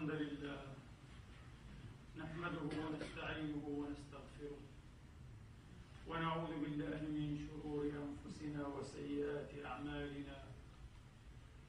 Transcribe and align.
الحمد 0.00 0.20
لله. 0.20 0.60
نحمده 2.16 2.64
ونستعينه 2.82 3.64
ونستغفره. 3.68 4.60
ونعوذ 6.08 6.52
بالله 6.62 7.00
من 7.16 7.28
شرور 7.44 7.84
أنفسنا 7.84 8.62
وسيئات 8.66 9.50
أعمالنا. 9.64 10.38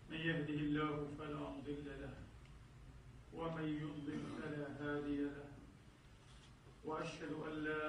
من 0.09 0.17
يهده 0.17 0.59
الله 0.63 0.95
فلا 1.19 1.43
مضل 1.55 1.87
له 2.03 2.15
ومن 3.35 3.67
يضلل 3.83 4.23
فلا 4.39 4.65
هادي 4.79 5.17
له. 5.35 5.51
وأشهد 6.85 7.31
أن 7.47 7.53
لا 7.67 7.85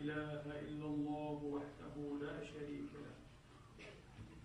إله 0.00 0.42
إلا 0.64 0.86
الله 0.94 1.38
وحده 1.54 1.96
لا 2.24 2.36
شريك 2.44 2.90
له. 3.04 3.11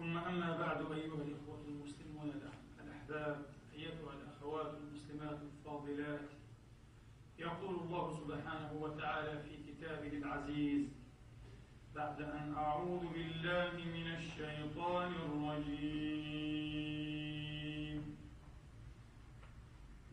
ثم 0.00 0.16
أما 0.18 0.56
بعد 0.56 0.92
أيها 0.92 1.14
الإخوة 1.14 1.60
المسلمون 1.68 2.32
الأحباب 2.84 3.36
أيتها 3.74 4.12
الأخوات 4.12 4.74
المسلمات 4.74 5.38
الفاضلات. 5.42 6.28
يقول 7.38 7.74
الله 7.74 8.12
سبحانه 8.12 8.72
وتعالى 8.80 9.42
في 9.42 9.56
كتابه 9.66 10.08
العزيز 10.08 10.88
بعد 11.94 12.22
أن 12.22 12.54
أعوذ 12.56 13.00
بالله 13.12 13.72
من 13.96 14.06
الشيطان 14.16 15.12
الرجيم. 15.12 16.40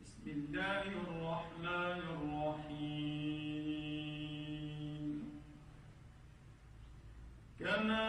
بسم 0.01 0.25
الله 0.27 0.81
الرحمن 0.81 1.99
الرحيم. 2.15 3.07
كما 7.59 8.07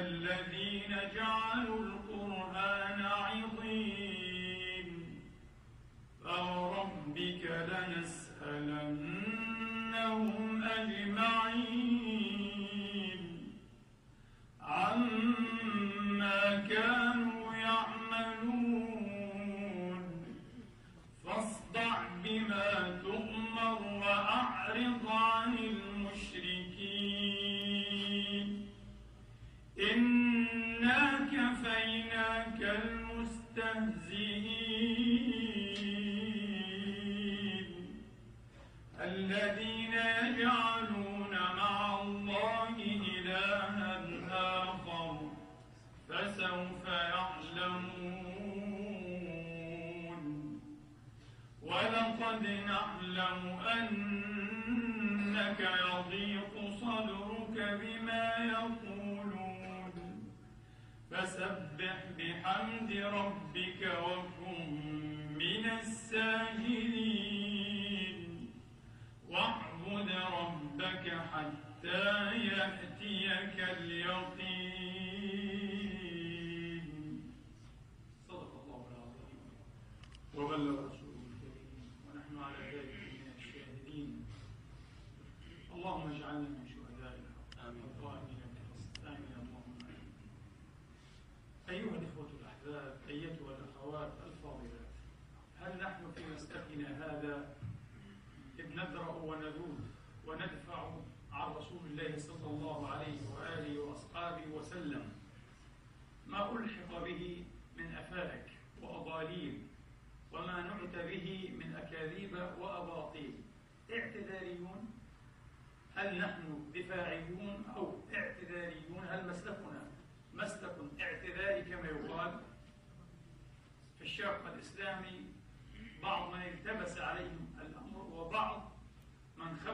الذين 0.00 0.96
جعلوا 1.14 1.78
القرآن 1.84 2.39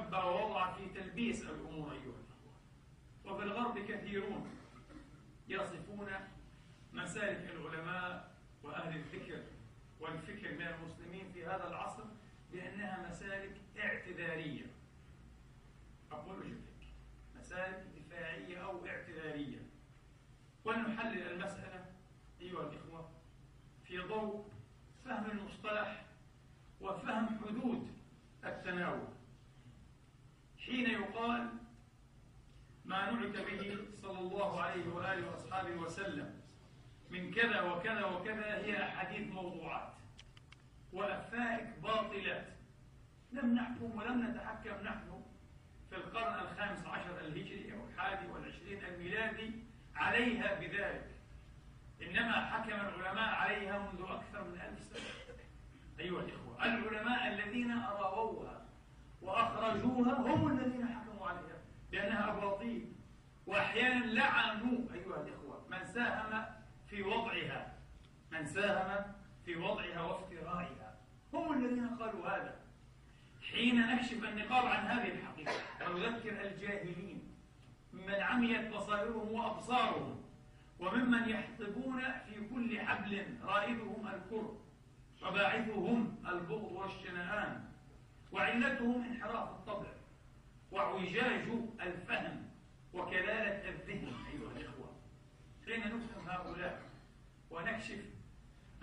خبى 0.06 0.16
ووضع 0.16 0.72
في 0.72 0.88
تلبيس 0.88 1.42
الأمور 1.42 1.92
أيها 1.92 2.02
الأخوة. 2.02 2.54
وفي 3.24 3.42
الغرب 3.42 3.78
كثيرون 3.78 4.50
يصفون 5.48 6.08
مسالك 6.92 7.50
العلماء 7.50 8.34
وأهل 8.62 8.96
الذكر 8.96 9.42
والفكر 10.00 10.54
من 10.54 10.66
المسلمين 10.66 11.32
في 11.32 11.46
هذا 11.46 11.68
العصر 11.68 12.04
بأنها 12.52 13.08
مسالك 13.08 13.56
اعتذارية. 13.78 14.66
أقول 16.12 16.44
جدك 16.44 16.88
مسالك 17.38 17.86
دفاعية 17.96 18.64
أو 18.64 18.86
اعتذارية. 18.86 19.60
ونحلل 20.64 21.32
المسألة 21.32 21.86
أيها 22.40 22.62
الإخوة 22.62 23.10
في 23.84 23.98
ضوء 23.98 24.48
فهم 25.04 25.30
المصطلح 25.30 26.04
وفهم 26.80 27.28
حدود 27.38 27.90
التناول. 28.44 29.15
حين 30.66 30.90
يقال 30.90 31.48
ما 32.84 33.10
نعت 33.10 33.36
به 33.36 33.78
صلى 34.02 34.18
الله 34.18 34.60
عليه 34.62 34.88
وآله 34.88 35.30
وأصحابه 35.30 35.74
وسلم 35.74 36.40
من 37.10 37.34
كذا 37.34 37.60
وكذا 37.62 38.04
وكذا 38.04 38.56
هي 38.56 38.82
أحاديث 38.82 39.32
موضوعات. 39.32 39.92
وأفائك 40.92 41.78
باطلات. 41.82 42.46
لم 43.32 43.54
نحكم 43.54 43.98
ولم 43.98 44.26
نتحكم 44.26 44.82
نحن 44.84 45.22
في 45.90 45.96
القرن 45.96 46.34
الخامس 46.40 46.86
عشر 46.86 47.20
الهجري 47.20 47.72
أو 47.72 47.86
الحادي 47.86 48.26
والعشرين 48.26 48.84
الميلادي 48.84 49.50
عليها 49.94 50.60
بذلك. 50.60 51.10
إنما 52.02 52.46
حكم 52.46 52.72
العلماء 52.72 53.34
عليها 53.34 53.78
منذ 53.78 54.10
أكثر 54.10 54.44
من 54.44 54.60
ألف 54.60 54.80
سنة. 54.82 55.36
أيها 56.00 56.20
الإخوة 56.20 56.64
العلماء 56.64 57.28
الذين 57.34 57.70
أراووها 57.70 58.65
وأخرجوها 59.26 60.14
هم 60.20 60.58
الذين 60.58 60.86
حكموا 60.88 61.26
عليها 61.26 61.58
بأنها 61.90 62.32
أباطيل. 62.32 62.92
وأحيانا 63.46 64.04
لعنوا 64.04 64.78
أيها 64.94 65.22
الإخوة 65.22 65.66
من 65.70 65.84
ساهم 65.84 66.44
في 66.88 67.02
وضعها. 67.02 67.72
من 68.32 68.46
ساهم 68.46 69.04
في 69.44 69.56
وضعها 69.56 70.00
وافترائها. 70.02 70.94
هم 71.34 71.52
الذين 71.52 71.88
قالوا 71.88 72.28
هذا. 72.28 72.56
حين 73.52 73.86
نكشف 73.86 74.24
النقاب 74.24 74.66
عن 74.66 74.86
هذه 74.86 75.12
الحقيقة 75.12 75.90
ونذكر 75.90 76.46
الجاهلين 76.46 77.34
ممن 77.92 78.14
عميت 78.14 78.74
بصائرهم 78.74 79.32
وأبصارهم 79.32 80.22
وممن 80.80 81.28
يحطبون 81.28 82.00
في 82.00 82.48
كل 82.54 82.80
حبل 82.80 83.26
رائدهم 83.42 84.06
الكر 84.06 84.56
وباعثهم 85.22 86.16
البغض 86.28 86.72
والشنآن. 86.72 87.64
وعلتهم 88.32 89.04
انحراف 89.04 89.48
الطبع 89.50 89.88
واعوجاج 90.70 91.48
الفهم 91.80 92.48
وكلالة 92.92 93.68
الذهن 93.68 94.12
أيها 94.32 94.50
الإخوة. 94.56 94.92
حين 95.66 95.80
نفهم 95.80 96.28
هؤلاء 96.28 96.82
ونكشف 97.50 98.04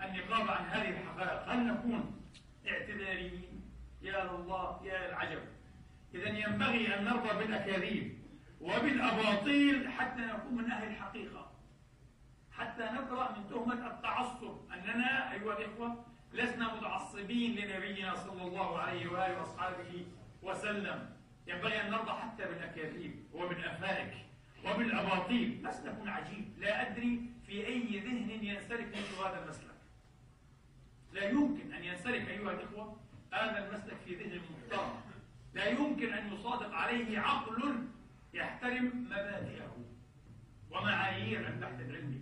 النقاب 0.02 0.48
عن 0.50 0.64
هذه 0.64 0.90
الحقائق. 0.90 1.48
هل 1.48 1.66
نكون 1.66 2.20
اعتذاريين؟ 2.68 3.70
يا 4.02 4.24
لله 4.24 4.80
يا 4.84 5.08
العجب. 5.08 5.42
إذا 6.14 6.28
ينبغي 6.28 6.98
أن 6.98 7.04
نرضى 7.04 7.38
بالأكاذيب 7.38 8.18
وبالأباطيل 8.60 9.90
حتى 9.90 10.20
نكون 10.20 10.54
من 10.54 10.70
أهل 10.70 10.88
الحقيقة. 10.88 11.50
حتى 12.52 12.82
نبرأ 12.82 13.38
من 13.38 13.48
تهمة 13.50 13.86
التعصب 13.86 14.72
أننا 14.72 15.32
أيها 15.32 15.58
الإخوة 15.58 16.04
لسنا 16.34 16.74
متعصبين 16.74 17.56
لنبينا 17.56 18.14
صلى 18.14 18.42
الله 18.42 18.78
عليه 18.78 19.06
وآله 19.06 19.38
وأصحابه 19.38 20.06
وسلم. 20.42 21.10
ينبغي 21.46 21.80
أن 21.80 21.90
نرضى 21.90 22.12
حتى 22.12 22.44
بالأكاذيب 22.44 23.24
وبالأفائك 23.32 24.14
وبالأباطيل. 24.64 25.62
مسلك 25.62 25.96
عجيب 26.06 26.58
لا 26.58 26.90
أدري 26.90 27.30
في 27.46 27.66
أي 27.66 27.98
ذهن 27.98 28.44
ينسلك 28.44 28.88
مثل 28.88 29.26
هذا 29.26 29.44
المسلك. 29.44 29.74
لا 31.12 31.28
يمكن 31.28 31.72
أن 31.72 31.84
ينسلك 31.84 32.28
أيها 32.28 32.52
الإخوة 32.52 32.96
هذا 33.32 33.68
المسلك 33.68 33.96
في 34.04 34.14
ذهن 34.14 34.40
محترم 34.50 35.00
لا 35.54 35.68
يمكن 35.68 36.12
أن 36.12 36.32
يصادق 36.32 36.74
عليه 36.74 37.18
عقل 37.18 37.88
يحترم 38.34 39.06
مبادئه 39.06 39.76
ومعايير 40.70 41.48
البحث 41.48 41.80
العلمي 41.80 42.20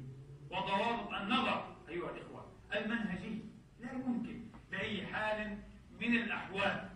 وضوابط 0.50 1.12
النظر 1.12 1.76
أيها 1.88 2.10
الإخوة 2.10 2.52
المنهجي 2.74 3.38
لا 3.92 3.98
يمكن 3.98 4.40
بأي 4.70 5.06
حال 5.06 5.58
من 6.00 6.14
الأحوال. 6.16 6.88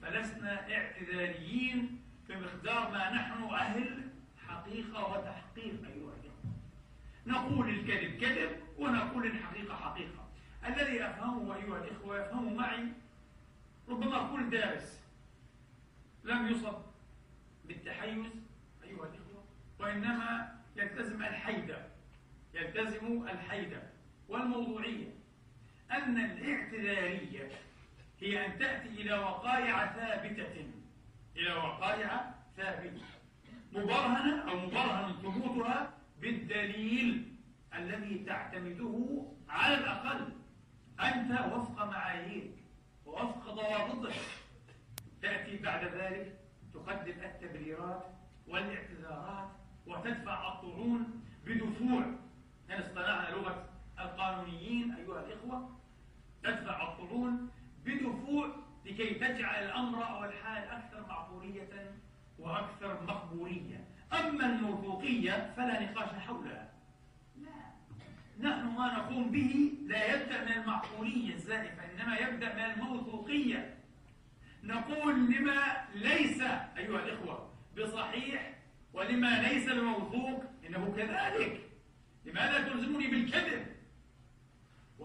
فلسنا 0.00 0.74
اعتذاريين 0.74 2.00
بمقدار 2.28 2.90
ما 2.90 3.10
نحن 3.10 3.42
أهل 3.42 4.08
حقيقة 4.46 5.06
وتحقيق 5.06 5.86
أيها 5.86 6.12
الإخوة. 6.14 6.52
نقول 7.26 7.68
الكذب 7.68 8.20
كذب 8.20 8.50
ونقول 8.78 9.26
الحقيقة 9.26 9.76
حقيقة. 9.76 10.28
الذي 10.66 11.06
أفهمه 11.06 11.56
أيها 11.56 11.84
الإخوة 11.84 12.20
يفهمه 12.20 12.54
معي 12.54 12.88
ربما 13.88 14.30
كل 14.32 14.50
دارس 14.50 15.00
لم 16.24 16.46
يصب 16.48 16.82
بالتحيز 17.64 18.26
أيها 18.84 19.04
الإخوة 19.06 19.44
وإنما 19.78 20.58
يلتزم 20.76 21.22
الحيدة 21.22 21.86
يلتزم 22.54 23.28
الحيدة 23.28 23.82
والموضوعية. 24.28 25.15
أن 25.92 26.16
الاعتذارية 26.24 27.50
هي 28.20 28.46
أن 28.46 28.58
تأتي 28.58 28.88
إلى 28.88 29.18
وقائع 29.18 29.86
ثابتة. 29.86 30.70
إلى 31.36 31.52
وقائع 31.52 32.34
ثابتة. 32.56 33.00
مبرهنة 33.72 34.50
أو 34.50 34.56
مبرهن 34.56 35.12
ثبوتها 35.22 35.92
بالدليل 36.20 37.34
الذي 37.74 38.18
تعتمده 38.18 39.24
على 39.48 39.74
الأقل 39.74 40.32
أنت 41.00 41.40
وفق 41.52 41.84
معاييرك 41.84 42.54
ووفق 43.06 43.54
ضوابطك. 43.54 44.14
تأتي 45.22 45.56
بعد 45.56 45.84
ذلك 45.84 46.38
تقدم 46.74 47.20
التبريرات 47.24 48.04
والاعتذارات 48.48 49.48
وتدفع 49.86 50.52
الطعون 50.54 51.24
بدفوع. 51.46 52.04
إن 52.70 52.80
اصطنعنا 52.82 53.30
لغة 53.30 53.68
القانونيين 54.00 54.94
أيها 54.94 55.20
الإخوة 55.26 55.75
تدفع 56.46 56.82
الطعون 56.92 57.50
بدفوع 57.84 58.48
لكي 58.86 59.14
تجعل 59.14 59.64
الأمر 59.64 60.08
أو 60.08 60.24
الحال 60.24 60.68
أكثر 60.68 61.06
معقولية 61.08 61.92
وأكثر 62.38 63.02
مقبولية 63.02 63.84
أما 64.12 64.46
الموثوقية 64.46 65.52
فلا 65.56 65.82
نقاش 65.82 66.08
حولها. 66.08 66.72
لا. 67.36 68.48
نحن 68.48 68.66
ما 68.66 68.98
نقوم 68.98 69.30
به 69.30 69.72
لا 69.86 70.14
يبدأ 70.14 70.44
من 70.44 70.52
المعقولية 70.52 71.34
الزائفة 71.34 71.82
إنما 71.84 72.16
يبدأ 72.16 72.54
من 72.54 72.60
الموثوقية 72.60 73.74
نقول 74.62 75.14
لما 75.14 75.84
ليس 75.94 76.40
أيها 76.76 77.02
الإخوة 77.04 77.50
بصحيح 77.78 78.54
ولما 78.92 79.42
ليس 79.42 79.70
بموثوق 79.72 80.44
إنه 80.68 80.94
كذلك. 80.96 81.60
لماذا 82.24 82.68
تلزمني 82.68 83.06
بالكذب؟ 83.06 83.75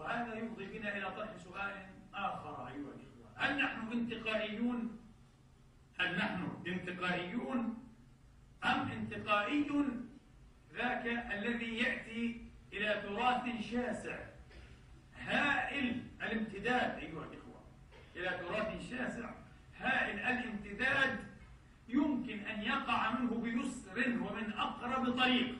وهذا 0.02 0.34
يفضي 0.34 0.66
بنا 0.66 0.96
إلى 0.96 1.10
طرح 1.16 1.36
سؤال 1.36 1.86
آخر 2.14 2.68
أيها 2.68 2.74
الإخوة. 2.74 3.28
هل 3.36 3.62
نحن 3.62 3.92
انتقائيون؟ 3.92 4.98
هل 5.98 6.18
نحن 6.18 6.48
انتقائيون 6.66 7.78
أم 8.64 8.90
انتقائي 8.90 9.66
ذاك 10.74 11.06
الذي 11.06 11.76
يأتي 11.78 12.40
إلى 12.72 13.02
تراث 13.02 13.70
شاسع؟ 13.70 14.18
هائل 15.18 16.02
الامتداد 16.22 16.98
أيها 16.98 17.24
الإخوة. 17.24 17.60
إلى 18.16 18.38
تراث 18.38 18.90
شاسع 18.90 19.30
هائل 19.78 20.18
الامتداد 20.18 21.18
يمكن 21.88 22.38
أن 22.38 22.62
يقع 22.62 23.10
منه 23.10 23.34
بيسر 23.34 23.98
ومن 23.98 24.52
أقرب 24.52 25.18
طريق 25.18 25.58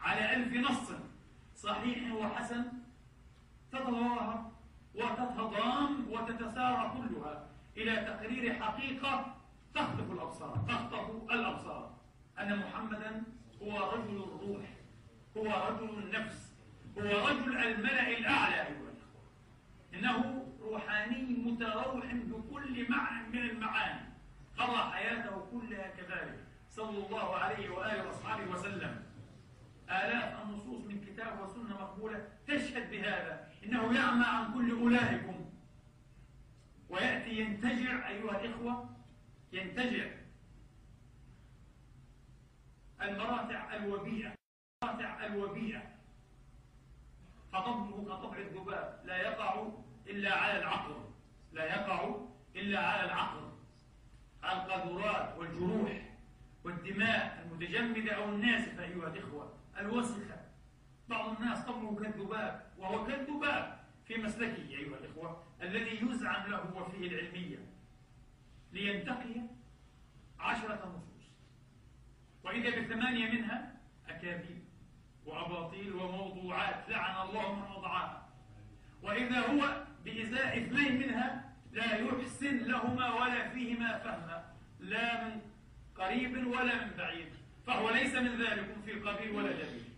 على 0.00 0.34
ألف 0.36 0.70
نص 0.70 0.92
صحيح 1.56 2.12
وحسن؟ 2.12 2.69
تتظاهر 3.80 4.50
وتتضام 4.94 6.06
وتتسارع 6.10 6.94
كلها 6.94 7.46
إلى 7.76 7.96
تقرير 7.96 8.54
حقيقة 8.54 9.36
تخطف 9.74 10.10
الأبصار 10.10 10.64
تخطف 10.68 11.30
الأبصار. 11.30 11.90
أن 12.38 12.58
محمدا 12.58 13.22
هو 13.62 13.90
رجل 13.92 14.24
الروح 14.24 14.64
هو 15.36 15.68
رجل 15.68 15.98
النفس 15.98 16.52
هو 16.98 17.28
رجل 17.28 17.56
الملأ 17.56 18.18
الأعلى 18.18 18.54
أيها 18.54 18.68
الأخوة. 18.68 18.94
إنه 19.94 20.46
روحاني 20.60 21.22
متروح 21.22 22.14
بكل 22.14 22.90
معنى 22.90 23.28
من 23.28 23.38
المعاني. 23.38 24.00
قضى 24.58 24.92
حياته 24.92 25.46
كلها 25.52 25.88
كذلك. 25.88 26.44
صلى 26.70 27.06
الله 27.06 27.36
عليه 27.36 27.70
وآله 27.70 28.06
وأصحابه 28.06 28.50
وسلم. 28.50 29.02
آلاف 29.88 30.42
النصوص 30.42 30.80
من 30.84 31.00
كتاب 31.00 31.40
وسنة 31.40 31.74
مقبولة 31.80 32.28
تشهد 32.46 32.90
بهذا. 32.90 33.49
إنه 33.64 33.94
يعمى 33.94 34.24
عن 34.24 34.54
كل 34.54 34.70
أولئكم. 34.80 35.50
ويأتي 36.88 37.30
ينتجع 37.30 38.08
أيها 38.08 38.40
الإخوة 38.40 38.96
ينتجع 39.52 40.10
المراتع 43.02 43.76
الوبيئة 43.76 44.34
المراتع 44.82 45.26
الوبيئة. 45.26 45.82
فطبعه 47.52 48.04
كطبع 48.04 48.38
الذباب 48.38 49.00
لا 49.04 49.16
يقع 49.16 49.68
إلا 50.06 50.34
على 50.34 50.58
العقل 50.58 50.94
لا 51.52 51.64
يقع 51.64 52.16
إلا 52.56 52.86
على 52.86 53.04
العقل. 53.04 53.50
القذورات 54.44 55.38
والجروح 55.38 56.10
والدماء 56.64 57.46
المتجمدة 57.46 58.12
أو 58.12 58.24
الناسفة 58.24 58.82
أيها 58.84 59.08
الإخوة 59.08 59.54
الوسخة. 59.78 60.39
بعض 61.10 61.36
الناس 61.40 61.64
طبعه 61.64 61.96
كالذباب 62.02 62.66
وهو 62.78 63.06
كالذباب 63.06 63.80
في 64.06 64.16
مسلكه 64.18 64.68
أيها 64.68 64.96
الإخوة 64.98 65.44
الذي 65.62 66.06
يزعم 66.06 66.50
له 66.50 66.76
وفيه 66.76 67.08
العلمية 67.08 67.58
لينتقي 68.72 69.40
عشرة 70.38 70.74
نصوص 70.96 71.30
وإذا 72.44 72.80
بثمانية 72.80 73.30
منها 73.32 73.72
أكاذيب 74.08 74.64
وأباطيل 75.26 75.92
وموضوعات 75.92 76.88
لعن 76.88 77.28
الله 77.28 77.54
من 77.54 77.62
وضعها. 77.76 78.28
وإذا 79.02 79.38
هو 79.40 79.84
بإزاء 80.04 80.58
اثنين 80.58 80.98
منها 80.98 81.52
لا 81.72 81.96
يحسن 81.96 82.56
لهما 82.58 83.14
ولا 83.14 83.48
فيهما 83.48 83.98
فهما 83.98 84.44
لا 84.80 85.24
من 85.28 85.40
قريب 85.96 86.46
ولا 86.46 86.84
من 86.84 86.92
بعيد 86.98 87.28
فهو 87.66 87.90
ليس 87.90 88.14
من 88.14 88.42
ذلكم 88.42 88.82
في 88.82 88.92
قبيل 88.92 89.30
ولا 89.30 89.52
جبيل 89.52 89.89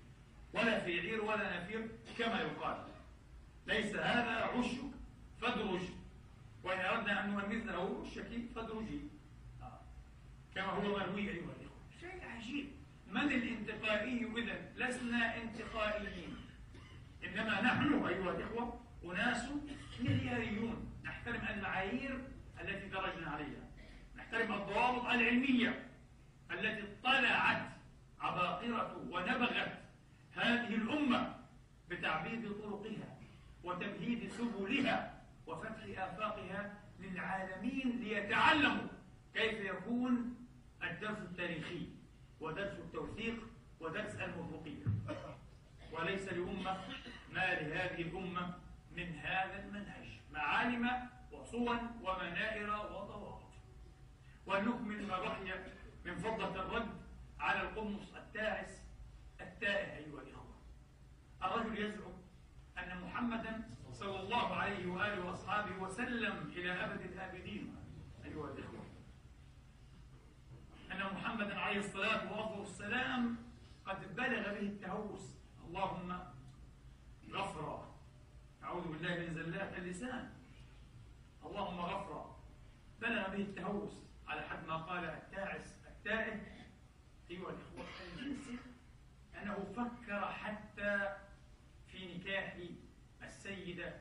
ولا 0.54 0.80
في 0.80 1.00
عير 1.00 1.24
ولا 1.24 1.60
نفير 1.60 1.88
كما 2.18 2.40
يقال. 2.40 2.84
ليس 3.66 3.96
هذا 3.96 4.30
عشك 4.30 4.80
فادرج. 5.40 5.82
وإن 6.64 6.80
أردنا 6.80 7.24
أن 7.24 7.30
نؤنثه 7.30 8.02
عشك 8.02 8.30
فادرجي. 8.54 9.00
كما 10.54 10.66
هو 10.66 10.80
مروي 10.80 11.20
أيها 11.20 11.32
الإخوة. 11.32 11.80
شيء 12.00 12.24
عجيب. 12.24 12.66
من 13.06 13.32
الانتقائي 13.32 14.26
إذا 14.36 14.72
لسنا 14.76 15.36
انتقائيين. 15.36 16.36
إنما 17.24 17.60
نحن 17.60 18.04
أيها 18.06 18.30
الإخوة 18.30 18.80
أناس 19.04 19.48
ملياريون. 20.00 20.92
نحترم 21.04 21.48
المعايير 21.50 22.28
التي 22.60 22.88
درجنا 22.88 23.30
عليها. 23.30 23.70
نحترم 24.16 24.52
الضوابط 24.52 25.04
العلمية 25.04 25.88
التي 26.50 26.82
اطلعت 26.82 27.72
عباقرة 28.20 28.96
ونبغت 29.10 29.81
هذه 30.36 30.74
الأمة 30.74 31.34
بتعبيد 31.90 32.52
طرقها 32.52 33.16
وتمهيد 33.64 34.32
سبلها 34.32 35.22
وفتح 35.46 35.82
آفاقها 36.02 36.74
للعالمين 37.00 38.00
ليتعلموا 38.00 38.88
كيف 39.34 39.60
يكون 39.60 40.34
الدرس 40.82 41.18
التاريخي 41.18 41.86
ودرس 42.40 42.72
التوثيق 42.78 43.34
ودرس 43.80 44.14
الموثوقية 44.14 44.84
وليس 45.92 46.28
لأمة 46.28 46.80
ما 47.32 47.54
لهذه 47.60 48.02
الأمة 48.02 48.54
من 48.96 49.14
هذا 49.18 49.64
المنهج. 49.64 50.06
معالم 50.32 50.90
وصور 51.32 51.78
ومنائر 52.02 52.70
وضوابط 52.70 53.42
ونكمل 54.46 55.06
ما 55.06 55.18
بقي 55.18 55.54
من 56.04 56.16
فضلة 56.18 56.62
الرد 56.62 56.88
على 57.40 57.60
القمص 57.62 58.14
التاعس 58.16 58.81
التائه 59.62 59.96
أيها 59.96 60.20
الإخوة. 60.22 60.54
الرجل 61.42 61.78
يزعم 61.78 62.12
أن 62.78 63.00
محمدا 63.00 63.70
صلى 63.92 64.20
الله 64.20 64.54
عليه 64.54 64.86
وآله 64.86 65.26
وأصحابه 65.26 65.82
وسلم 65.82 66.52
إلى 66.56 66.72
أبد 66.84 67.00
الآبدين 67.00 67.76
أيها 68.24 68.50
الإخوة. 68.50 68.86
أن 70.92 71.14
محمدا 71.14 71.58
عليه 71.58 71.78
الصلاة 71.78 72.58
والسلام 72.58 73.36
قد 73.86 74.16
بلغ 74.16 74.42
به 74.42 74.66
التهوس. 74.66 75.36
اللهم 75.66 76.18
غفرا 77.30 77.94
أعوذ 78.62 78.88
بالله 78.88 79.18
من 79.18 79.34
زلات 79.34 79.78
اللسان. 79.78 80.30
اللهم 81.44 81.80
غفرا 81.80 82.36
بلغ 83.00 83.28
به 83.28 83.42
التهوس 83.42 84.02
على 84.26 84.42
حد 84.42 84.66
ما 84.66 84.76
قال 84.76 85.04
التاعس 85.04 85.78
التائه 85.86 86.40
أيها 87.30 87.50
الإخوة. 87.50 87.84
الجنسي 88.18 88.71
أنه 89.42 89.64
فكر 89.76 90.32
حتى 90.32 91.16
في 91.86 92.14
نكاح 92.14 92.56
السيدة 93.22 93.94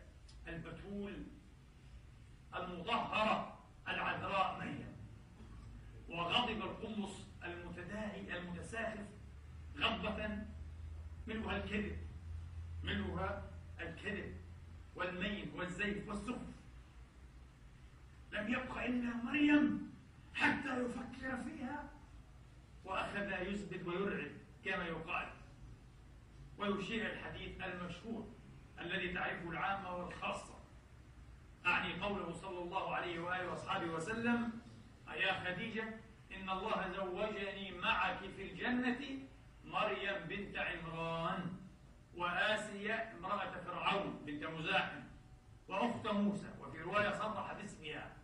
البتول 0.47 1.23
المطهرة 2.55 3.59
العذراء 3.87 4.59
مريم 4.59 4.95
وغضب 6.09 6.61
القمص 6.61 7.25
المتداعي 7.43 8.37
المتساخف 8.37 9.05
غضبة 9.77 10.45
منها 11.27 11.57
الكذب 11.57 11.97
منها 12.83 13.49
الكذب 13.79 14.35
والمين 14.95 15.51
والزيف 15.55 16.07
والسخف. 16.07 16.51
لم 18.31 18.53
يبق 18.53 18.77
إلا 18.77 19.15
مريم 19.15 19.91
حتى 20.33 20.81
يفكر 20.85 21.43
فيها 21.43 21.89
وأخذ 22.85 23.47
يثبت 23.47 23.87
ويرعب. 23.87 24.40
كما 24.65 24.85
يقال. 24.85 25.27
ويشيع 26.57 27.05
الحديث 27.09 27.61
المشهور 27.61 28.27
الذي 28.79 29.13
تعرفه 29.13 29.49
العامة 29.49 29.95
والخاصة. 29.95 30.55
أعني 31.65 32.01
قوله 32.01 32.31
صلى 32.31 32.59
الله 32.59 32.95
عليه 32.95 33.19
وآله 33.19 33.47
وأصحابه 33.49 33.85
وسلم 33.85 34.51
يا 35.15 35.33
خديجة 35.39 35.83
إن 36.31 36.49
الله 36.49 36.87
زوجني 36.95 37.71
معك 37.71 38.19
في 38.35 38.51
الجنة 38.51 39.19
مريم 39.65 40.27
بنت 40.27 40.57
عمران 40.57 41.57
وآسيا 42.17 43.13
امرأة 43.13 43.51
فرعون 43.65 44.21
بنت 44.25 44.43
مزاحم 44.45 45.01
وأخت 45.67 46.07
موسى. 46.07 46.49
وفي 46.59 46.81
رواية 46.81 47.11
صرح 47.11 47.53
باسمها. 47.53 48.17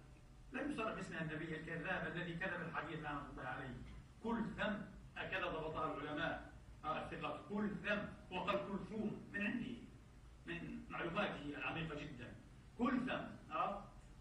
لم 0.53 0.71
يصرح 0.71 0.93
باسمها 0.93 1.21
النبي 1.21 1.55
الكذاب 1.55 2.07
الذي 2.15 2.33
كذب 2.33 2.61
الحديث 2.61 3.05
عن 3.05 3.17
الله 3.31 3.43
عليه. 3.43 3.75
كل 4.23 4.43
ثم 4.57 4.73
هكذا 5.17 5.45
ضبطها 5.45 5.97
العلماء. 5.97 6.47
الثقات 6.85 7.39
كل 7.49 7.69
ثم 7.83 8.35
وقال 8.35 8.55
كلثوم 8.55 9.29
من 9.33 9.47
عندي 9.47 9.77
من 10.45 10.81
معلوماته 10.89 11.57
العميقة 11.57 11.95
جدا. 11.95 12.35
كل 12.77 12.99
ثم 13.07 13.53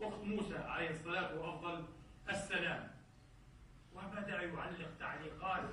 أخت 0.01 0.25
موسى 0.25 0.59
عليه 0.59 0.91
الصلاة 0.91 1.39
وأفضل 1.39 1.85
السلام. 2.31 2.91
وبدأ 3.95 4.43
يعلق 4.43 4.97
تعليقات 4.99 5.65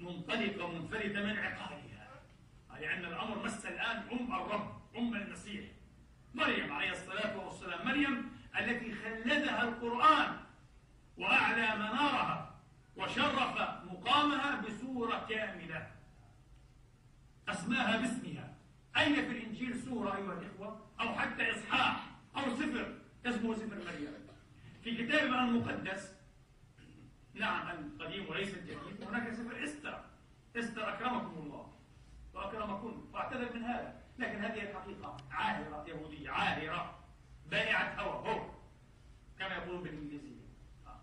منطلقة 0.00 0.68
منفردة 0.72 1.24
من 1.24 1.38
عقالها 1.38 2.08
لأن 2.80 3.04
الأمر 3.04 3.44
مس 3.44 3.66
الآن 3.66 3.96
أم 4.12 4.34
الرب 4.34 4.80
أم 4.96 5.14
المسيح. 5.14 5.64
مريم 6.34 6.72
عليه 6.72 6.90
الصلاة 6.90 7.44
والسلام. 7.44 7.86
مريم 7.88 8.32
التي 8.58 8.94
خلدها 8.94 9.62
القرآن 9.62 10.36
وأعلى 11.18 11.76
منارها. 11.76 12.47
وشرف 12.98 13.58
مقامها 13.84 14.60
بسورة 14.60 15.26
كاملة. 15.28 15.90
أسماها 17.48 17.96
باسمها. 17.96 18.54
أين 18.96 19.14
في 19.14 19.38
الإنجيل 19.38 19.82
سورة 19.82 20.16
أيها 20.16 20.32
الإخوة؟ 20.32 20.86
أو 21.00 21.08
حتى 21.14 21.50
إصحاح 21.50 22.06
أو 22.36 22.56
سفر 22.56 22.98
اسمه 23.26 23.54
سفر 23.54 23.76
مريم. 23.76 24.14
في 24.84 25.06
كتابنا 25.06 25.44
المقدس. 25.44 26.14
نعم 27.34 27.68
القديم 27.68 28.28
وليس 28.28 28.54
الجديد. 28.54 29.02
هناك 29.08 29.32
سفر 29.32 29.64
إستر. 29.64 30.04
إستر 30.56 30.94
أكرمكم 30.94 31.38
الله. 31.38 31.72
وأكرمكم. 32.34 33.10
واعتذر 33.12 33.54
من 33.54 33.62
هذا. 33.64 34.02
لكن 34.18 34.44
هذه 34.44 34.62
الحقيقة 34.62 35.16
عاهرة 35.30 35.84
يهودية 35.88 36.30
عاهرة. 36.30 36.98
بائعة 37.46 38.00
هوى. 38.00 38.34
هو. 38.34 38.50
كما 39.38 39.54
يقولون 39.54 39.82
بالإنجليزية. 39.82 40.48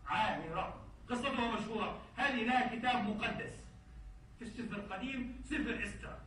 عاهرة. 0.06 0.85
قصتها 1.10 1.56
مشهورة. 1.56 2.02
هذه 2.16 2.44
لها 2.44 2.76
كتاب 2.76 3.10
مقدس. 3.10 3.54
في 4.40 4.46
السفر 4.46 4.76
القديم 4.76 5.42
سفر 5.44 5.84
إستر. 5.84 6.18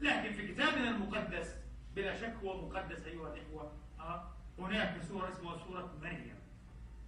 لكن 0.00 0.32
في 0.32 0.52
كتابنا 0.52 0.90
المقدس 0.90 1.54
بلا 1.96 2.20
شك 2.20 2.34
هو 2.44 2.68
مقدس 2.68 3.06
أيها 3.06 3.34
الإخوة 3.34 3.72
أه؟ 4.00 4.24
هناك 4.58 5.02
سورة 5.08 5.28
اسمها 5.28 5.58
سورة 5.58 5.94
مريم. 6.02 6.36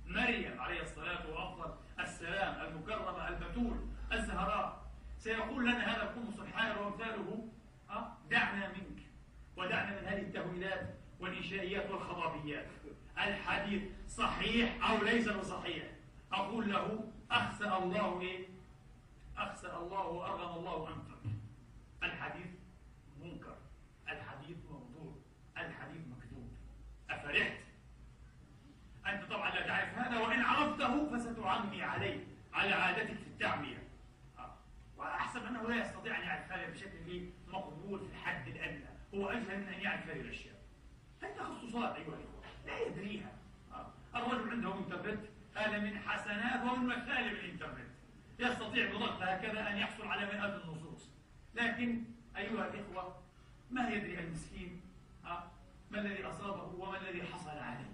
مريم 0.06 0.60
عليه 0.60 0.82
الصلاة 0.82 1.30
وأفضل 1.30 1.74
السلام 2.00 2.66
المكرمة 2.66 3.28
البتول 3.28 3.76
الزهراء. 4.12 4.88
سيقول 5.18 5.62
لنا 5.62 5.92
هذا 5.92 6.02
القمص 6.02 6.40
الحائر 6.40 6.82
وامثاله؟ 6.82 7.48
دعنا 8.30 8.68
منك. 8.68 9.02
ودعنا 9.56 10.00
من 10.00 10.06
هذه 10.08 10.20
التهويلات 10.20 10.94
والإنشائيات 11.20 11.90
والخضابيات. 11.90 12.66
الحديث 13.18 13.82
صحيح 14.08 14.90
أو 14.90 15.04
ليس 15.04 15.28
بصحيح؟ 15.28 15.84
أقول 16.32 16.70
له 16.72 17.12
أخسأ 17.30 17.78
الله 17.78 18.20
إيه؟ 18.20 18.48
أخسأ 19.36 19.76
الله 19.76 20.06
وأرغم 20.06 20.58
الله 20.58 20.88
أنفك 20.88 21.32
الحديث 22.02 22.46
منكر 23.22 23.56
الحديث 24.08 24.56
موضوع 24.70 25.14
الحديث 25.56 26.02
مكذوب. 26.06 26.50
أفرحت؟ 27.10 27.52
أنت 29.06 29.24
طبعا 29.30 29.50
لا 29.50 29.66
تعرف 29.66 29.98
هذا 29.98 30.20
وإن 30.20 30.40
عرفته 30.40 31.16
فستعمي 31.18 31.82
عليه 31.82 32.24
على 32.52 32.74
عادتك 32.74 33.14
في 33.14 33.26
التعمية. 33.26 33.82
آه. 34.38 34.54
وأحسب 34.96 35.44
أنه 35.46 35.68
لا 35.68 35.76
يستطيع 35.76 36.18
أن 36.18 36.22
يعرف 36.22 36.52
هذا 36.52 36.70
بشكل 36.70 37.28
مقبول 37.48 38.00
في 38.00 38.06
الحد 38.06 38.48
الأدنى. 38.48 38.88
هو 39.14 39.28
أجهل 39.28 39.60
من 39.60 39.68
أن 39.68 39.80
يعرف 39.80 40.06
هذه 40.06 40.20
الأشياء. 40.20 40.58
هذه 41.22 41.32
تخصصات 41.36 41.96
أيها 41.96 42.08
الأخوة 42.08 42.42
لا 42.66 42.78
يدريها. 42.86 43.32
آه. 43.72 43.90
الرجل 44.14 44.50
عنده 44.50 44.78
انترنت 44.78 45.24
هذا 45.58 45.78
من 45.78 45.98
حسنات 45.98 46.62
ومن 46.62 46.86
مثالب 46.86 47.32
الإنترنت. 47.32 47.88
يستطيع 48.38 48.90
بضغط 48.90 49.22
هكذا 49.22 49.70
أن 49.70 49.78
يحصل 49.78 50.06
على 50.06 50.26
مئات 50.26 50.62
النصوص. 50.64 51.10
لكن 51.54 52.04
أيها 52.36 52.68
الإخوة 52.68 53.16
ما 53.70 53.88
يدري 53.88 54.18
المسكين. 54.18 54.80
ما 55.90 56.00
الذي 56.00 56.24
أصابه 56.24 56.62
وما 56.62 56.98
الذي 56.98 57.22
حصل 57.22 57.50
عليه؟ 57.50 57.92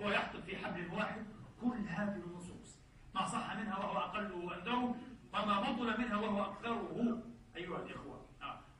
هو 0.00 0.10
يحطب 0.10 0.40
في 0.40 0.56
حبل 0.56 0.86
واحد 0.92 1.26
كل 1.60 1.78
هذه 1.88 2.22
النصوص. 2.26 2.78
ما 3.14 3.26
صح 3.26 3.56
منها 3.56 3.78
وهو 3.78 3.98
أقله 3.98 4.36
وأندره 4.36 4.96
وما 5.34 5.60
بطل 5.60 6.00
منها 6.00 6.16
وهو 6.16 6.52
أكثره 6.52 7.22
أيها 7.56 7.78
الإخوة. 7.82 8.26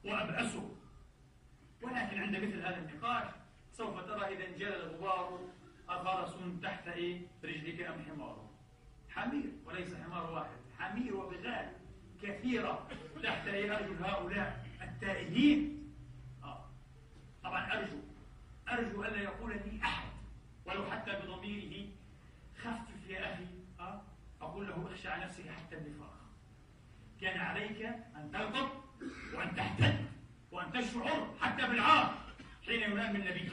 وأبأسه 0.05 0.71
ولكن 1.83 2.23
عند 2.23 2.37
مثل 2.37 2.63
هذا 2.63 2.79
النقاش 2.79 3.29
سوف 3.73 4.01
ترى 4.01 4.35
إذا 4.35 4.47
انجلى 4.47 4.77
الغبار 4.77 5.41
أفرس 6.01 6.37
تحت 6.63 6.89
إيه؟ 6.89 7.27
رجلك 7.45 7.81
أم 7.81 8.05
حمار؟ 8.09 8.51
حمير 9.11 9.53
وليس 9.65 9.95
حمار 9.95 10.33
واحد. 10.33 10.59
حمير 10.79 11.17
وبغال 11.17 11.73
كثيرة 12.23 12.89
تحت 13.23 13.49
أرجل 13.49 14.05
هؤلاء 14.05 14.67
التائهين. 14.83 15.93
آه. 16.43 16.65
طبعا 17.45 17.73
أرجو 17.73 17.99
أرجو 18.69 19.05
ألا 19.05 19.21
يقول 19.23 19.53
لي 19.53 19.83
أحد 19.83 20.09
ولو 20.67 20.91
حتى 20.91 21.13
بضميره 21.13 21.89
خفف 22.63 23.09
يا 23.09 23.35
أخي. 23.35 23.47
آه. 23.81 24.03
أقول 24.41 24.67
له 24.67 24.89
اخشى 24.93 25.09
على 25.09 25.25
نفسك 25.25 25.49
حتى 25.51 25.77
النفاق. 25.77 26.19
كان 27.21 27.41
عليك 27.41 27.83
أن 28.17 28.31
تغضب 28.33 28.69
وأن 29.35 29.55
تحتد 29.57 30.07
وأن 30.53 30.73
تشعر 30.73 31.35
حتى 31.41 31.69
بالعار 31.69 32.15
حين 32.67 32.83
ينام 32.83 33.17
النبي. 33.17 33.51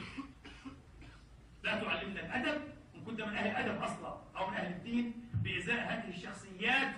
لا 1.62 1.80
تعلمنا 1.84 2.20
الأدب 2.20 2.62
إن 2.94 3.04
كنت 3.04 3.20
من 3.20 3.36
أهل 3.36 3.50
الأدب 3.50 3.82
أصلا 3.82 4.18
أو 4.36 4.50
من 4.50 4.56
أهل 4.56 4.72
الدين 4.72 5.28
بإزاء 5.34 5.78
هذه 5.78 6.08
الشخصيات 6.08 6.94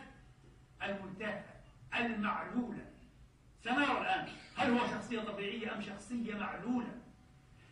الملتافة 0.82 1.52
المعلولة. 1.94 2.84
سنرى 3.64 4.00
الآن 4.00 4.28
هل 4.56 4.70
هو 4.70 4.86
شخصية 4.86 5.20
طبيعية 5.20 5.74
أم 5.74 5.80
شخصية 5.82 6.34
معلولة. 6.34 6.98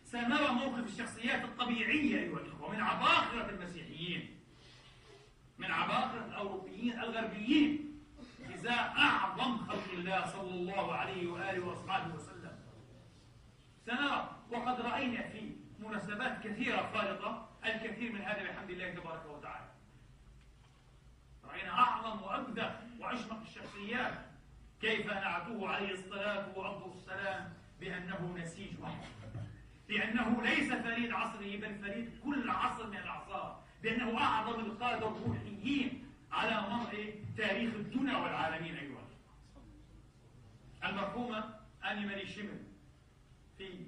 سنرى 0.03 0.47
موقف 0.51 0.87
الشخصيات 0.87 1.43
الطبيعية 1.43 2.19
أيها 2.19 2.39
الإخوة 2.39 2.71
من 2.71 2.81
عباقرة 2.81 3.49
المسيحيين 3.49 4.39
من 5.57 5.71
عباقرة 5.71 6.25
الأوروبيين 6.25 6.99
الغربيين 6.99 7.99
إزاء 8.53 8.93
أعظم 8.97 9.57
خلق 9.57 9.91
الله 9.93 10.25
صلى 10.25 10.49
الله 10.51 10.93
عليه 10.95 11.27
وآله 11.27 11.65
وأصحابه 11.65 12.15
وسلم. 12.15 12.59
سنرى 13.85 14.37
وقد 14.51 14.81
رأينا 14.81 15.21
في 15.29 15.55
مناسبات 15.81 16.43
كثيرة 16.43 16.91
خالطة 16.93 17.49
الكثير 17.65 18.11
من 18.11 18.21
هذا 18.21 18.43
بحمد 18.43 18.69
الله 18.69 18.89
تبارك 18.89 19.25
وتعالى. 19.25 19.69
رأينا 21.43 21.71
أعظم 21.71 22.21
وأبدع 22.21 22.71
وأشمق 22.99 23.41
الشخصيات 23.41 24.13
كيف 24.81 25.05
نعتوه 25.05 25.69
عليه 25.69 25.91
الصلاة 25.91 26.57
والسلام 26.57 27.53
بأنه 27.79 28.37
نسيج 28.37 28.79
واحد. 28.79 29.07
بأنه 29.87 30.41
ليس 30.41 30.73
فريد 30.73 31.11
عصره 31.11 31.57
بل 31.57 31.79
فريد 31.79 32.19
كل 32.23 32.49
عصر 32.49 32.87
من 32.87 32.97
الأعصار. 32.97 33.63
بأنه 33.83 34.17
أعظم 34.17 34.59
القادة 34.59 35.07
الروحيين 35.07 36.07
على 36.31 36.61
مر 36.69 37.13
تاريخ 37.37 37.73
الدنيا 37.73 38.17
والعالمين 38.17 38.75
أيها 38.77 39.01
المرحومة 40.85 41.53
أني 41.85 42.05
ماري 42.05 42.27
شمل 42.27 42.63
في 43.57 43.87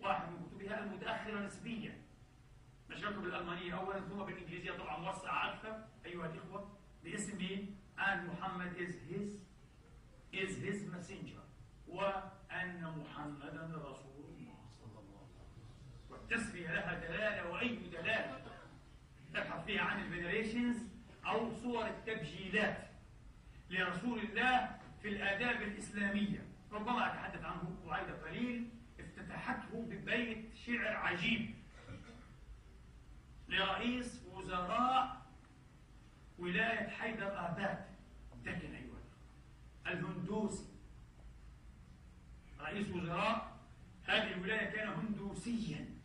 واحد 0.00 0.28
من 0.28 0.45
كتبها 0.56 0.84
المتأخرة 0.84 1.40
نسبيا. 1.40 1.94
نشرته 2.90 3.20
بالألمانية 3.20 3.78
أولا 3.78 4.00
ثم 4.00 4.22
بالإنجليزية. 4.24 4.72
طبعا 4.72 4.98
موسعة 4.98 5.52
أكثر 5.52 5.84
أيها 6.06 6.26
الإخوة 6.26 6.78
باسم 7.04 7.38
أن 7.98 8.26
محمد 8.26 8.72
is 8.76 8.94
his 9.10 9.28
is 10.32 10.56
his 10.56 10.82
messenger. 10.92 11.42
وأن 11.88 12.94
محمدا 12.98 13.64
رسول 13.76 14.24
الله 14.24 14.58
صلى 14.70 14.98
الله 14.98 15.28
عليه 15.34 15.44
وسلم. 15.44 16.10
والتسمية 16.10 16.72
لها 16.72 16.94
دلالة 16.94 17.50
وأي 17.50 17.76
دلالة؟ 17.76 18.46
تبحث 19.34 19.64
فيها 19.64 19.82
عن 19.82 20.02
الفينريشنز 20.02 20.76
أو 21.26 21.50
صور 21.50 21.86
التبجيلات 21.86 22.88
لرسول 23.70 24.18
الله 24.18 24.78
في 25.02 25.08
الآداب 25.08 25.62
الإسلامية. 25.62 26.46
ربما 26.72 27.06
أتحدث 27.12 27.44
عنه 27.44 27.76
وعيد 27.84 28.10
قليل. 28.10 28.70
افتتحته 29.16 29.82
ببيت 29.82 30.54
شعر 30.54 30.96
عجيب. 30.96 31.54
لرئيس 33.48 34.22
وزراء 34.32 35.26
ولاية 36.38 36.88
حيدر 36.88 37.46
آباد. 37.48 37.86
دكن 38.44 38.74
أيها 38.74 39.02
الهندوسي. 39.86 40.66
رئيس 42.60 42.88
وزراء 42.88 43.56
هذه 44.04 44.32
الولاية 44.32 44.70
كان 44.70 44.88
هندوسيا. 44.88 45.96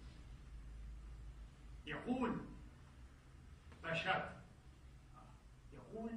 يقول 1.85 2.41
بشار 3.83 4.41
يقول 5.73 6.11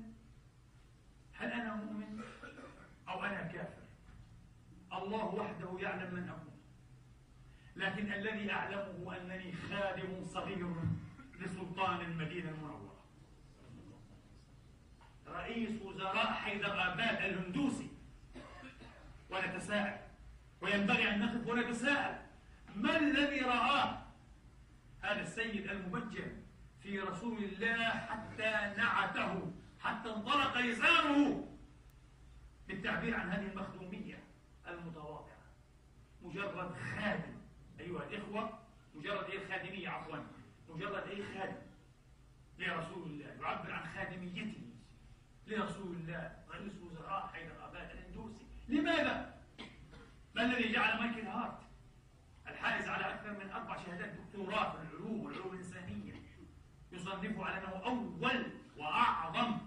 هل 1.33 1.53
أنا 1.53 1.75
مؤمن 1.75 2.21
أو 3.09 3.25
أنا 3.25 3.43
كافر؟ 3.43 3.83
الله 4.93 5.25
وحده 5.25 5.79
يعلم 5.79 6.15
من 6.15 6.29
أكون 6.29 6.44
لكن 7.77 8.13
الذي 8.13 8.53
أعلمه 8.53 9.17
أنني 9.17 9.53
خادم 9.53 10.25
صغير 10.25 10.75
لسلطان 11.41 12.01
المدينة 12.01 12.51
المنورة. 12.51 13.05
رئيس 15.27 15.83
وزراء 15.83 16.33
حيدر 16.33 16.93
آباد 16.93 17.17
الهندوسي. 17.23 17.91
ونتساءل. 19.31 20.01
وينبغي 20.61 21.11
أن 21.11 21.21
نقف 21.21 21.47
ونتساءل. 21.47 22.19
ما 22.77 22.97
الذي 22.97 23.41
رآه؟ 23.41 24.03
هذا 25.03 25.21
السيد 25.21 25.71
المبجل 25.71 26.43
في 26.83 27.01
رسول 27.01 27.45
الله 27.45 27.89
حتى 27.89 28.75
نعته. 28.77 29.53
حتى 29.81 30.09
انطلق 30.09 30.59
لسانه 30.59 31.49
بالتعبير 32.69 33.15
عن 33.15 33.31
هذه 33.31 33.47
المخدومية 33.47 34.25
المتواضعة. 34.69 35.39
مجرد 36.23 36.75
خادم. 36.75 37.44
أيها 37.81 38.05
الإخوة 38.05 38.59
مجرد 38.95 39.25
إيه 39.31 39.39
الخادمية 39.39 39.89
عفوا 39.89 40.17
مجرد 40.69 41.09
أي 41.09 41.25
خادم 41.35 41.57
لرسول 42.59 43.03
الله 43.11 43.27
يعبر 43.27 43.73
عن 43.73 43.87
خادميته 43.95 44.55
لرسول 45.47 45.97
الله 45.97 46.37
رئيس 46.51 46.73
وزراء 46.83 47.27
حيدر 47.27 47.69
أباد 47.69 47.91
الهندوسي 47.91 48.47
لماذا؟ 48.69 49.35
ما 50.35 50.43
الذي 50.43 50.73
جعل 50.73 50.99
مايكل 51.01 51.27
هارت 51.29 51.59
الحائز 52.49 52.89
على 52.89 53.15
أكثر 53.15 53.31
من 53.45 53.51
أربع 53.51 53.77
شهادات 53.77 54.11
دكتوراه 54.13 54.73
في 54.73 54.83
العلوم 54.83 55.25
والعلوم 55.25 55.53
الإنسانية 55.53 56.15
يصنفه 56.93 57.45
على 57.45 57.59
أنه 57.59 57.85
أول 57.85 58.47
وأعظم 58.77 59.59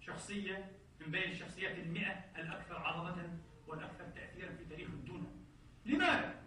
شخصية 0.00 0.70
من 1.00 1.10
بين 1.10 1.30
الشخصيات 1.30 1.78
المئة 1.78 2.12
الأكثر 2.38 2.78
عظمة 2.78 3.38
والأكثر 3.66 4.04
تأثيرا 4.04 4.52
في 4.52 4.64
تاريخ 4.64 4.88
الدنيا 4.88 5.36
لماذا؟ 5.86 6.37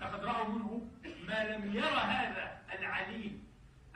لقد 0.00 0.24
رأوا 0.24 0.48
منه 0.48 0.88
ما 1.28 1.56
لم 1.56 1.74
يرى 1.76 2.00
هذا 2.00 2.62
العليم 2.78 3.44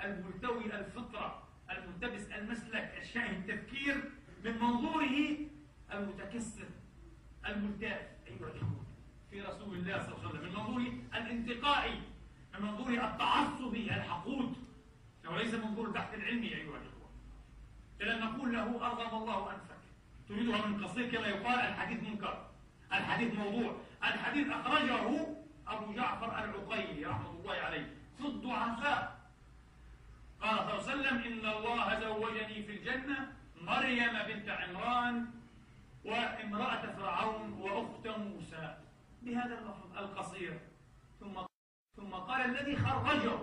الملتوي 0.05 0.65
الفطرة 0.65 1.43
الملتبس 1.71 2.27
المسلك 2.31 2.99
الشاهي 3.03 3.31
التفكير 3.37 4.11
من 4.45 4.59
منظوره 4.59 5.37
المتكسر 5.93 6.67
الملتاف. 7.47 8.07
أيها 8.27 8.49
الإخوة 8.49 8.85
في 9.31 9.41
رسول 9.41 9.77
الله 9.77 10.03
صلى 10.03 10.15
الله 10.15 10.29
عليه 10.29 10.29
وسلم 10.29 10.43
من 10.43 10.53
منظوره 10.53 10.93
الانتقائي 11.15 12.01
من 12.55 12.63
منظوره 12.67 13.13
التعصبي 13.13 13.95
الحقود. 13.95 14.57
وليس 15.27 15.55
منظور 15.55 15.87
البحث 15.87 16.15
العلمي 16.15 16.49
أيها 16.49 16.77
الإخوة. 16.77 17.11
إذا 18.01 18.19
نقول 18.19 18.53
له 18.53 18.87
أرغم 18.87 19.23
الله 19.23 19.51
أنفك. 19.51 19.75
تريدها 20.29 20.67
من 20.67 20.85
قصير 20.85 21.11
كما 21.11 21.27
يقال 21.27 21.61
الحديث 21.61 22.03
منكر 22.03 22.47
الحديث 22.93 23.35
موضوع 23.35 23.77
الحديث 24.05 24.49
أخرجه 24.49 25.27
أبو 25.69 25.93
جعفر 25.93 26.27
العقيلي 26.27 27.07
رحمة 27.07 27.31
الله 27.31 27.55
عليه 27.55 27.97
في 28.19 28.27
الضعفاء. 28.27 29.19
قال 30.41 30.59
صلى 30.59 30.63
الله 30.63 30.73
عليه 30.73 30.83
وسلم 30.83 31.17
إن 31.33 31.57
الله 31.57 32.01
زوجني 32.01 32.63
في 32.63 32.73
الجنة 32.77 33.33
مريم 33.61 34.13
بنت 34.29 34.49
عمران 34.49 35.27
وامرأة 36.05 36.83
فرعون 36.97 37.53
وأخت 37.53 38.07
موسى. 38.07 38.77
بهذا 39.23 39.59
اللفظ 39.59 39.99
القصير. 39.99 40.61
ثم 41.21 41.35
ثم 41.97 42.11
قال 42.11 42.41
الذي 42.41 42.77
خرجه 42.77 43.39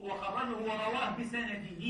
وخرجه 0.00 0.56
ورواه 0.56 1.10
بسنده. 1.18 1.84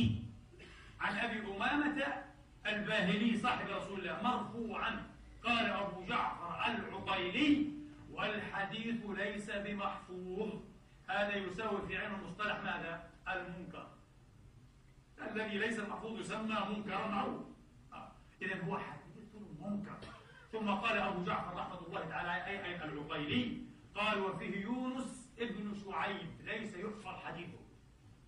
عن 1.01 1.19
أبي 1.19 1.38
أمامة 1.57 2.25
الباهلي 2.66 3.38
صاحب 3.38 3.66
رسول 3.69 4.01
الله 4.01 4.23
مرفوعا 4.23 5.07
قال 5.45 5.66
أبو 5.66 6.05
جعفر 6.05 6.66
العقيلي 6.66 7.73
والحديث 8.16 9.07
ليس 9.07 9.50
بمحفوظ. 9.50 10.52
هذا 11.09 11.37
يساوي 11.37 11.87
في 11.87 11.96
علم 11.96 12.14
المصطلح 12.14 12.61
ماذا؟ 12.61 13.11
المنكر. 13.29 13.88
الذي 15.18 15.59
ليس 15.59 15.81
محفوظ 15.81 16.20
يسمى 16.20 16.57
منكرا 16.76 17.07
معروف. 17.07 17.42
آه. 17.92 18.12
إذا 18.42 18.64
هو 18.64 18.79
حديث 18.79 19.35
منكر. 19.61 19.98
ثم 20.52 20.70
قال 20.70 20.98
أبو 20.98 21.24
جعفر 21.24 21.57
رحمة 21.57 21.81
الله 21.87 22.09
تعالى 22.09 22.44
أي 22.46 22.64
أي 22.64 22.85
العقيلي 22.85 23.66
قال 23.94 24.20
وفيه 24.20 24.62
يونس 24.62 25.33
ابن 25.38 25.74
شعيب 25.85 26.31
ليس 26.44 26.74
يحفظ 26.74 27.16
حديثه. 27.24 27.59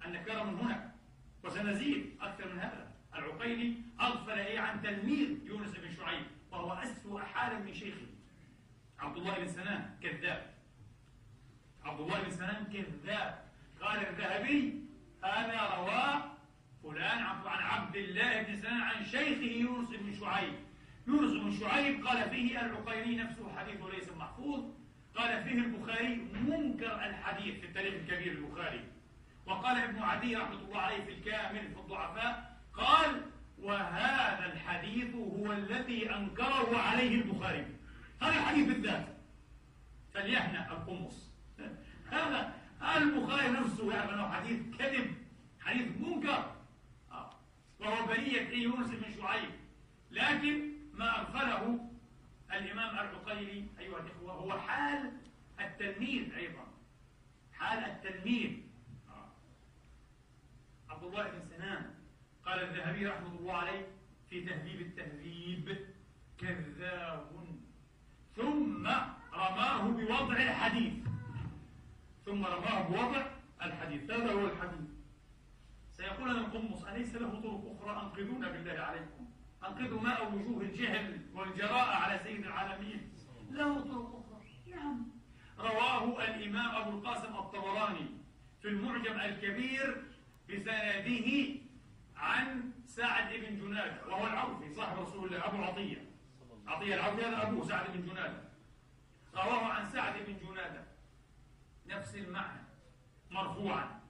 النكرة 0.04 0.42
من 0.42 0.58
هنا 0.58 0.94
وسنزيد 1.44 2.16
أكثر 2.20 2.52
من 2.52 2.58
هذا. 2.58 2.92
العقيلي 3.14 3.74
أغفل 4.00 4.38
إيه 4.38 4.58
عن 4.58 4.82
تلميذ 4.82 5.46
يونس 5.46 5.70
بن 5.76 5.90
شعيب 5.96 6.26
وهو 6.50 6.72
أسوأ 6.72 7.20
حالا 7.20 7.58
من 7.58 7.74
شيخه. 7.74 8.06
عبد 9.00 9.16
الله 9.16 9.38
بن 9.38 9.48
سنان 9.48 9.90
كذاب. 10.02 10.54
عبد 11.84 12.00
الله 12.00 12.22
بن 12.22 12.30
سنان 12.30 12.64
كذاب. 12.72 13.44
قال 13.80 14.06
الذهبي 14.06 14.82
هذا 15.24 15.74
رواه 15.76 16.22
فلان 16.82 17.18
عن 17.22 17.62
عبد 17.62 17.96
الله 17.96 18.42
بن 18.42 18.56
سنان 18.56 18.80
عن 18.80 19.04
شيخه 19.04 19.42
يونس 19.42 19.88
بن 19.88 20.20
شعيب. 20.20 20.54
يونس 21.06 21.32
بن 21.32 21.60
شعيب 21.60 22.06
قال 22.06 22.30
فيه 22.30 22.60
العقيلي 22.60 23.16
نفسه 23.16 23.56
حديث 23.56 23.80
ليس 23.94 24.08
محفوظ. 24.18 24.64
قال 25.14 25.44
فيه 25.44 25.54
البخاري 25.54 26.14
منكر 26.16 26.94
الحديث 26.94 27.60
في 27.60 27.66
التاريخ 27.66 27.94
الكبير 27.94 28.32
البخاري. 28.32 28.84
وقال 29.46 29.76
ابن 29.76 30.02
عدي 30.02 30.36
رحمة 30.36 30.58
الله 30.58 30.78
عليه 30.78 31.04
في 31.04 31.10
الكامل 31.10 31.72
في 31.74 31.80
الضعفاء 31.80 32.58
قال 32.72 33.22
وهذا 33.62 34.52
الحديث 34.52 35.14
هو 35.14 35.52
الذي 35.52 36.14
أنكره 36.14 36.78
عليه 36.78 37.14
البخاري. 37.14 37.66
هذا 38.22 38.32
الحديث 38.32 38.66
بالذات. 38.68 39.06
فليهنأ 40.14 40.72
القمص. 40.72 41.30
هذا 42.10 42.54
البخاري 42.96 43.48
نفسه 43.48 43.94
يعلم 43.94 44.10
أنه 44.10 44.28
حديث 44.28 44.76
كذب 44.78 45.14
حديث 45.60 45.86
منكر. 46.00 46.56
آه. 47.12 47.30
وهو 47.80 48.06
بنية 48.06 48.48
يونس 48.50 48.90
بن 48.90 49.14
شعيب. 49.20 49.50
لكن 50.10 50.72
ما 50.92 51.20
أغفله 51.20 51.90
الإمام 52.52 52.94
العقيلي 52.94 53.66
أيها 53.78 53.98
الإخوة 53.98 54.32
هو 54.32 54.58
حال 54.58 55.12
التلميذ 55.60 56.32
أيضا. 56.32 56.66
حال 57.52 57.78
التلميذ. 57.78 58.52
آه. 59.08 59.32
عبد 60.88 61.04
الله 61.04 61.28
بن 61.28 61.40
سنان 61.56 61.94
قال 62.46 62.58
الذهبي 62.62 63.06
رحمه 63.06 63.38
الله 63.38 63.54
عليه 63.54 63.86
في 64.30 64.40
تهذيب 64.40 64.80
التهذيب. 64.80 65.86
كذاب. 66.38 67.37
ثم 68.38 68.86
رماه 69.34 69.82
بوضع 69.82 70.36
الحديث. 70.36 70.94
ثم 72.24 72.44
رماه 72.44 72.82
بوضع 72.88 73.22
الحديث. 73.62 74.10
هذا 74.10 74.32
هو 74.32 74.46
الحديث. 74.46 74.88
سيقول 75.92 76.30
لنا 76.30 76.40
القمص 76.40 76.84
أليس 76.84 77.14
له 77.14 77.40
طرق 77.40 77.76
أخرى؟ 77.76 77.92
أنقذونا 78.02 78.48
بالله 78.52 78.80
عليكم. 78.80 79.24
أنقذوا 79.66 80.00
ماء 80.00 80.34
وجوه 80.34 80.62
الجهل 80.62 81.20
والجراءة 81.34 81.94
على 81.96 82.20
سيد 82.24 82.46
العالمين. 82.46 83.12
له 83.50 83.80
طرق 83.80 84.24
أخرى. 84.26 84.76
نعم. 84.76 85.06
رواه 85.58 86.24
الإمام 86.24 86.76
أبو 86.76 86.90
القاسم 86.90 87.34
الطبراني 87.34 88.06
في 88.62 88.68
المعجم 88.68 89.20
الكبير 89.20 90.04
بسنده 90.48 91.60
عن 92.16 92.72
سعد 92.86 93.34
بن 93.34 93.58
جنادة 93.58 94.06
وهو 94.06 94.26
العوفي 94.26 94.74
صاحب 94.74 94.98
رسول 94.98 95.26
الله 95.26 95.46
أبو 95.46 95.62
عطية. 95.62 96.08
عطية 96.68 96.94
العوفي 96.94 97.24
هذا 97.24 97.42
أبوه 97.42 97.68
سعد 97.68 97.86
بن 97.94 98.06
جنادة. 98.06 98.42
رواه 99.34 99.64
عن 99.72 99.88
سعد 99.90 100.14
بن 100.26 100.36
جنادة. 100.46 100.84
نفس 101.86 102.14
المعنى 102.14 102.60
مرفوعا. 103.30 104.00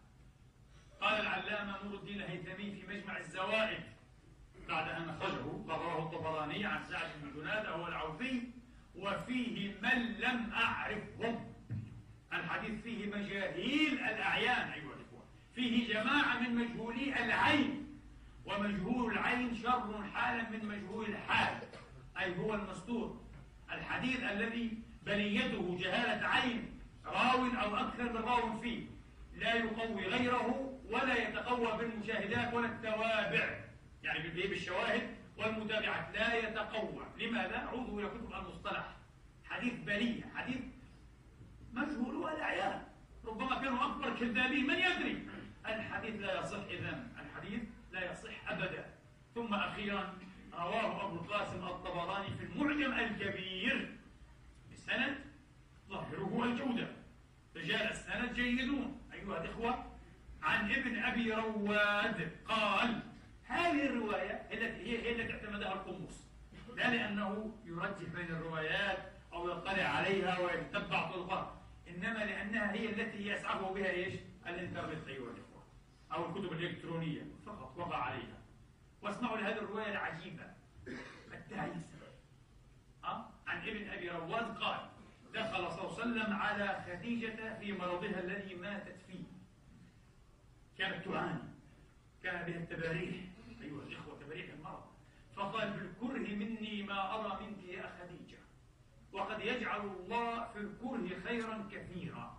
قال 1.00 1.20
العلامة 1.20 1.84
نور 1.84 1.94
الدين 1.94 2.16
الهيثمي 2.22 2.70
في 2.70 2.86
مجمع 2.86 3.18
الزوائد 3.18 3.80
بعد 4.68 4.88
أن 4.88 5.08
أخرجه 5.08 5.42
رواه 5.68 5.98
الطبراني 6.02 6.66
عن 6.66 6.84
سعد 6.84 7.08
بن 7.22 7.40
جنادة 7.40 7.70
هو 7.70 7.86
العوفي 7.88 8.42
وفيه 8.96 9.74
من 9.82 10.12
لم 10.18 10.52
أعرفهم. 10.52 11.54
الحديث 12.32 12.82
فيه 12.82 13.06
مجاهيل 13.06 13.92
الأعيان 13.92 14.68
أيها 14.68 14.92
الإخوة. 14.94 15.24
فيه 15.54 15.94
جماعة 15.94 16.38
من 16.40 16.54
مجهولي 16.54 17.24
العين 17.24 18.00
ومجهول 18.46 19.12
العين 19.12 19.56
شر 19.56 20.04
حالا 20.14 20.50
من 20.50 20.64
مجهول 20.64 21.06
الحال 21.06 21.67
أي 22.20 22.38
هو 22.38 22.54
المستور. 22.54 23.20
الحديث 23.72 24.22
الذي 24.22 24.78
بليته 25.06 25.78
جهالة 25.80 26.26
عين 26.26 26.80
راو 27.06 27.46
أو 27.46 27.76
أكثر 27.76 28.12
من 28.12 28.16
راو 28.16 28.60
فيه. 28.60 28.86
لا 29.34 29.54
يقوي 29.54 30.06
غيره 30.06 30.78
ولا 30.90 31.28
يتقوى 31.28 31.78
بالمشاهدات 31.78 32.54
ولا 32.54 32.66
التوابع. 32.66 33.60
يعني 34.02 34.28
بالشواهد 34.28 35.02
والمتابعات 35.36 36.14
لا 36.14 36.34
يتقوى. 36.34 37.06
لماذا؟ 37.18 37.58
عوضوا 37.58 38.00
إلى 38.00 38.08
كتب 38.08 38.32
المصطلح. 38.34 38.96
حديث 39.44 39.74
بلية 39.74 40.22
حديث 40.34 40.60
مجهول 41.72 42.16
والأعيان 42.16 42.82
ربما 43.24 43.54
كانوا 43.62 43.86
أكبر 43.86 44.16
كذابين 44.18 44.66
من 44.66 44.78
يدري؟ 44.78 45.28
الحديث 45.66 46.20
لا 46.20 46.40
يصح 46.40 46.64
إذن. 46.70 47.08
الحديث 47.20 47.62
لا 47.92 48.12
يصح 48.12 48.50
أبدا. 48.50 48.84
ثم 49.34 49.54
أخيرا 49.54 50.18
رواه 50.58 51.04
أبو 51.06 51.14
القاسم 51.14 51.64
الطبراني 51.64 52.28
في 52.36 52.44
المعجم 52.44 52.92
الكبير 52.92 53.96
بسند 54.72 55.16
ظاهره 55.88 56.44
الجودة. 56.44 56.88
رجال 57.56 57.90
السند 57.90 58.34
جيدون. 58.34 59.00
أيها 59.12 59.44
الإخوة 59.44 59.84
عن 60.42 60.72
ابن 60.72 60.98
أبي 60.98 61.32
رواد 61.32 62.30
قال 62.48 63.00
هذه 63.44 63.86
الرواية 63.86 64.48
التي 64.52 64.82
هي 64.82 65.12
التي 65.12 65.32
اعتمدها 65.32 65.72
القمص 65.72 66.24
لا 66.76 66.90
لأنه 66.94 67.56
يرجح 67.64 68.08
بين 68.14 68.26
الروايات 68.26 68.98
أو 69.32 69.50
يطلع 69.50 69.82
عليها 69.82 70.38
ويتبع 70.38 71.10
طرقها. 71.10 71.60
إنما 71.88 72.18
لأنها 72.18 72.72
هي 72.72 72.88
التي 72.88 73.28
يسعه 73.28 73.72
بها 73.74 73.90
إيش؟ 73.90 74.14
الإنترنت 74.46 75.08
أيها 75.08 75.30
الإخوة 75.30 75.62
أو 76.12 76.26
الكتب 76.26 76.52
الإلكترونية. 76.52 77.22
فقط 77.46 77.74
وضع 77.76 77.96
عليها. 77.96 78.37
واسمعوا 79.02 79.36
لهذه 79.36 79.58
الرواية 79.58 79.90
العجيبة. 79.90 80.44
التعيسة 81.34 81.98
أه؟ 83.04 83.30
عن 83.46 83.68
ابن 83.68 83.88
أبي 83.90 84.10
رواد 84.10 84.58
قال 84.58 84.88
دخل 85.34 85.72
صلى 85.72 85.80
الله 85.80 86.00
عليه 86.00 86.02
وسلم 86.02 86.32
على 86.32 86.84
خديجة 86.86 87.58
في 87.58 87.72
مرضها 87.72 88.20
الذي 88.20 88.54
ماتت 88.54 88.96
فيه. 89.06 89.24
كانت 90.78 91.04
تعاني. 91.04 91.38
كان 92.22 92.46
بها 92.46 92.56
التباريح. 92.56 93.14
أيها 93.62 93.82
الإخوة 93.82 94.18
تباريح 94.20 94.46
المرض. 94.52 94.84
فقال 95.36 95.70
بالكره 95.70 96.34
مني 96.34 96.82
ما 96.82 97.14
أرى 97.14 97.46
منك 97.46 97.64
يا 97.64 97.92
خديجة. 98.00 98.38
وقد 99.12 99.40
يجعل 99.40 99.80
الله 99.80 100.44
في 100.52 100.58
الكره 100.58 101.20
خيرا 101.24 101.68
كثيرا. 101.72 102.38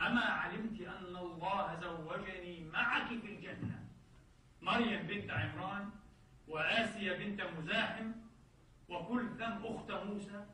أما 0.00 0.20
علمت 0.24 0.80
أن 0.80 1.16
الله 1.16 1.80
زوجني 1.80 2.64
معك 2.64 3.08
في 3.08 3.26
الجنة. 3.26 3.87
مريم 4.62 5.06
بنت 5.06 5.30
عمران 5.30 5.90
وآسيا 6.48 7.18
بنت 7.18 7.40
مزاحم 7.40 8.12
وكلثم 8.88 9.66
أخت 9.66 9.90
موسى. 9.90 10.44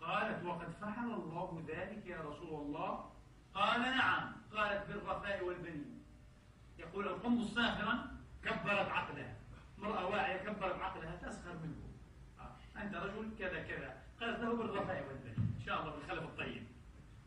قالت 0.00 0.44
وقد 0.44 0.70
فعل 0.70 1.10
الله 1.10 1.64
ذلك 1.68 2.06
يا 2.06 2.20
رسول 2.20 2.66
الله. 2.66 3.12
قال 3.54 3.80
نعم. 3.80 4.32
قالت 4.52 4.86
بالرفاء 4.88 5.44
والبنين. 5.44 6.02
يقول 6.78 7.08
القم 7.08 7.44
ساخرا 7.44 8.16
كبرت 8.44 8.88
عقلها. 8.88 9.36
امرأة 9.78 10.06
واعية 10.06 10.36
كبرت 10.36 10.80
عقلها 10.80 11.16
تسخر 11.16 11.52
منه. 11.52 11.82
آه. 12.40 12.80
أنت 12.82 12.94
رجل 12.94 13.30
كذا 13.38 13.62
كذا. 13.62 14.02
قالت 14.20 14.40
له 14.40 14.56
بالرفاء 14.56 15.06
والبنين. 15.08 15.54
إن 15.58 15.62
شاء 15.66 15.80
الله 15.80 15.96
بالخلف 15.96 16.22
الطيب 16.22 16.66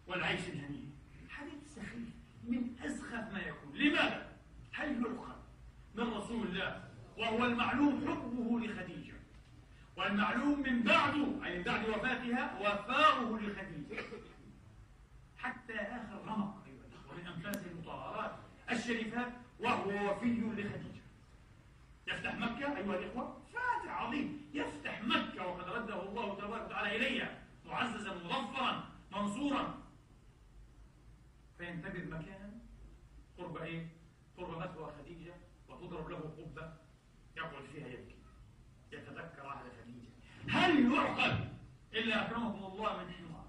والعيش 0.08 0.48
الهنيء. 0.50 0.90
حديث 1.30 1.76
سخيف 1.76 2.10
من 2.44 2.76
أسخف 2.86 3.34
ما 3.34 3.40
يكون. 3.40 3.74
لماذا؟ 3.74 4.30
هل 4.74 5.02
يؤخذ 5.02 5.35
من 5.98 6.14
رسول 6.14 6.48
الله 6.48 6.84
وهو 7.18 7.46
المعلوم 7.46 8.08
حبه 8.08 8.60
لخديجة. 8.60 9.16
والمعلوم 9.98 10.60
من 10.60 10.84
بعده 10.84 11.46
أي 11.46 11.58
من 11.58 11.64
بعد 11.64 11.90
وفاتها 11.90 12.60
وفاؤه 12.60 13.40
لخديجة. 13.40 14.04
حتى 15.38 15.74
آخر 15.74 16.22
رمق 16.26 16.64
أيها 16.66 16.86
الأخوة 16.86 17.18
من 17.18 17.28
أنفاس 17.28 17.66
المطهرات 17.66 18.32
الشريفات 18.72 19.34
وهو 19.60 20.12
وفي 20.12 20.26
لخديجة. 20.26 21.02
يفتح 22.08 22.36
مكة 22.36 22.78
أيها 22.78 23.00
الإخوة 23.00 23.42
فاتح 23.54 24.02
عظيم. 24.02 24.50
يفتح 24.54 25.02
مكة 25.02 25.48
وقد 25.48 25.70
رده 25.70 26.10
الله 26.10 26.36
تبارك 26.36 26.66
وتعالى 26.66 26.96
إليها 26.96 27.40
معززا 27.66 28.14
مظفرا 28.14 28.90
منصورا. 29.12 29.84
فينتبه 31.58 32.18
مكان 32.18 32.60
قرب 33.38 33.58
إيه؟ 33.58 33.88
قرب 34.38 34.58
مثوى 34.58 34.94
خديجة. 35.00 35.34
وتضرب 35.86 36.10
له 36.10 36.18
قبة 36.18 36.74
يقعد 37.38 37.64
فيها 37.74 37.88
يبكي. 37.88 38.16
يتذكر 38.92 39.50
أهل 39.50 39.66
خديجة. 39.82 40.10
هل 40.50 40.94
يعقل 40.94 41.48
إلا 41.94 42.26
أكرمكم 42.26 42.66
الله 42.66 43.04
من 43.04 43.12
حمار؟ 43.14 43.48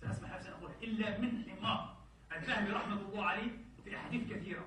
سأسمح 0.00 0.30
نفسي 0.34 0.50
أقول 0.50 0.70
إلا 0.82 1.18
من 1.18 1.44
حمار. 1.50 1.96
الذهبي 2.36 2.70
رحمة 2.70 3.00
الله 3.00 3.24
عليه 3.24 3.50
في 3.84 3.96
أحاديث 3.96 4.32
كثيرة. 4.32 4.66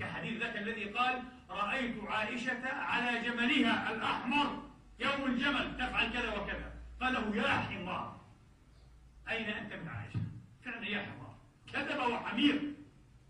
كحديث 0.00 0.42
ذاك 0.42 0.56
الذي 0.56 0.84
قال 0.84 1.22
رأيت 1.50 2.04
عائشة 2.04 2.68
على 2.68 3.28
جملها 3.28 3.94
الأحمر. 3.94 4.62
يوم 4.98 5.24
الجمل 5.26 5.76
تفعل 5.76 6.12
كذا 6.12 6.36
وكذا. 6.38 6.72
قال 7.00 7.12
له 7.12 7.36
يا 7.36 7.48
حمار. 7.48 8.20
أين 9.28 9.48
أنت 9.48 9.72
من 9.72 9.88
عائشة؟ 9.88 10.20
فعلا 10.64 10.88
يا 10.88 11.02
حمار. 11.02 11.34
كذب 11.72 12.12
وحمير. 12.12 12.74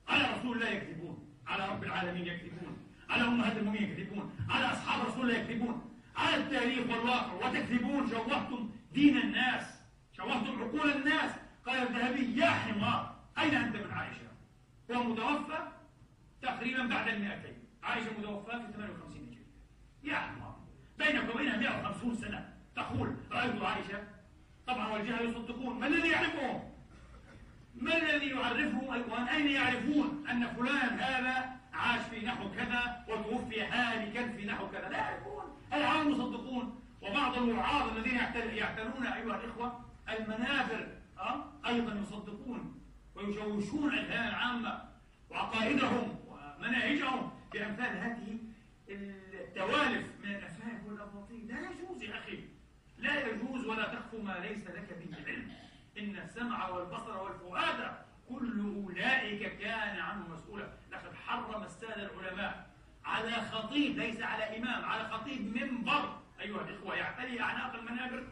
على 0.09 0.25
رسول 0.35 0.57
الله 0.57 0.69
يكذبون. 0.69 1.18
على 1.49 1.69
رب 1.69 1.85
العالمين 1.85 2.27
يكذبون 2.27 2.77
على 3.11 3.23
أمهات 3.23 3.57
المؤمنين 3.57 3.91
يكذبون 3.91 4.37
على 4.49 4.65
أصحاب 4.65 5.07
رسول 5.07 5.31
الله 5.31 5.43
يكذبون 5.43 5.95
على 6.17 6.37
التاريخ 6.37 6.79
والواقع. 6.79 7.33
وتكذبون 7.33 8.11
شوهتم 8.11 8.71
دين 8.93 9.17
الناس 9.17 9.81
شوهتم 10.13 10.63
عقول 10.63 10.91
الناس. 10.91 11.31
قال 11.67 11.79
الذهبي 11.83 12.41
يا 12.41 12.51
حمار 12.51 13.17
أين 13.39 13.55
أنت 13.55 13.77
من 13.77 13.91
عائشة؟ 13.93 14.29
هو 14.91 15.03
متوفى 15.03 15.69
تقريبا 16.43 16.87
بعد 16.87 17.09
المئتين. 17.09 17.55
عائشة 17.83 18.11
متوفاة 18.19 18.59
في 18.59 18.73
58 18.73 19.23
هجرية. 19.23 19.47
يا 20.13 20.17
حمار 20.17 20.57
بينك 20.99 21.35
وبينها 21.35 21.57
150 21.57 22.17
سنة 22.17 22.53
تقول 22.77 23.17
رأيت 23.33 23.63
عائشة؟ 23.63 24.05
طبعا 24.67 24.89
والجهل 24.89 25.29
يصدقون. 25.29 25.81
ما 25.81 25.87
الذي 25.87 26.09
يعرفهم؟ 26.09 26.61
ما 27.81 27.97
الذي 27.97 28.29
يعرفهم 28.29 28.89
ومن 28.89 29.29
أين 29.29 29.47
يعرفون 29.47 30.25
أن 30.31 30.47
فلان 30.47 30.99
هذا 31.01 31.59
عاش 31.73 32.01
في 32.11 32.27
نحو 32.27 32.51
كذا 32.51 33.05
وتوفي 33.09 33.63
هالكا 33.63 34.29
في 34.29 34.45
نحو 34.47 34.71
كذا؟ 34.71 34.89
لا 34.89 34.97
يعرفون. 34.97 35.45
العام 35.73 36.11
يصدقون 36.11 36.81
وبعض 37.03 37.37
الوعاظ 37.37 37.97
الذين 37.97 38.15
يعتنون 38.57 39.07
أيها 39.07 39.37
الإخوة 39.37 39.85
المنابر 40.09 40.89
أه؟ 41.19 41.45
أيضا 41.67 42.03
يصدقون 42.03 42.81
ويشوشون 43.15 43.95
الأذهان 43.95 44.29
العامة 44.29 44.83
وعقائدهم 45.31 46.17
ومناهجهم 46.29 47.31
بأمثال 47.53 47.99
هذه 47.99 48.39
التوالف 48.89 50.07
من 50.25 50.35
الأفهام 50.35 50.83
والأباطيل. 50.87 51.49
لا 51.49 51.59
يجوز 51.61 52.03
يا 52.03 52.19
أخي. 52.19 52.39
لا 52.99 53.29
يجوز 53.29 53.67
ولا 53.67 53.83
تخف 53.83 54.15
ما 54.15 54.39
ليس 54.39 54.67
لك 54.67 54.99
به 55.01 55.17
علم. 55.27 55.53
إن 55.99 56.17
السمع 56.17 56.69
والبصر 56.69 57.23
والفؤاد 57.23 57.95
كل 58.29 58.61
أولئك 58.61 59.59
كان 59.59 59.99
عنه 59.99 60.29
مسؤولا. 60.29 60.69
لقد 60.93 61.15
حرم 61.15 61.63
السادة 61.63 62.11
العلماء 62.11 62.71
على 63.05 63.33
خطيب 63.33 63.99
ليس 63.99 64.21
على 64.21 64.59
إمام 64.59 64.85
على 64.85 65.09
خطيب 65.09 65.57
منبر. 65.57 66.19
أيها 66.41 66.61
الإخوة 66.61 66.95
يعتلي 66.95 67.41
أعناق 67.41 67.75
المنابر. 67.75 68.27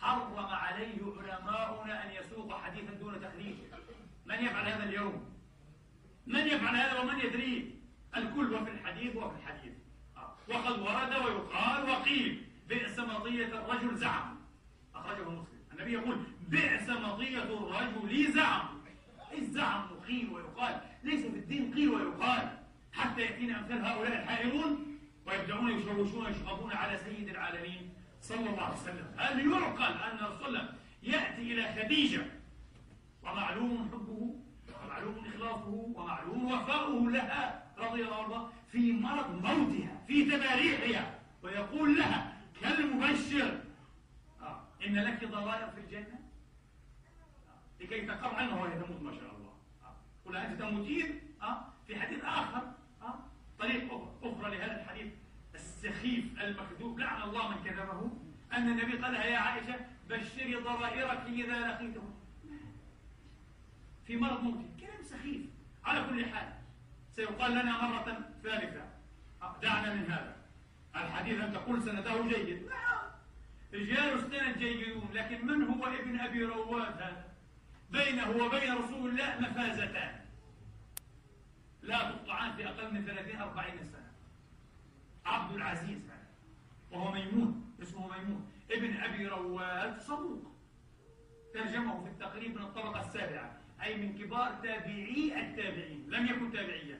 حرم 0.00 0.46
عليه 0.46 0.98
علماؤنا 1.02 2.04
أن 2.04 2.10
يسوق 2.10 2.60
حديثا 2.60 2.94
دون 2.94 3.20
تخريج 3.20 3.56
من 4.26 4.34
يفعل 4.34 4.66
هذا 4.68 4.84
اليوم؟ 4.84 5.36
من 6.26 6.46
يفعل 6.46 6.76
هذا 6.76 7.00
ومن 7.00 7.20
يدريه 7.20 7.64
الكل 8.16 8.54
وفي 8.54 8.70
الحديث 8.70 9.16
وفي 9.16 9.36
الحديث. 9.36 9.72
وقد 10.48 10.78
ورد 10.78 11.14
ويقال 11.24 11.90
وقيل 11.90 12.46
بئس 12.68 12.98
مطية 12.98 13.46
الرجل 13.46 13.96
زعم. 13.96 14.36
أخرجه 14.94 15.30
مسلم. 15.30 15.55
النبي 15.76 15.92
يقول 15.92 16.16
بئس 16.48 16.88
مطية 16.88 17.42
الرجل 17.42 18.32
زعم 18.32 18.68
الزعم 19.38 19.82
قيل 20.06 20.28
ويقال 20.32 20.80
ليس 21.04 21.20
في 21.20 21.38
الدين 21.38 21.74
قيل 21.74 21.88
ويقال 21.88 22.58
حتى 22.92 23.20
يأتينا 23.20 23.58
أمثال 23.58 23.84
هؤلاء 23.84 24.22
الحائرون 24.22 24.98
ويبدأون 25.26 25.70
يشوشون 25.70 26.26
يشغبون 26.30 26.72
على 26.72 26.98
سيد 26.98 27.28
العالمين 27.28 27.90
صلى 28.22 28.50
الله 28.50 28.62
عليه 28.62 28.76
وسلم 28.76 29.06
هل 29.16 29.52
يعقل 29.52 29.94
أن 30.02 30.26
رسول 30.26 30.46
الله 30.48 30.68
يأتي 31.02 31.42
إلى 31.52 31.82
خديجة 31.82 32.26
ومعلوم 33.22 33.88
حبه 33.92 34.34
ومعلوم 34.84 35.26
إخلاصه 35.26 35.68
ومعلوم 35.68 36.44
وفاؤه 36.52 37.10
لها 37.10 37.64
رضي 37.78 38.02
الله 38.02 38.24
عنها 38.24 38.52
في 38.72 38.92
مرض 38.92 39.34
موتها 39.44 40.02
في 40.06 40.24
تباريحها 40.24 41.18
ويقول 41.42 41.96
لها 41.98 42.36
كالمبشر. 42.62 43.60
إن 44.86 44.94
لك 44.94 45.24
ضرائر 45.24 45.70
في 45.70 45.80
الجنة؟ 45.80 46.18
آه. 47.48 47.82
لكي 47.84 48.06
تقر 48.06 48.34
عنها 48.34 48.60
وهي 48.60 48.82
تموت 48.82 49.02
ما 49.02 49.12
شاء 49.12 49.34
الله. 49.36 49.52
آه. 49.84 49.96
قل 50.26 50.36
أنت 50.36 50.60
تموتين 50.60 51.20
آه. 51.42 51.64
في 51.86 52.00
حديث 52.00 52.24
آخر 52.24 52.62
آه. 53.02 53.18
طريق 53.58 53.92
أخرى 54.22 54.56
لهذا 54.56 54.82
الحديث. 54.82 55.12
السخيف 55.54 56.24
المكذوب 56.40 56.98
لعن 56.98 57.22
الله 57.22 57.48
من 57.48 57.64
كذبه. 57.64 58.10
أن 58.52 58.68
النبي 58.68 58.98
قال 58.98 59.14
يا 59.14 59.38
عائشة 59.38 59.76
بشري 60.08 60.54
ضرائرك 60.54 61.20
إذا 61.26 61.68
لقيته. 61.68 62.12
في 64.06 64.16
مرض 64.16 64.42
موت 64.42 64.64
كلام 64.80 65.02
سخيف. 65.02 65.42
على 65.84 66.04
كل 66.08 66.26
حال 66.26 66.52
سيقال 67.12 67.52
لنا 67.52 67.86
مرة 67.86 68.30
ثالثة. 68.42 68.86
دعنا 69.62 69.94
من 69.94 70.10
هذا. 70.10 70.36
الحديث 70.96 71.40
أن 71.40 71.52
تقول 71.52 71.82
سنده 71.82 72.22
جيد. 72.28 72.66
نعم 72.66 73.06
رجال 73.74 74.12
السند 74.12 74.58
جيدون 74.58 75.08
لكن 75.12 75.46
من 75.46 75.62
هو 75.62 75.86
ابن 75.86 76.20
أبي 76.20 76.44
رواد؟ 76.44 77.02
هذا 77.02 77.24
بينه 77.90 78.30
وبين 78.30 78.72
رسول 78.74 79.10
الله 79.10 79.40
مفازتان. 79.40 80.20
لا 81.82 81.98
تقطعان 82.10 82.56
في 82.56 82.68
أقل 82.68 82.94
من 82.94 83.04
30 83.04 83.36
40 83.36 83.84
سنة. 83.84 84.12
عبد 85.26 85.54
العزيز 85.54 85.98
هذا 86.04 86.26
وهو 86.90 87.12
ميمون 87.12 87.74
اسمه 87.82 88.18
ميمون. 88.18 88.50
ابن 88.70 88.96
أبي 88.96 89.26
رواد 89.26 90.00
صدوق. 90.00 90.52
ترجمه 91.54 92.04
في 92.04 92.10
التقريب 92.10 92.54
من 92.56 92.62
الطبقة 92.62 93.00
السابعة 93.00 93.58
أي 93.82 93.96
من 93.96 94.18
كبار 94.18 94.54
تابعي 94.62 95.40
التابعين 95.40 96.06
لم 96.08 96.26
يكن 96.26 96.52
تابعيا. 96.52 96.98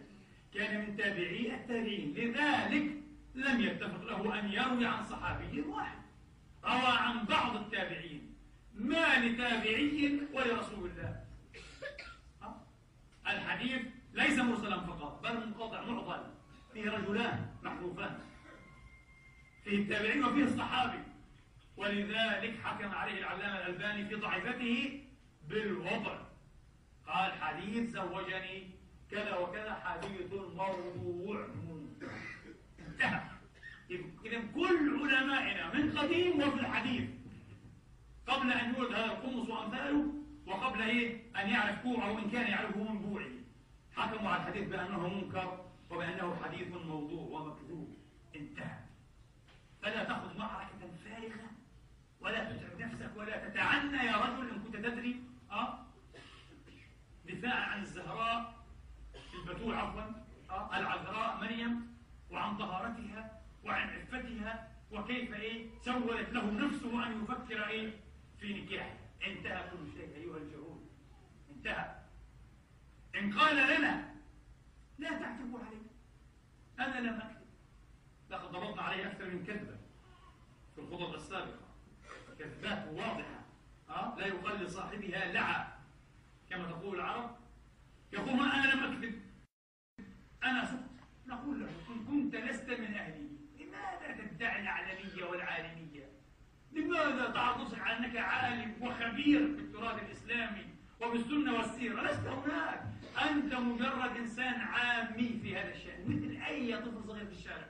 كان 0.55 0.81
من 0.81 0.97
تابعي 0.97 1.55
التابعين 1.55 2.15
لذلك 2.15 2.97
لم 3.35 3.61
يتفق 3.61 4.03
له 4.03 4.41
أن 4.41 4.53
يروي 4.53 4.87
عن 4.87 5.05
صحابي 5.05 5.61
واحد. 5.61 5.96
روى 6.67 6.99
عن 6.99 7.25
بعض 7.25 7.57
التابعين 7.57 8.35
ما 8.75 9.19
لتابعي 9.19 10.21
ولرسول 10.33 10.91
الله. 10.91 11.25
الحديث 13.27 13.83
ليس 14.13 14.39
مرسلا 14.39 14.81
فقط 14.81 15.23
بل 15.23 15.47
منقطع 15.47 15.85
معضل 15.85 16.35
فيه 16.73 16.91
رجلان 16.91 17.47
محذوفان 17.63 18.19
فيه 19.65 19.79
التابعين 19.79 20.25
وفيه 20.25 20.45
الصحابي. 20.45 21.03
ولذلك 21.77 22.61
حكم 22.65 22.89
عليه 22.89 23.19
العلامة 23.19 23.57
الألباني 23.57 24.09
في 24.09 24.15
ضعيفته 24.15 25.05
بالوضع. 25.49 26.19
قال 27.07 27.33
حديث 27.33 27.91
زوجني 27.91 28.71
كذا 29.11 29.37
وكذا 29.37 29.75
حديث 29.75 30.33
موضوع 30.33 31.47
انتهى. 32.79 33.36
إذا 33.91 34.41
كل 34.55 35.01
علمائنا 35.03 35.75
من 35.75 35.99
قديم 35.99 36.41
وفي 36.41 36.61
الحديث. 36.61 37.11
قبل 38.27 38.53
أن 38.53 38.75
يولد 38.75 38.93
هذا 38.93 39.05
القمص 39.05 39.49
وأمثاله 39.49 40.13
وقبل 40.47 40.83
إيه؟ 40.83 41.23
أن 41.37 41.51
يعرف 41.51 41.83
كوعه 41.83 42.19
إن 42.19 42.31
كان 42.31 42.51
يعرفه 42.51 42.93
من 42.93 42.99
بوعه. 42.99 43.31
حكموا 43.97 44.31
على 44.31 44.43
الحديث 44.43 44.69
بأنه 44.69 45.09
منكر 45.09 45.65
وبأنه 45.91 46.37
حديث 46.45 46.69
موضوع 46.69 47.41
ومكذوب. 47.41 47.97
انتهى. 48.37 48.79
فلا 49.83 50.05
تأخذ 50.05 50.39
معركة 50.39 50.91
فارغة. 51.05 51.51
ولا 52.21 52.53
تتعب 52.53 52.81
نفسك 52.81 53.11
ولا 53.17 53.49
تتعنى 53.49 54.07
يا 54.07 54.17
رجل 54.17 54.51
إن 54.51 54.63
كنت 54.63 54.77
تدري. 54.77 55.23
أه؟ 55.51 55.87
دفاعا 57.25 57.65
عن 57.65 57.83
الزهراء 57.83 58.65
البتول 59.35 59.75
عفوا. 59.75 60.03
أه؟ 60.51 60.79
العذراء 60.79 61.37
مريم 61.41 61.97
وعن 62.31 62.57
طهارتها. 62.57 63.46
وعن 63.67 63.89
عفتها 63.89 64.69
وكيف 64.93 65.35
إيه؟ 65.35 65.69
سولت 65.81 66.29
له 66.33 66.51
نفسه 66.51 67.07
أن 67.07 67.23
يفكر 67.23 67.67
إيه؟ 67.69 68.01
في 68.39 68.63
نكاح. 68.63 68.97
انتهى 69.27 69.71
كل 69.71 69.93
شيء 69.93 70.17
أيها 70.17 70.37
الجهود 70.37 70.87
انتهى. 71.51 71.95
إن 73.15 73.39
قال 73.39 73.57
لنا 73.57 74.15
لا 74.99 75.09
تعتبوا 75.19 75.59
عليه 75.61 75.87
أنا 76.81 77.01
لم 77.09 77.15
اكذب 77.21 77.47
لقد 78.31 78.53
ضبطنا 78.53 78.83
عليه 78.83 79.07
أكثر 79.07 79.25
من 79.31 79.45
كذبه 79.45 79.77
في 80.75 80.81
الخطب 80.81 81.15
السابقة. 81.15 81.67
كذبات 82.39 82.89
واضحة 82.89 83.45
أه؟ 83.89 84.15
لا 84.19 84.27
يقال 84.27 84.65
لصاحبها 84.65 85.33
لعى 85.33 85.67
كما 86.51 86.71
تقول 86.71 86.97
العرب 86.97 87.37
يقول 88.13 88.29
أنا 88.51 88.75
لم 88.75 88.85
أكذب. 88.93 89.23
أنا 90.45 90.65
سقط 90.65 90.91
نقول 91.27 91.61
له 91.61 91.69
إن 91.89 92.05
كنت 92.05 92.35
لست 92.35 92.71
من 92.71 92.95
أهله 92.95 93.26
تدعي 94.13 94.61
العلمية 94.61 95.25
والعالمية. 95.25 96.09
لماذا 96.73 97.31
تعرض 97.31 97.75
على 97.75 97.99
أنك 97.99 98.17
عالم 98.17 98.75
وخبير 98.81 99.47
بالتراث 99.47 100.03
الإسلامي 100.03 100.65
وبالسنة 101.01 101.55
والسيرة؟ 101.55 102.03
لست 102.03 102.27
هناك؟ 102.27 102.83
أنت 103.31 103.55
مجرد 103.55 104.17
إنسان 104.17 104.61
عامي 104.61 105.39
في 105.43 105.57
هذا 105.57 105.73
الشأن 105.73 106.05
مثل 106.07 106.43
أي 106.47 106.77
طفل 106.77 107.05
صغير 107.07 107.27
في 107.27 107.33
الشارع. 107.33 107.69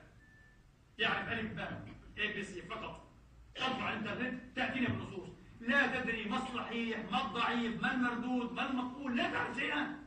يعرف 0.97 1.29
ألف 1.29 1.53
باء 1.53 1.87
ABC 2.17 2.61
فقط. 2.61 3.07
تطبع 3.55 3.93
الإنترنت 3.93 4.41
تأتينا 4.55 4.89
بالنصوص. 4.89 5.29
لا 5.61 6.01
تدري 6.01 6.25
ما 6.25 6.37
الصحيح 6.37 6.99
ما 7.11 7.25
الضعيف 7.25 7.81
ما 7.81 7.93
المردود 7.93 8.51
ما 8.51 8.69
المقبول 8.69 9.17
لا 9.17 9.31
تعرف 9.31 9.57
شيئا. 9.57 9.99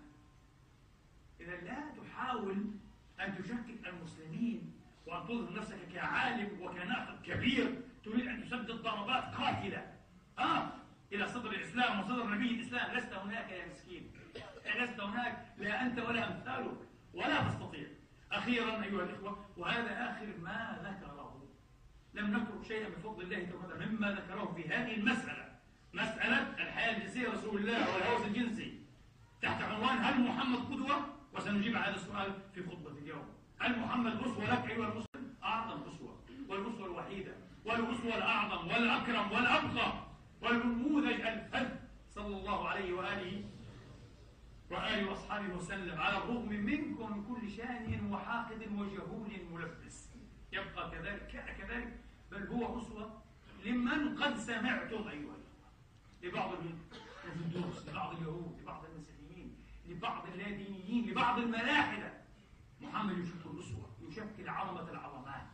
إذا 1.40 1.56
لا 1.56 1.84
تحاول 2.02 2.64
أن 3.20 3.38
تشكك 3.38 3.86
المسلمين 3.86 4.72
وأن 5.10 5.26
تظهر 5.26 5.60
نفسك 5.60 5.78
كعالم 5.94 6.62
وكناقد 6.62 7.22
كبير 7.22 7.80
تريد 8.04 8.26
أن 8.26 8.44
تسدد 8.44 8.70
ضربات 8.70 9.34
قاتلة. 9.34 9.92
آه 10.38 10.68
إلى 11.12 11.28
صدر 11.28 11.50
الإسلام 11.50 12.00
وصدر 12.00 12.26
نبي 12.26 12.50
الإسلام 12.50 12.96
لست 12.96 13.12
هناك 13.12 13.50
يا 13.50 13.66
مسكين. 13.66 14.12
لست 14.80 15.00
هناك 15.00 15.46
لا 15.58 15.82
أنت 15.82 15.98
ولا 15.98 16.28
أمثالك 16.28 16.78
ولا 17.14 17.48
تستطيع. 17.48 17.86
أخيرا 18.32 18.84
أيها 18.84 19.04
الإخوة 19.04 19.46
وهذا 19.56 20.10
آخر 20.10 20.26
ما 20.42 20.78
ذكره. 20.84 21.42
لم 22.14 22.36
نترك 22.36 22.64
شيئا 22.68 22.88
بفضل 22.88 23.22
الله 23.22 23.48
تعالى 23.68 23.86
مما 23.86 24.12
ذكره 24.12 24.52
في 24.56 24.68
هذه 24.68 24.94
المسألة. 24.94 25.50
مسألة 25.92 26.38
الحياة 26.38 26.96
الجنسية 26.96 27.28
رسول 27.28 27.60
الله 27.60 27.94
والهوس 27.94 28.26
الجنسي. 28.26 28.80
تحت 29.42 29.62
عنوان 29.62 29.98
هل 29.98 30.20
محمد 30.20 30.58
قدوة؟ 30.58 31.16
وسنجيب 31.32 31.76
على 31.76 31.84
هذا 31.84 31.94
السؤال 31.94 32.32
في 32.54 32.62
خطبة 32.62 32.90
اليوم. 32.90 33.39
هل 33.60 33.78
محمد 33.80 34.20
أسوة 34.20 34.44
لك 34.54 34.70
أيها 34.70 34.92
المسلم؟ 34.92 35.34
أعظم 35.44 35.82
أسوة 35.82 36.18
والأسوة 36.48 36.86
الوحيدة 36.86 37.32
والأسوة 37.64 38.16
الأعظم 38.16 38.68
والأكرم 38.68 39.32
والأبقى 39.32 39.92
والنموذج 40.42 41.20
الفذ 41.20 41.68
صلى 42.10 42.36
الله 42.36 42.68
عليه 42.68 42.92
وآله 42.92 43.44
وآله 44.70 45.10
وأصحابه 45.10 45.54
وسلم 45.54 45.98
على 46.00 46.16
الرغم 46.16 46.48
منكم 46.48 47.16
من 47.16 47.24
كل 47.34 47.50
شان 47.50 48.08
وحاقد 48.12 48.62
وجهول 48.72 49.30
ملبس 49.52 50.08
يبقى 50.52 50.90
كذلك 50.90 51.54
كذلك 51.58 52.00
بل 52.30 52.46
هو 52.46 52.78
أسوة 52.78 53.22
لمن 53.64 54.18
قد 54.22 54.36
سمعتم 54.38 55.08
أيها 55.08 55.36
لبعض 56.22 56.50
الهندوس 57.24 57.88
لبعض 57.88 58.14
اليهود 58.16 58.58
لبعض 58.62 58.84
المسيحيين 58.84 59.54
لبعض 59.88 60.26
اللادينيين 60.34 61.10
لبعض 61.10 61.38
الملاحدة 61.38 62.19
محمد 62.80 63.18
يشكل 63.18 63.50
الأسوة 63.50 63.90
يشكل 64.08 64.48
عظمة 64.48 64.90
العظمات. 64.90 65.46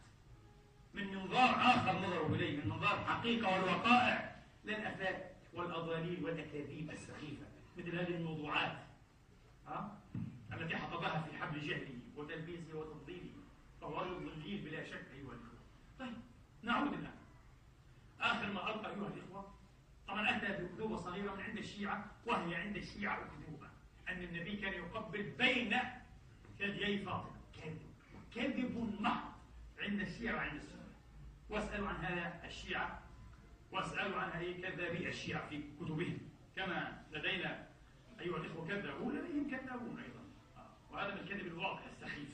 من 0.94 1.14
منظار 1.14 1.50
آخر 1.50 1.98
نظروا 1.98 2.36
إليه 2.36 2.60
من 2.60 2.68
منظار 2.68 3.00
الحقيقة 3.00 3.54
والوقائع 3.54 4.36
لا 4.64 4.78
الأفات 4.78 5.32
والأضاليل 5.54 6.24
والأكاذيب 6.24 6.90
السخيفة 6.90 7.46
مثل 7.78 7.98
هذه 7.98 8.14
الموضوعات 8.16 8.78
ها؟ 9.66 9.98
التي 10.52 10.76
حطبها 10.76 11.20
في 11.22 11.36
حبل 11.38 11.60
جهله 11.60 11.98
وتلبيسه 12.16 12.74
وتفضيله 12.78 13.30
فهو 13.80 14.00
رجل 14.00 14.30
ضليل 14.30 14.62
بلا 14.64 14.84
شك 14.84 15.06
أيها 15.12 15.32
الأخوة. 15.32 15.58
طيب 15.98 16.14
نعود 16.62 16.92
الآن 16.92 17.14
آخر 18.20 18.52
ما 18.52 18.74
ألقى 18.74 18.90
أيها 18.90 19.08
الإخوة. 19.08 19.52
طبعا 20.08 20.36
أتى 20.36 20.46
بأكذوبة 20.46 20.96
صغيرة 20.96 21.34
من 21.34 21.40
عند 21.42 21.58
الشيعة 21.58 22.10
وهي 22.26 22.54
عند 22.54 22.76
الشيعة 22.76 23.14
أكذوبة 23.24 23.68
أن 24.08 24.22
النبي 24.22 24.56
كان 24.56 24.72
يقبل 24.72 25.22
بين 25.30 25.74
فاطمة 26.58 27.30
كذب 27.62 27.80
كذب 28.34 28.96
محض 29.00 29.32
عند 29.78 30.00
الشيعة 30.00 30.36
وعند 30.36 30.54
السنة. 30.54 30.86
واسألوا 31.50 31.88
عن 31.88 31.96
هذا 32.04 32.44
الشيعة 32.44 33.02
واسألوا 33.72 34.20
عن 34.20 34.30
هذه 34.30 34.60
كذابي 34.62 35.08
الشيعة 35.08 35.48
في 35.48 35.62
كتبهم. 35.80 36.18
كما 36.56 37.02
لدينا 37.12 37.68
أيها 38.20 38.36
الإخوة 38.36 38.68
كذبون 38.68 39.18
لديهم 39.18 39.50
كذابون 39.50 39.98
أيضا. 39.98 40.24
وهذا 40.90 41.14
من 41.14 41.20
الكذب 41.20 41.46
الواضح 41.46 41.84
السخيف. 41.84 42.28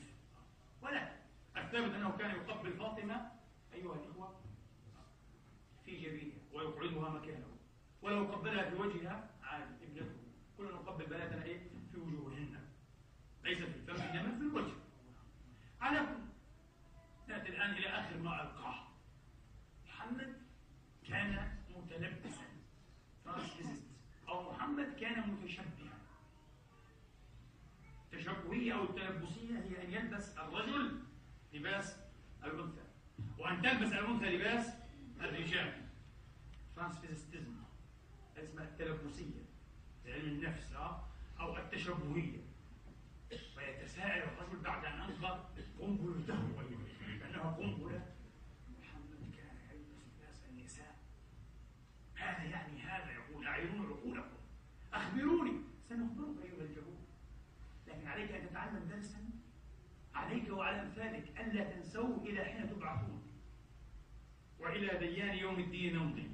ولكن 0.81 1.11
الثابت 1.57 1.93
أنه 1.95 2.17
كان 2.17 2.35
يقبل 2.35 2.73
فاطمة 2.73 3.31
أيها 3.73 3.95
الإخوة 3.95 4.39
في 5.85 5.97
جبينها 5.97 6.37
ويقعدها 6.53 7.09
مكانه 7.09 7.47
ولو 8.01 8.25
قبلها 8.25 8.69
في 8.69 8.75
وجهها 8.75 9.29
عاد 9.43 9.81
ابنته 9.83 10.15
كلنا 10.57 10.71
نقبل 10.71 11.05
بناتنا 11.05 11.43
إيه؟ 11.43 11.59
في 11.91 11.97
وجوههن. 11.99 12.62
ليس 13.43 13.57
في 13.57 13.63
الفم 13.63 14.01
انما 14.01 14.35
في 14.37 14.41
الوجه. 14.41 14.73
على 15.81 15.99
كل. 15.99 16.23
ناتي 17.27 17.49
الآن 17.49 17.69
إلى 17.71 17.87
آخر 17.87 18.17
ما 18.17 18.43
ألقاه. 18.43 18.87
محمد 19.85 20.41
كان 21.07 21.57
متلبسا. 21.69 22.43
أو 24.27 24.51
محمد 24.51 24.95
كان 24.99 25.29
متشبها. 25.29 25.97
التشبهيه 28.13 28.73
أو 28.73 28.83
التلبسيه 28.83 29.59
هي 29.59 29.83
أن 29.83 29.91
يلبس 29.93 30.37
الرجل 30.37 30.99
لباس 31.53 31.99
الأنثى. 32.43 32.83
وأن 33.37 33.61
تلبس 33.61 33.91
الأنثى 33.93 34.25
لباس 34.25 34.73
الرجال. 35.19 35.83
ترانسفيزستيزم 36.75 37.55
اسمها 38.37 38.63
التلبسية 38.63 39.43
علم 40.05 40.27
النفس 40.29 40.73
أو 41.39 41.57
التشبهية. 41.57 42.52
فيتساءل 43.63 44.23
الرجل 44.23 44.59
بعد 44.63 44.85
أن 44.85 45.01
أنقى 45.01 45.39
قنبلته 45.79 46.37
كأنها 47.19 47.51
قنبلة؟ 47.51 48.05
محمد 48.79 49.31
كان 49.37 49.57
يلبس 49.71 49.99
لباس 50.17 50.45
النساء 50.49 50.95
هذا 52.15 52.43
يعني 52.43 52.81
هذا؟ 52.81 53.11
يقول 53.11 53.47
أعينون 53.47 53.85
عقولكم 53.85 54.37
أخبروني. 54.93 55.61
سنخبرك 55.89 56.45
أيها 56.45 56.63
الجهول 56.63 56.97
لكن 57.87 58.07
عليك 58.07 58.31
أن 58.31 58.49
تتعلم 58.49 58.87
درسا؟ 58.89 59.29
عليك 60.15 60.49
وعلى 60.51 60.81
أمثالك 60.81 61.39
ألا 61.39 61.63
تنسوه 61.71 62.23
إلى 62.25 62.45
حين 62.45 62.69
تبعثون. 62.69 63.21
وإلى 64.59 64.97
ديان 64.97 65.35
يوم 65.37 65.59
الدين 65.59 65.95
نمضي 65.95 66.31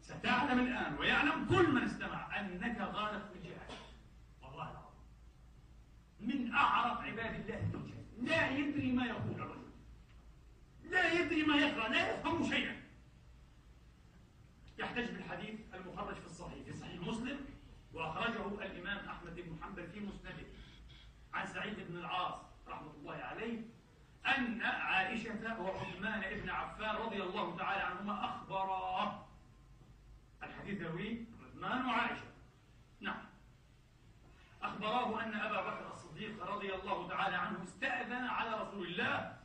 ستعلم 0.00 0.66
الآن 0.66 0.94
ويعلم 0.98 1.46
كل 1.48 1.72
من 1.72 1.82
استمع 1.82 2.40
أنك 2.40 2.80
غالط 2.80 3.24
في 3.32 3.38
الجهاد 3.38 3.70
والله 4.42 4.70
العظيم 4.70 4.88
من 6.28 6.52
أعرف 6.54 7.00
عباد 7.00 7.34
الله 7.34 8.04
لا 8.22 8.50
يدري 8.50 8.92
ما 8.92 9.06
يقول 9.06 9.40
الرجل. 9.40 9.70
لا 10.90 11.12
يدري 11.12 11.42
ما 11.42 11.56
يقرأ 11.56 11.88
لا 11.88 12.14
يفهم 12.14 12.50
شيئا. 12.50 12.82
يحتج 14.78 15.10
بالحديث 15.10 15.60
المخرج 15.74 16.14
في 16.14 16.26
الصحيح 16.26 16.64
في 16.64 16.72
صحيح 16.72 17.00
مسلم 17.00 17.38
وأخرجه 17.94 18.46
الإمام 18.46 19.08
أحمد 19.08 19.34
بن 19.34 19.56
حنبل 19.62 19.86
في 19.86 20.00
مسنده. 20.00 20.46
عن 21.34 21.46
سعيد 21.46 21.76
بن 21.88 21.96
العاص 21.96 22.40
رحمة 22.68 22.90
الله 22.90 23.14
عليه 23.14 23.58
أن 24.26 24.62
عائشة 24.62 25.60
وعثمان 25.60 26.40
بن 26.42 26.50
عفان 26.50 26.96
رضي 26.96 27.22
الله 27.22 27.56
تعالى 27.56 27.82
عنهما 27.82 28.24
أخبرا. 28.24 29.26
الحديث 30.42 30.80
يرويه 30.80 31.24
عثمان 31.42 31.86
وعائشة. 31.86 32.28
أخبراه 34.62 35.24
أن 35.24 35.34
أبا 35.34 35.60
بكر 35.60 35.92
الصديق 35.92 36.44
رضي 36.54 36.74
الله 36.74 37.08
تعالى 37.08 37.36
عنه 37.36 37.62
استأذن 37.62 38.24
على 38.24 38.62
رسول 38.62 38.86
الله 38.86 39.36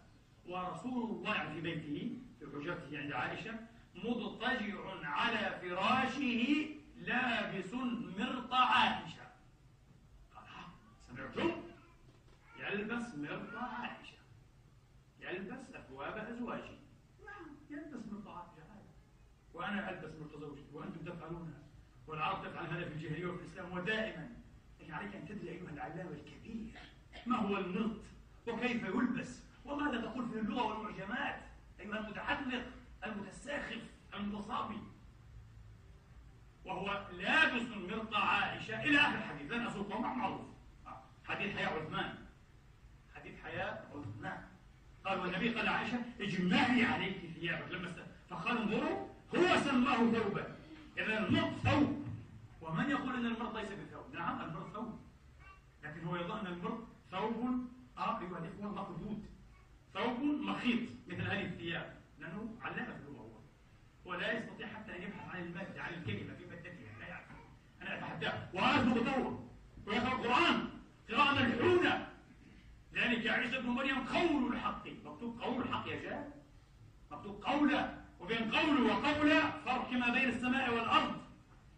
ورسول 0.48 1.10
الله 1.10 1.54
في 1.54 1.62
بيته 1.62 2.18
في 2.40 2.46
حجرته 2.46 3.00
عند 3.00 3.12
عائشة 3.12 3.60
مضطجع 3.96 4.76
على 5.04 5.60
فراشه 5.62 6.68
لابس 6.98 7.74
مرط 8.18 8.54
عائشة. 8.54 9.24
قال 10.36 10.46
سمعتم؟ 11.08 11.64
يلبس 12.60 13.16
مرط 13.16 13.56
عائشة. 13.56 14.18
يلبس 15.20 15.76
أثواب 15.76 16.18
أزواجه. 16.18 16.78
نعم 17.26 17.56
يلبس 17.70 18.06
مرط 18.12 18.28
عائشة. 18.28 18.64
وأنا 19.54 19.90
ألبس 19.90 20.16
مرط 20.16 20.40
زوجتي 20.40 20.66
وأنتم 20.74 21.06
تفعلونها 21.06 21.64
والعرب 22.08 22.46
تفعل 22.46 22.66
هذا 22.66 22.90
في 22.90 22.94
الجاهلية 22.94 23.26
وفي 23.26 23.42
الإسلام 23.42 23.72
ودائما. 23.72 24.33
عليك 24.94 25.16
أن 25.16 25.28
تدري 25.28 25.50
أيها 25.50 25.70
العلامة 25.70 26.12
الكبير 26.12 26.74
ما 27.26 27.38
هو 27.38 27.58
المرط 27.58 28.02
وكيف 28.48 28.84
يلبس 28.84 29.40
وماذا 29.66 30.02
تقول 30.02 30.30
في 30.30 30.40
اللغة 30.40 30.64
والمعجمات 30.64 31.40
أيها 31.80 32.00
المتحدث 32.00 32.66
المتساخف 33.06 33.82
المتصابي. 34.14 34.78
وهو 36.66 37.08
لابس 37.12 37.62
مرط 37.62 38.14
عائشة 38.16 38.84
إلى 38.84 38.98
آخر 38.98 39.16
الحديث. 39.16 39.52
لن 39.52 39.68
أسوقه 39.68 40.00
مع 40.00 40.14
معروف. 40.14 40.42
حديث 41.26 41.56
حياة 41.56 41.68
عثمان. 41.68 42.16
حديث 43.16 43.34
حياة 43.44 43.84
عثمان. 43.96 44.42
قال 45.06 45.20
والنبي 45.20 45.50
قال 45.50 45.68
عائشة 45.68 46.00
اجمعي 46.22 46.86
عليك 46.86 47.18
ثيابك 47.40 47.72
لما 47.72 47.94
فقال 48.30 48.58
انظروا 48.58 49.08
هو 49.36 49.60
سماه 49.64 50.12
ثوبا. 50.12 50.56
إذا 50.98 51.18
المرض 51.18 51.54
ثوب. 51.58 52.08
ومن 52.62 52.90
يقول 52.90 53.16
أن 53.16 53.26
المرض 53.26 53.58
ليس 53.58 53.70
بثوب؟ 53.70 53.93
نعم 54.14 54.42
المرض 54.42 54.74
ثوب. 54.74 55.00
لكن 55.84 56.04
هو 56.08 56.16
يظن 56.16 56.38
أن 56.38 56.48
المرض 56.48 56.88
ثوب 57.12 57.68
آه 57.98 58.20
أيها 58.20 58.38
الإخوة 58.38 58.72
مقدود 58.76 59.26
ثوب 59.94 60.20
مخيط 60.24 60.90
مثل 61.08 61.22
هذه 61.22 61.46
الثياب. 61.46 61.98
لأنه 62.20 62.56
علامة 62.62 62.94
في 62.94 63.08
اللغة 63.08 63.22
هو. 63.22 63.40
ولا 64.06 64.32
يستطيع 64.32 64.68
حتى 64.68 64.96
أن 64.98 65.02
يبحث 65.02 65.36
عن 65.36 65.44
المادة 65.44 65.84
عن 65.84 65.94
الكلمة 65.94 66.34
في 66.34 66.46
مادتها 66.46 67.00
لا 67.00 67.08
يعرف. 67.08 67.26
أنا 67.82 67.98
أتحداه. 67.98 68.50
وهذا 68.54 68.86
متطور 68.86 69.50
ويقرأ 69.86 70.14
القرآن. 70.14 70.70
قراءة 71.10 71.44
ملحونة 71.44 72.08
ذلك 72.94 73.28
عيسى 73.28 73.58
ابن 73.58 73.70
مريم 73.70 74.08
قول 74.08 74.54
الحق. 74.54 74.88
مكتوب 75.06 75.42
قول 75.42 75.62
الحق 75.62 75.88
يا 75.88 76.02
شاب 76.02 76.34
مكتوب 77.12 77.44
قوله 77.44 78.04
وبين 78.20 78.52
قول 78.52 78.82
وقول 78.82 79.30
فرق 79.66 79.92
ما 79.92 80.10
بين 80.10 80.30
السماء 80.30 80.74
والأرض. 80.74 81.22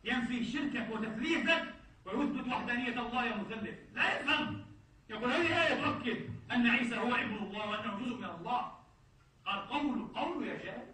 ينفي 0.03 0.43
شركك 0.43 0.87
وتثليثك 0.91 1.73
ويثبت 2.05 2.47
وحدانية 2.47 2.99
الله 3.07 3.25
يا 3.25 3.35
مثلث 3.35 3.77
لا 3.93 4.19
يفهم. 4.19 4.65
يقول 5.09 5.31
هذه 5.31 5.67
آية 5.67 5.83
تؤكد 5.83 6.29
أن 6.51 6.67
عيسى 6.67 6.97
هو 6.97 7.15
ابن 7.15 7.35
الله 7.35 7.69
وأنه 7.69 7.99
جزء 7.99 8.17
من 8.17 8.25
الله. 8.25 8.71
قال 9.45 9.67
قول 10.15 10.47
يا 10.47 10.63
جاهل 10.63 10.87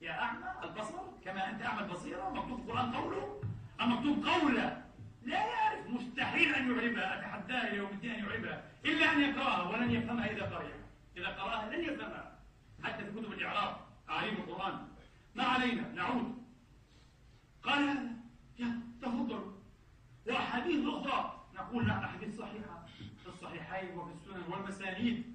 يا 0.00 0.22
أعمى 0.22 0.44
البصر 0.64 0.94
كما 1.24 1.50
أنت 1.50 1.62
أعمى 1.62 1.80
البصيرة 1.80 2.30
مكتوب 2.30 2.60
القرآن 2.60 2.92
قوله. 2.92 3.40
أم 3.80 3.92
مكتوب 3.92 4.26
قوله 4.26 4.84
لا 5.22 5.46
يعرف. 5.46 5.86
مستحيل 5.86 6.54
أن 6.54 6.70
يعربها 6.70 7.18
أتحداه 7.18 7.74
يوم 7.74 7.90
الدين 7.90 8.10
أن 8.10 8.24
يعربها. 8.24 8.64
إلا 8.84 9.12
أن 9.12 9.20
يقرأها 9.20 9.68
ولن 9.68 9.90
يفهمها 9.90 10.30
إذا 10.30 10.42
قرأها. 10.42 10.78
إذا 11.16 11.28
قرأها 11.28 11.76
لن 11.76 11.84
يفهمها. 11.84 12.38
حتى 12.82 13.04
في 13.04 13.10
كتب 13.10 13.32
الإعراب 13.32 13.76
تعليم 14.06 14.34
القرآن. 14.34 14.88
ما 15.34 15.44
علينا؟ 15.44 15.92
نعود. 15.92 16.42
قال 17.62 18.10
يا 18.58 18.80
وأحاديث 20.28 20.86
أخرى. 20.86 21.44
نقول 21.54 21.86
لا 21.86 22.04
أحاديث 22.04 22.38
صحيحة. 22.38 22.86
في 23.22 23.28
الصحيحين 23.28 23.98
وفي 23.98 24.12
السنن 24.12 24.52
والمسانيد 24.52 25.34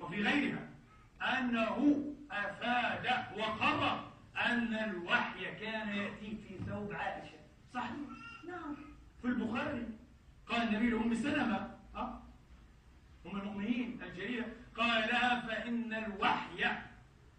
وفي 0.00 0.22
غيرها. 0.22 0.68
أنه 1.22 2.04
أفاد 2.30 3.06
وقرر 3.38 4.10
أن 4.36 4.74
الوحي 4.74 5.44
كان 5.60 5.88
يأتي 5.88 6.36
في 6.36 6.58
ثوب 6.68 6.92
عائشة. 6.92 7.38
صحيح؟ 7.74 7.90
نعم. 8.48 8.76
في 9.22 9.28
البخاري. 9.28 9.86
قال 10.48 10.62
النبي 10.62 10.90
لأم 10.90 11.14
سلمة 11.14 11.70
أه؟ 11.94 12.22
أم 13.26 13.36
المؤمنين 13.40 14.02
الجليلة. 14.02 14.46
قال 14.76 15.08
لها 15.08 15.40
فإن 15.40 15.94
الوحي 15.94 16.64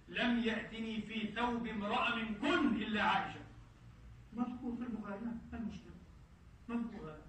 لم 0.07 0.39
يأتني 0.39 1.01
في 1.01 1.27
ثوب 1.35 1.67
امرأة 1.67 2.15
من 2.15 2.35
كن 2.35 2.75
إلا 2.75 3.03
عائشة. 3.03 3.39
مذكور 4.33 4.75
في 4.75 4.81
البخاري 4.83 5.25
نعم 5.25 5.39
المسلم 6.69 6.91
مذكور 6.91 7.09
هذا 7.09 7.25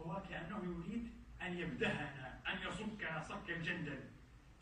هو 0.00 0.22
كأنه 0.28 0.58
يريد 0.64 1.10
أن 1.42 1.58
يبدهنا 1.58 2.40
أن 2.48 2.68
يصكنا 2.68 3.22
صك 3.22 3.50
الجندل 3.50 4.00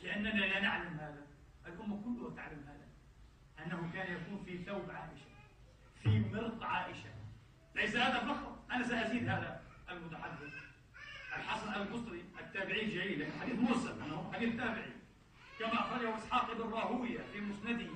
كأننا 0.02 0.28
لا 0.28 0.60
نعلم 0.60 0.94
هذا. 1.00 1.26
الأمة 1.66 2.02
كلها 2.04 2.36
تعلم 2.36 2.64
هذا. 2.66 2.88
أنه 3.64 3.90
كان 3.92 4.12
يكون 4.12 4.44
في 4.44 4.64
ثوب 4.64 4.90
عائشة 4.90 5.32
في 6.02 6.20
مرط 6.20 6.62
عائشة. 6.62 7.10
ليس 7.74 7.96
هذا 7.96 8.18
فخر 8.18 8.56
أنا 8.70 8.84
سأزيد 8.84 9.28
هذا 9.28 9.62
المتحدث. 9.90 10.54
الحسن 11.36 11.74
البصري 11.74 12.24
التابعي 12.40 12.84
الجليل 12.84 13.20
لكن 13.20 13.40
حديث 13.40 13.58
مرسل. 13.58 14.02
أنه 14.02 14.32
حديث 14.32 14.56
تابعي. 14.56 14.92
كما 15.58 15.74
أخرجه 15.74 16.16
إسحاق 16.16 16.52
بن 16.52 16.70
راهوية 16.70 17.20
في 17.32 17.40
مسنده 17.40 17.90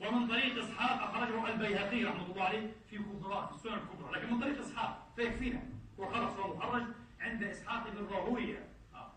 ومن 0.00 0.28
طريق 0.28 0.64
إسحاق 0.64 1.02
أخرجه 1.02 1.52
البيهقي 1.52 2.04
رحمة 2.04 2.26
الله 2.26 2.44
عليه 2.44 2.72
في 2.90 2.98
كبرى 2.98 3.46
في 3.48 3.54
السنن 3.54 3.74
الكبرى. 3.74 4.20
لكن 4.20 4.34
من 4.34 4.40
طريق 4.40 4.60
إسحاق. 4.60 4.99
فيكفينا 5.16 5.62
وخلص 5.98 6.32
هو 6.36 6.56
مخرج 6.56 6.82
عند 7.20 7.42
إسحاق 7.42 7.90
بن 7.90 8.06
راهوية. 8.06 8.68
آه. 8.94 9.12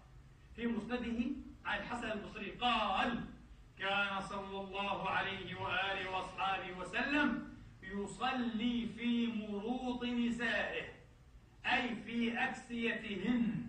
في 0.56 0.68
مسنده 0.68 1.26
عن 1.66 1.80
الحسن 1.80 2.12
البصري 2.12 2.52
قال 2.52 3.20
كان 3.80 4.22
صلى 4.22 4.62
الله 4.62 5.10
عليه 5.10 5.56
وآله 5.56 6.10
وأصحابه 6.12 6.78
وسلم 6.80 7.54
يصلي 7.84 8.88
في 8.98 9.28
مروط 9.28 10.04
نسائه 10.04 10.86
أي 11.66 11.96
في 11.96 12.44
أكسيتهن. 12.44 13.66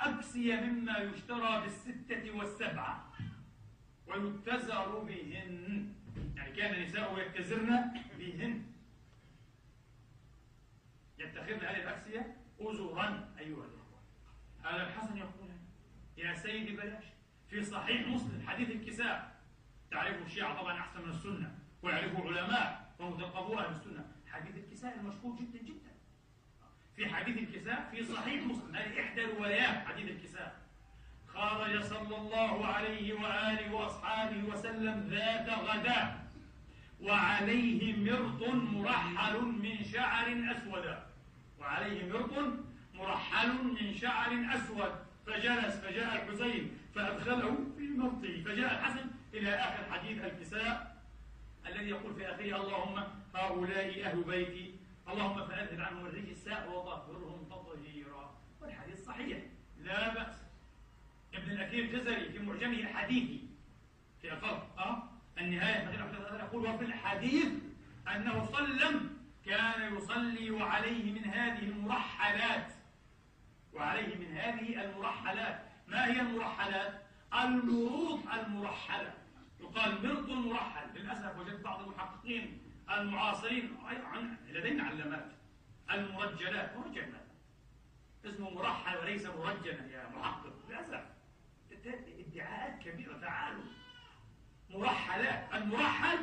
أكسية 0.00 0.60
مما 0.60 0.98
يشترى 0.98 1.60
بالستة 1.60 2.30
والسبعة. 2.36 3.12
ويتزر 4.06 4.98
بهن. 4.98 5.92
يعني 6.36 6.56
كان 6.56 6.82
نساءه 6.82 7.20
يتزرن 7.20 7.92
بهن. 8.18 8.62
يتخذن 11.18 11.66
هذه 11.66 11.82
الأكسية 11.82 12.36
أزرا 12.60 13.34
أيها 13.38 13.64
الأخوة 13.64 14.00
هذا 14.64 14.82
الحسن 14.82 15.16
يقول 15.16 15.48
يا 16.16 16.34
سيدي 16.34 16.76
بلاش. 16.76 17.04
في 17.50 17.62
صحيح 17.64 18.08
مسلم 18.08 18.48
حديث 18.48 18.70
الكساء. 18.70 19.40
تعرفه 19.90 20.24
الشيعة 20.24 20.60
طبعا 20.60 20.78
أحسن 20.78 21.02
من 21.02 21.10
السنة 21.10 21.58
ويعرفه 21.82 22.24
علماء 22.24 22.94
ومتلقبوا 22.98 23.60
أهل 23.60 23.70
السنة. 23.70 24.06
حديث 24.26 24.56
الكساء 24.56 24.96
المشهور 25.00 25.36
جدا 25.36 25.58
جدا. 25.58 25.92
في 26.96 27.08
حديث 27.14 27.38
الكساء 27.38 27.88
في 27.90 28.04
صحيح 28.04 28.46
مسلم 28.46 28.76
هذه 28.76 29.00
إحدى 29.00 29.24
روايات 29.24 29.86
حديث 29.86 30.10
الكساء. 30.10 30.58
خرج 31.26 31.82
صلى 31.82 32.16
الله 32.16 32.66
عليه 32.66 33.14
وآله 33.14 33.74
وأصحابه 33.74 34.44
وسلم 34.44 35.08
ذات 35.10 35.48
غداء 35.48 36.28
وعليه 37.00 37.96
مرط 37.96 38.42
مرحل 38.48 39.40
من 39.42 39.84
شعر 39.84 40.52
أسود. 40.52 41.07
وعليه 41.68 42.12
مرط 42.12 42.32
مرحل 42.94 43.48
من 43.52 43.94
شعر 43.94 44.30
أسود. 44.54 44.92
فجلس 45.26 45.74
فجاء 45.76 46.16
الحسين 46.16 46.78
فأدخله 46.94 47.56
في 47.76 47.82
مرطه 47.82 48.42
فجاء 48.44 48.72
الحسن 48.72 49.06
إلى 49.34 49.54
آخر 49.54 49.92
حديث 49.92 50.24
الكساء 50.24 51.02
الذي 51.66 51.88
يقول 51.88 52.14
في 52.14 52.30
آخره 52.30 52.56
اللهم 52.62 53.04
هؤلاء 53.34 54.04
أهل 54.04 54.22
بيتي. 54.22 54.74
اللهم 55.08 55.46
فأذهب 55.48 55.80
عنهم 55.80 56.06
الرجس 56.06 56.46
وطهرهم 56.46 57.44
تطهيرا. 57.50 58.34
والحديث 58.60 59.04
صحيح 59.06 59.38
لا 59.84 60.14
بأس. 60.14 60.36
ابن 61.34 61.50
الأثير 61.50 61.84
الجزري 61.84 62.32
في 62.32 62.38
معجمه 62.38 62.78
الحديثي 62.78 63.40
في 64.22 64.32
الفرق 64.32 64.78
أه؟ 64.78 65.02
النهاية 65.38 65.88
يقول 66.40 66.66
وفي 66.66 66.84
الحديث 66.84 67.48
أنه 68.16 68.48
صلى 68.52 69.17
كان 69.48 69.96
يصلي 69.96 70.50
وعليه 70.50 71.12
من 71.12 71.24
هذه 71.24 71.58
المرحلات. 71.58 72.72
وعليه 73.72 74.16
من 74.16 74.36
هذه 74.36 74.84
المرحلات. 74.84 75.62
ما 75.86 76.06
هي 76.06 76.20
المرحلات؟ 76.20 77.02
المروط 77.34 78.20
المرحلة. 78.28 79.14
يقال 79.60 80.06
مرط 80.08 80.28
مرحل 80.28 80.86
للأسف 80.94 81.38
وجدت 81.38 81.64
بعض 81.64 81.80
المحققين 81.80 82.62
المعاصرين 82.90 83.76
لدينا 84.48 84.84
علامات. 84.84 85.26
المرجلات. 85.90 86.76
مرجل 86.76 87.14
اسمه 88.24 88.50
مرحل 88.50 88.98
وليس 88.98 89.26
مرجلا 89.26 89.86
يا 89.92 90.08
محقق. 90.08 90.52
للأسف. 90.68 91.04
ادعاءات 92.18 92.82
كبيرة. 92.82 93.18
تعالوا. 93.18 93.64
مرحلات. 94.70 95.54
المرحل 95.54 96.18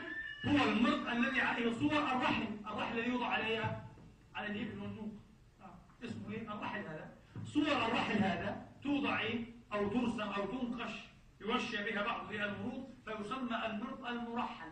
هو 0.48 0.70
المرط 0.70 1.08
الذي 1.08 1.42
عليه 1.42 1.74
صور 1.74 1.98
الرحل 1.98 2.48
الرحل 2.68 3.00
الذي 3.00 3.10
يوضع 3.10 3.28
عليها 3.28 3.88
على 4.36 4.48
الإبل 4.48 4.80
والنوق. 4.80 5.14
آه. 5.62 6.06
اسمه 6.06 6.32
إيه؟ 6.32 6.54
الرحل 6.54 6.80
هذا. 6.80 7.18
صور 7.46 7.68
الرحل 7.68 8.18
هذا 8.18 8.68
توضع 8.84 9.20
إيه؟ 9.20 9.46
أو 9.74 9.90
ترسم 9.90 10.22
أو 10.22 10.46
تنقش 10.46 10.94
يوشى 11.42 11.84
بها 11.84 12.04
بعض 12.04 12.28
فيها 12.28 12.46
المروط 12.46 12.88
فيسمى 13.06 13.66
المرط 13.66 14.06
المرحل. 14.06 14.72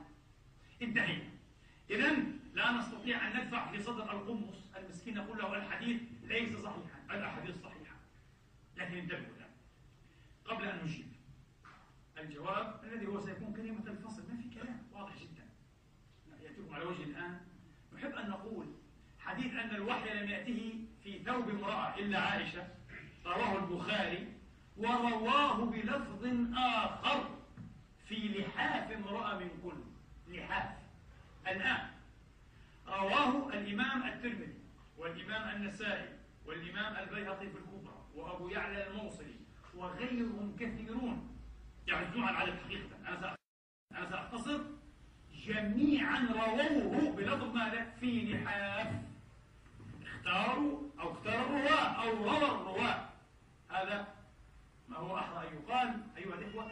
انتهينا. 0.82 1.30
إذا 1.90 2.14
لا 2.54 2.72
نستطيع 2.72 3.28
أن 3.28 3.38
ندفع 3.42 3.72
في 3.72 3.80
صدر 3.80 4.12
القمص. 4.12 4.56
المسكين 4.78 5.14
نقول 5.18 5.38
له 5.38 5.58
الحديث 5.58 6.02
ليس 6.24 6.58
صحيحا. 6.58 7.00
الأحاديث 7.12 7.62
صحيحة. 7.62 7.96
لكن 8.78 8.98
انتبهوا 8.98 9.36
الآن 9.38 9.50
قبل 10.46 10.66
أن 10.66 10.84
نجيب 10.84 11.08
الجواب 12.18 12.82
الذي 12.84 13.08
هو 13.08 13.20
سيكون 13.20 13.54
كلمة 13.54 13.88
الفصل. 13.88 14.24
ما 14.30 14.38
في 14.42 14.60
كلام. 14.60 14.84
واضح 14.94 15.14
جدا. 15.18 15.44
يأتيكم 16.44 16.74
على 16.74 16.86
وجه 16.86 17.04
الآن 17.04 17.41
نحب 17.94 18.12
أن 18.12 18.30
نقول 18.30 18.66
حديث 19.20 19.54
أن 19.54 19.76
الوحي 19.76 20.14
لم 20.14 20.30
يأته 20.30 20.86
في 21.04 21.20
ثوب 21.24 21.50
امرأة 21.50 21.96
إلا 21.96 22.20
عائشة 22.20 22.68
رواه 23.26 23.56
البخاري 23.56 24.34
ورواه 24.78 25.66
بلفظ 25.66 26.26
آخر 26.58 27.30
في 28.08 28.16
لحاف 28.16 28.91
امرأة 28.91 29.39
من 29.39 29.50
كل 29.64 29.78
لحاف. 30.36 30.70
الآن 31.48 31.89
رواه 32.88 33.50
الإمام 33.50 34.04
الترمذي 34.04 34.54
والإمام 34.98 35.56
النسائي 35.56 36.10
والإمام 36.46 36.96
البيهقي 37.04 37.50
في 37.50 37.58
الكبرى 37.58 38.06
وأبو 38.16 38.50
يعلى 38.50 38.88
الموصلي 38.88 39.36
وغيرهم 39.76 40.56
كثيرون 40.60 41.38
يعزون 41.88 42.24
على 42.24 42.52
الحقيقة. 42.52 42.96
أنا 43.08 43.36
أنا 43.91 44.10
سأختصر 44.10 44.62
جميعا 45.48 46.20
رووه 46.20 47.12
بلفظ 47.16 47.56
ماذا؟ 47.56 47.86
في 48.00 48.34
لحاف 48.34 48.88
اختاروا 50.06 50.80
أو 51.00 51.12
اختار 51.12 51.46
الرواة 51.46 52.04
أو 52.04 52.10
روى 52.24 52.46
الرواة. 52.52 53.10
هذا 53.70 54.08
ما 54.89 54.98
هو 54.98 55.18
أحرى 55.18 55.48
أن 55.48 55.54
يقال 55.54 56.02
أيها 56.18 56.36
الإخوة. 56.36 56.72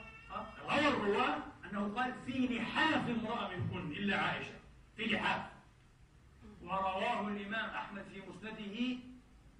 روى 0.69 0.87
الرواة 0.87 1.37
أنه 1.65 1.93
قال 1.95 2.13
في 2.25 2.47
لحاف 2.47 3.09
امرأة 3.09 3.49
منكن 3.55 3.91
إلا 3.91 4.17
عائشة. 4.17 4.53
في 4.97 5.05
لحاف 5.05 5.41
ورواه 6.61 7.27
الإمام 7.27 7.69
أحمد 7.69 8.03
في 8.13 8.21
مسنده 8.29 8.97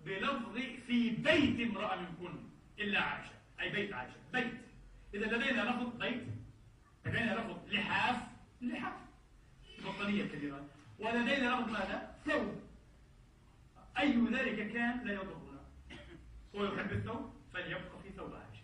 بلفظ 0.05 0.55
في 0.87 1.09
بيت 1.09 1.69
امرأة 1.69 1.95
منكن 1.95 2.33
إلا 2.79 2.99
عائشة. 3.01 3.31
أي 3.59 3.69
بيت 3.69 3.93
عائشة. 3.93 4.15
بيت. 4.33 4.53
إذا 5.13 5.25
لدينا 5.25 5.61
لفظ 5.61 5.97
بيت 5.97 6.23
لدينا 7.05 7.33
لفظ 7.33 7.57
لحاف 7.73 8.15
لحاف 8.61 8.93
بطانية 9.85 10.25
كبيرة. 10.25 10.65
ولدينا 10.99 11.55
لفظ 11.55 11.71
ماذا؟ 11.71 12.15
ثوب. 12.25 12.61
أي 13.99 14.27
ذلك 14.31 14.73
كان 14.73 15.07
لا 15.07 15.13
يضرنا. 15.13 15.61
هو 16.55 16.65
يحب 16.65 16.91
الثوب 16.91 17.33
فليبقى 17.53 18.01
في 18.03 18.09
ثوب 18.09 18.33
عائشة 18.33 18.63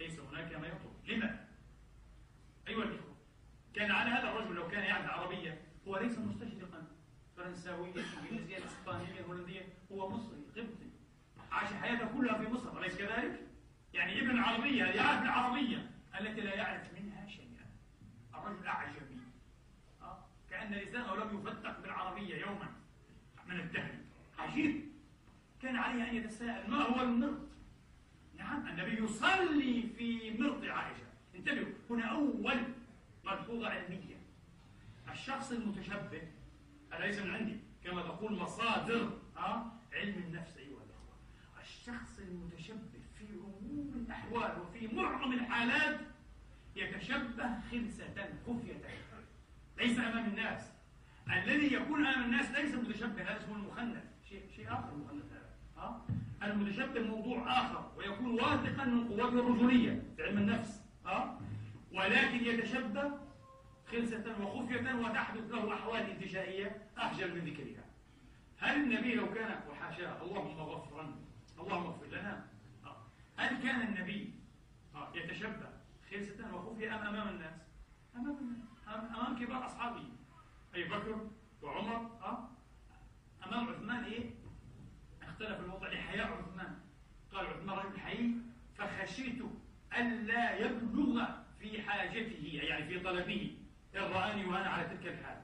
ليس 0.00 0.20
هناك 0.20 0.52
ما 0.52 0.66
يضر. 0.66 0.92
لماذا؟ 1.06 1.48
أيها 2.68 2.82
الإخوة 2.82 3.16
كان 3.74 3.90
على 3.90 4.10
هذا 4.10 4.28
الرجل 4.28 4.54
لو 4.54 4.68
كان 4.68 4.84
يعرف 4.84 5.04
العربية 5.04 5.60
هو 5.88 5.98
ليس 5.98 6.18
مستشرقا. 6.18 6.86
فرنساويا 7.36 7.92
انجليزيا 8.22 8.64
اسبانيا 8.64 9.22
هولنديا. 9.28 9.62
هو 9.92 10.10
مصري 10.10 10.38
قبطي. 10.56 10.88
عاش 11.50 11.72
حياته 11.72 12.06
كلها 12.18 12.38
في 12.38 12.48
مصر 12.52 12.78
أليس 12.78 12.96
كذلك؟ 12.96 13.40
يعني 13.94 14.20
ابن 14.20 14.30
العربية 14.30 14.84
يعرف 14.84 15.22
العربية 15.22 15.90
التي 16.20 16.40
لا 16.40 16.54
يعرف 16.54 16.92
الرجل 18.48 18.66
أعجمي. 18.66 19.18
أه؟ 20.02 20.18
كأن 20.50 20.72
لسانه 20.74 21.16
لم 21.16 21.38
يفتق 21.38 21.80
بالعربية 21.80 22.36
يوما. 22.36 22.68
من 23.46 23.60
الدهر 23.60 23.94
عجيب. 24.38 24.88
كان 25.62 25.76
عليه 25.76 26.10
أن 26.10 26.16
يتساءل 26.16 26.70
ما 26.70 26.76
هو 26.82 27.02
المرض؟ 27.02 27.48
نعم 28.38 28.66
النبي 28.68 29.04
يصلي 29.04 29.82
في 29.98 30.36
مرض 30.38 30.64
عائشة. 30.64 31.06
انتبهوا 31.34 31.72
هنا 31.90 32.04
أول 32.04 32.62
ملحوظة 33.24 33.68
علمية. 33.68 34.18
الشخص 35.12 35.52
المتشبه 35.52 36.22
هذا 36.92 37.06
ليس 37.06 37.18
من 37.18 37.30
عندي؟ 37.34 37.56
كما 37.84 38.02
تقول 38.02 38.32
مصادر 38.32 39.18
أه؟ 39.36 39.72
علم 39.92 40.14
النفس 40.22 40.56
أيها 40.56 40.68
الأخوة 40.68 41.16
الشخص 41.60 42.18
المتشبه 42.18 43.00
في 43.18 43.24
عموم 43.34 43.92
الأحوال 44.06 44.60
وفي 44.60 44.88
معظم 44.94 45.32
الحالات 45.32 46.00
يتشبه 46.78 47.60
خلسة 47.70 48.28
خفية. 48.46 48.80
ليس 49.78 49.98
أمام 49.98 50.26
الناس. 50.26 50.72
الذي 51.32 51.74
يكون 51.74 52.06
أمام 52.06 52.24
الناس 52.24 52.50
ليس 52.50 52.74
متشبه 52.74 53.22
هذا 53.22 53.36
اسمه 53.36 53.56
المخنث. 53.56 54.04
شيء 54.28 54.42
شيء 54.56 54.72
آخر 54.72 54.92
المخنث 54.92 55.24
هذا. 55.32 55.50
ها؟ 55.76 56.06
المتشبه 56.42 57.00
موضوع 57.00 57.60
آخر 57.60 57.92
ويكون 57.96 58.34
واثقا 58.34 58.84
من 58.84 59.08
قوته 59.08 59.38
الرجولية 59.40 60.02
في 60.16 60.22
علم 60.22 60.38
النفس. 60.38 60.82
ها؟ 61.06 61.40
ولكن 61.92 62.44
يتشبه 62.44 63.18
خلسة 63.92 64.42
وخفية 64.42 64.94
وتحدث 64.94 65.50
له 65.50 65.74
أحوال 65.74 66.10
انتشائية 66.10 66.82
أخجل 66.96 67.34
من 67.34 67.50
ذكرها. 67.50 67.84
هل 68.58 68.76
النبي 68.76 69.14
لو 69.14 69.34
كان 69.34 69.60
وحاشاه 69.70 70.22
اللهم 70.22 70.60
غفرا 70.60 71.14
اللهم 71.58 71.86
اغفر 71.86 72.06
لنا. 72.06 72.46
هل 73.36 73.62
كان 73.62 73.80
النبي 73.80 74.34
يتشبه 75.14 75.77
خلسة 76.10 76.54
وخفية 76.54 76.94
أم 76.94 77.06
أمام 77.06 77.28
الناس؟ 77.28 77.60
أمام 78.16 78.38
الناس 78.38 78.68
أمام 78.88 79.38
كبار 79.44 79.66
أصحابه 79.66 80.04
أبي 80.74 80.84
بكر 80.84 81.30
وعمر 81.62 81.96
أه؟ 82.22 82.48
أمام 83.46 83.68
عثمان 83.68 84.04
إيه؟ 84.04 84.30
اختلف 85.22 85.60
الوضع. 85.60 85.88
لحياء 85.88 86.32
عثمان. 86.32 86.78
قال 87.32 87.46
عثمان 87.46 87.78
رجل 87.78 88.00
حي 88.00 88.34
فخشيت 88.78 89.42
ألا 89.96 90.56
يبلغ 90.58 91.26
في 91.58 91.82
حاجته 91.82 92.60
يعني 92.62 92.86
في 92.88 93.00
طلبه. 93.00 93.58
إن 93.96 94.00
رآني 94.00 94.44
وأنا 94.44 94.68
على 94.68 94.88
تلك 94.88 95.06
الحال. 95.06 95.42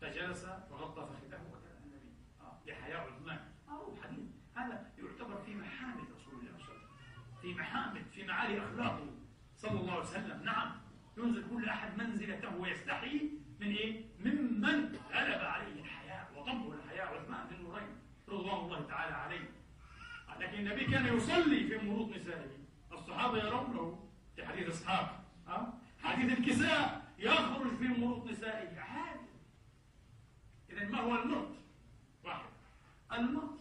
فجلس 0.00 0.44
وغطى 0.70 1.06
فخذه 1.06 1.42
وكان 1.50 1.82
النبي. 1.84 2.12
آه. 2.40 2.58
لحياء 2.66 3.00
عثمان. 3.12 3.40
أو 3.68 3.96
حديث. 4.02 4.30
هذا 4.54 4.92
يعتبر 4.98 5.42
في 5.42 5.54
محامد 5.54 6.04
رسول 6.16 6.34
الله 6.34 6.52
صلى 6.52 6.64
الله 6.64 6.64
عليه 6.64 6.74
وسلم. 6.74 7.42
في 7.42 7.54
محامد 7.54 8.02
في 8.14 8.24
معالي 8.24 8.64
أخلاقه. 8.64 9.06
صلى 9.62 9.80
الله 9.80 9.92
عليه 9.92 10.02
وسلم. 10.02 10.42
نعم 10.44 10.72
ينزل 11.16 11.44
كل 11.50 11.68
أحد 11.68 11.98
منزلته 11.98 12.56
ويستحي 12.56 13.20
من 13.60 13.66
إيه؟ 13.66 14.04
ممن 14.20 14.98
غلب 15.12 15.40
عليه 15.40 15.80
الحياء 15.80 16.32
وطبه 16.36 16.74
الحياء. 16.74 17.14
عثمان 17.14 17.46
بن 17.50 17.64
نورين 17.64 17.96
رضوان 18.28 18.64
الله 18.64 18.86
تعالى 18.86 19.14
عليه. 19.14 19.50
لكن 20.40 20.58
النبي 20.58 20.84
كان 20.84 21.16
يصلي 21.16 21.66
في 21.68 21.86
مروط 21.86 22.16
نسائه. 22.16 22.50
الصحابة 22.92 23.38
يرونه 23.38 24.08
في 24.36 24.46
حديث 24.46 24.68
إسحاق 24.68 25.24
أه؟ 25.48 25.72
حديث 26.02 26.38
الكساء 26.38 27.12
يخرج 27.18 27.76
في 27.76 27.88
مروط 27.88 28.26
نسائه. 28.26 28.80
عادي. 28.80 29.26
إذا 30.70 30.88
ما 30.88 31.00
هو 31.00 31.22
المرط؟ 31.22 31.48
واحد. 32.24 32.48
المرط 33.12 33.58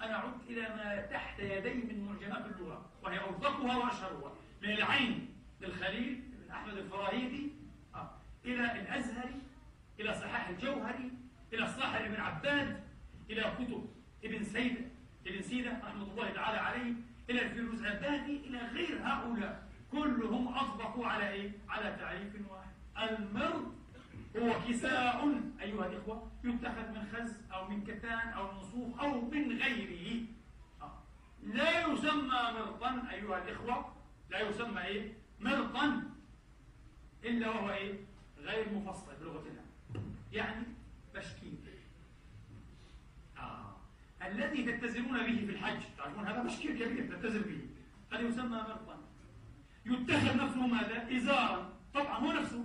أنا 0.00 0.16
عدت 0.16 0.50
إلى 0.50 0.62
ما 0.62 1.06
تحت 1.06 1.38
يدي 1.38 1.74
من 1.74 2.04
معجمات 2.04 2.46
اللغة 2.46 2.90
وهي 3.02 3.20
أوثقها 3.20 3.76
وأشهرها. 3.76 4.32
من 4.64 4.70
العين 4.70 5.28
للخليل 5.60 6.14
بن 6.14 6.50
أحمد 6.50 6.76
الفراهيدي 6.78 7.52
آه. 7.94 8.10
إلى 8.44 8.80
الأزهري 8.80 9.40
إلى 10.00 10.14
صحاح 10.14 10.48
الجوهري 10.48 11.10
إلى 11.52 11.64
الصاحب 11.64 12.04
ابن 12.04 12.20
عباد 12.20 12.80
إلى 13.30 13.42
كتب 13.42 13.88
ابن 14.24 14.44
سيدة 14.44 14.80
ابن 15.26 15.42
سيدة 15.42 15.70
رحمة 15.82 16.02
الله 16.02 16.30
تعالى 16.30 16.58
عليه 16.58 16.92
إلى 17.30 17.42
الفيروز 17.42 17.84
عبادي 17.84 18.36
إلى 18.36 18.58
غير 18.58 18.98
هؤلاء 19.02 19.68
كلهم 19.92 20.48
أطبقوا 20.48 21.06
على 21.06 21.30
إيه؟ 21.30 21.50
على 21.68 21.96
تعريف 22.00 22.32
واحد 22.50 23.10
المرض 23.10 23.74
هو 24.36 24.52
كساء 24.68 25.40
أيها 25.60 25.86
الإخوة 25.86 26.30
يتخذ 26.44 26.88
من 26.90 27.06
خز 27.12 27.32
أو 27.52 27.68
من 27.68 27.84
كتان 27.84 28.28
أو 28.28 28.52
من 28.52 28.62
صوف 28.62 29.00
أو 29.00 29.20
من 29.20 29.58
غيره 29.58 30.22
آه. 30.82 30.98
لا 31.42 31.80
يسمى 31.80 32.40
مرطا 32.54 33.08
أيها 33.12 33.44
الإخوة 33.44 33.94
لا 34.34 34.40
يسمى 34.40 34.82
إيه؟ 34.82 35.12
مرطا 35.40 36.02
إلا 37.24 37.48
وهو 37.48 37.70
إيه؟ 37.70 37.94
غير 38.38 38.72
مفصل 38.72 39.16
بلغتنا 39.20 39.62
يعني 40.32 40.64
بشكير 41.14 41.52
آه. 43.38 43.76
الذي 44.22 44.72
تتزرون 44.72 45.18
به 45.18 45.46
في 45.46 45.50
الحج 45.50 45.80
تعرفون 45.98 46.26
هذا 46.26 46.42
بشكير 46.42 46.70
كبير 46.70 47.16
تتزر 47.16 47.42
به 47.42 47.60
هذا 48.12 48.22
يسمى 48.22 48.48
مرطا 48.48 49.00
يتخذ 49.86 50.36
نفسه 50.36 50.66
ماذا؟ 50.66 51.16
إزارا 51.16 51.72
طبعا 51.94 52.18
هو 52.18 52.32
نفسه 52.32 52.64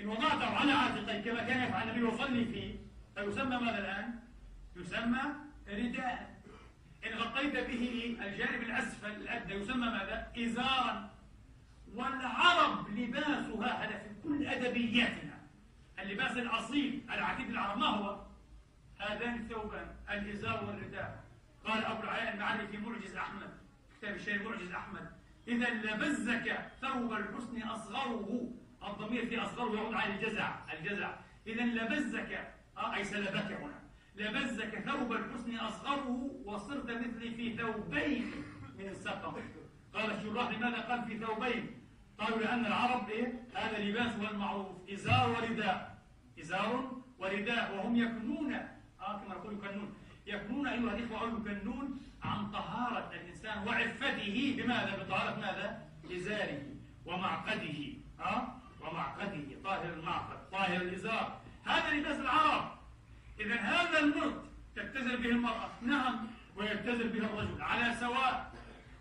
إن 0.00 0.08
وضعته 0.08 0.46
على 0.46 0.72
عاتقي 0.72 1.22
كما 1.22 1.44
كان 1.44 1.68
يفعل 1.68 1.88
النبي 1.88 2.14
يصلي 2.14 2.44
فيه 2.44 2.74
فيسمى 3.14 3.56
ماذا 3.56 3.78
الآن؟ 3.78 4.20
يسمى 4.76 5.22
رداء 5.68 6.35
إن 7.06 7.18
غطيت 7.18 7.52
به 7.52 8.16
الجانب 8.20 8.62
الأسفل 8.62 9.10
الأدنى 9.10 9.54
يسمى 9.54 9.86
ماذا؟ 9.86 10.32
إزارا. 10.38 11.10
والعرب 11.94 12.88
لباسها 12.98 13.84
هذا 13.84 13.98
في 13.98 14.08
كل 14.22 14.46
أدبياتنا. 14.46 15.38
اللباس 15.98 16.36
الأصيل 16.36 17.02
العتيد 17.10 17.50
العرب 17.50 17.78
ما 17.78 17.86
هو؟ 17.86 18.20
هذان 18.98 19.34
الثوبان 19.34 19.94
الإزار 20.10 20.64
والرداء. 20.64 21.24
قال 21.64 21.84
أبو 21.84 22.02
العلاء 22.02 22.34
المعري 22.34 22.66
في 22.66 22.76
معجز 22.76 23.16
أحمد 23.16 23.50
كتاب 23.98 24.14
الشيخ 24.14 24.42
معجز 24.42 24.72
أحمد 24.72 25.10
إذا 25.48 25.70
لبزك 25.70 26.70
ثوب 26.80 27.12
الحسن 27.12 27.62
أصغره 27.62 28.50
الضمير 28.82 29.26
في 29.26 29.38
أصغره 29.38 29.74
يعود 29.76 29.94
على 29.94 30.14
الجزع 30.14 30.54
الجزع. 30.72 31.14
إذا 31.46 31.64
لبزك 31.64 32.52
آه 32.76 32.94
أي 32.94 33.04
سلبك 33.04 33.52
هنا. 33.52 33.80
لبزك 34.16 34.78
ثوب 34.90 35.12
الحسن 35.12 35.56
أصغره 35.56 36.30
وصرت 36.44 36.90
مثلي 36.90 37.30
في 37.30 37.56
ثوبين 37.56 38.32
من 38.78 38.88
السقم 38.88 39.34
قال 39.94 40.10
الشراح 40.10 40.50
لماذا 40.50 40.80
قال 40.80 41.04
في 41.04 41.18
ثوبين؟ 41.18 41.82
قالوا 42.18 42.38
لأن 42.38 42.66
العرب 42.66 43.08
إيه؟ 43.10 43.42
هذا 43.54 43.78
لباسها 43.78 44.30
المعروف 44.30 44.66
إزار 44.92 45.30
ورداء. 45.30 45.98
إزار 46.40 46.92
ورداء. 47.18 47.74
وهم 47.76 47.96
يكنون. 47.96 48.54
آه 49.00 49.18
كما 49.18 49.34
نقول 49.34 49.54
يكنون. 49.54 49.94
يكنون 50.26 50.66
أيها 50.66 50.96
الإخوة 50.96 51.20
أو 51.20 51.28
يكنون 51.28 52.00
عن 52.22 52.50
طهارة 52.50 53.10
الإنسان 53.12 53.68
وعفته. 53.68 54.54
بماذا؟ 54.58 55.02
بطهارة 55.02 55.40
ماذا؟ 55.40 55.88
إزاره 56.16 56.62
ومعقده. 57.06 57.94
آه؟ 58.20 58.56
ومعقده. 58.80 59.44
طاهر 59.64 59.92
المعقد. 59.92 60.50
طاهر 60.52 60.82
الإزار. 60.82 61.40
هذا 61.64 61.90
لباس 61.90 62.20
العرب. 62.20 62.75
إذا 63.40 63.54
هذا 63.54 63.98
المرض 63.98 64.46
تبتزل 64.76 65.16
به 65.16 65.28
المرأة 65.28 65.70
نعم 65.82 66.26
ويبتزل 66.56 67.08
به 67.08 67.26
الرجل 67.26 67.62
على 67.62 67.94
سواء 68.00 68.52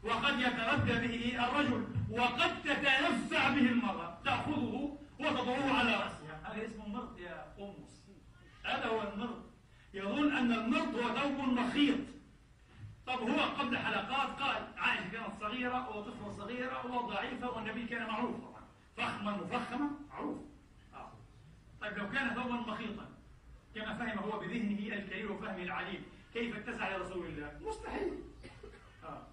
وقد 0.03 0.39
يتردى 0.39 1.07
به 1.07 1.45
الرجل 1.45 1.87
وقد 2.11 2.63
تتنفع 2.63 3.49
به 3.49 3.69
المرأة 3.71 4.17
تأخذه 4.25 4.97
وتضعه 5.19 5.77
على 5.77 5.91
رأسها. 5.91 6.41
هذا 6.43 6.65
اسمه 6.65 6.87
مرض 6.87 7.19
يا 7.19 7.53
قمص 7.57 8.05
هذا 8.63 8.85
هو 8.85 9.01
المرض. 9.13 9.45
يظن 9.93 10.37
أن 10.37 10.51
المرض 10.51 10.95
هو 10.95 11.19
ثوب 11.19 11.39
مخيط. 11.39 11.99
طب 13.07 13.19
هو 13.19 13.39
قبل 13.39 13.77
حلقات 13.77 14.39
قال 14.41 14.67
عائشة 14.77 15.11
كانت 15.11 15.39
صغيرة 15.39 15.97
وطفلة 15.97 16.31
صغيرة 16.31 16.85
وضعيفة 16.85 17.49
والنبي 17.49 17.85
كان 17.85 18.07
معروف 18.07 18.35
طبعا. 18.35 18.63
فخما 18.97 19.31
مفخما 19.31 19.89
معروف. 20.09 20.37
آه. 20.93 21.11
طيب 21.81 21.97
لو 21.97 22.09
كان 22.09 22.35
ثوبا 22.35 22.55
مخيطا 22.55 23.14
كما 23.75 23.97
فهم 23.97 24.19
هو 24.19 24.39
بذهنه 24.39 24.95
الكريم 24.95 25.31
وفهمه 25.31 25.63
العليم. 25.63 26.03
كيف 26.33 26.55
اتسع 26.55 26.97
لرسول 26.97 27.25
الله؟ 27.25 27.59
مستحيل. 27.61 28.13
آه. 29.03 29.27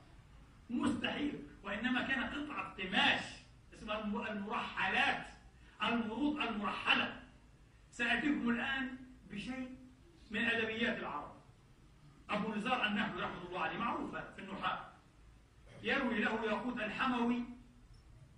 مستحيل. 0.70 1.43
وإنما 1.64 2.03
كان 2.03 2.24
قطعة 2.24 2.74
قماش 2.74 3.20
اسمها 3.74 4.30
المرحلات 4.32 5.26
المروط 5.82 6.40
المرحلة. 6.40 7.20
سأتيكم 7.90 8.51
الآن 8.51 8.97
بشيء 9.30 9.76
من 10.30 10.45
أدبيات 10.45 10.99
العرب. 10.99 11.32
أبو 12.30 12.55
نزار 12.55 12.86
النحوي 12.86 13.22
رحمة 13.22 13.49
الله 13.49 13.61
عليه 13.61 13.78
معروفة 13.78 14.24
في 14.36 14.43
النحاة. 14.43 14.88
يروي 15.82 16.18
له 16.18 16.45
ياقوت 16.45 16.76
الحموي 16.76 17.43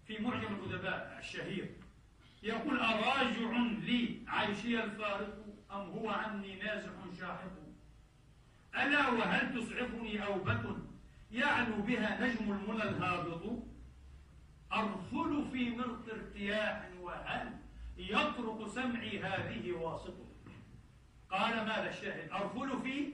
في 0.07 0.18
معجم 0.18 0.55
الأدباء 0.55 1.16
الشهير. 1.18 1.70
يقول 2.42 2.78
أراجع 2.80 3.62
لي 3.62 4.22
عيشي 4.28 4.84
الفارق 4.84 5.43
أم 5.75 5.91
هو 5.91 6.11
عني 6.11 6.57
نازح 6.57 6.91
شاحق 7.20 7.53
ألا 8.75 9.09
وهل 9.09 9.61
تسعفني 9.61 10.27
أوبة 10.27 10.77
يعلو 11.31 11.83
بها 11.83 12.20
نجم 12.20 12.53
المنى 12.53 12.83
الهابط؟ 12.83 13.62
أرفل 14.72 15.45
في 15.53 15.70
مرط 15.70 16.09
ارتياح 16.09 16.89
وهل 17.01 17.53
يطرق 17.97 18.68
سمعي 18.68 19.20
هذه 19.22 19.72
واسط؟ 19.72 20.14
قال 21.31 21.66
ماذا 21.66 21.91
الشاهد؟ 21.91 22.31
أرفل 22.31 22.83
في 22.83 23.12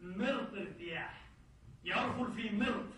مرط 0.00 0.54
ارتياح. 0.54 1.22
يرفل 1.84 2.32
في 2.32 2.56
مرط. 2.56 2.88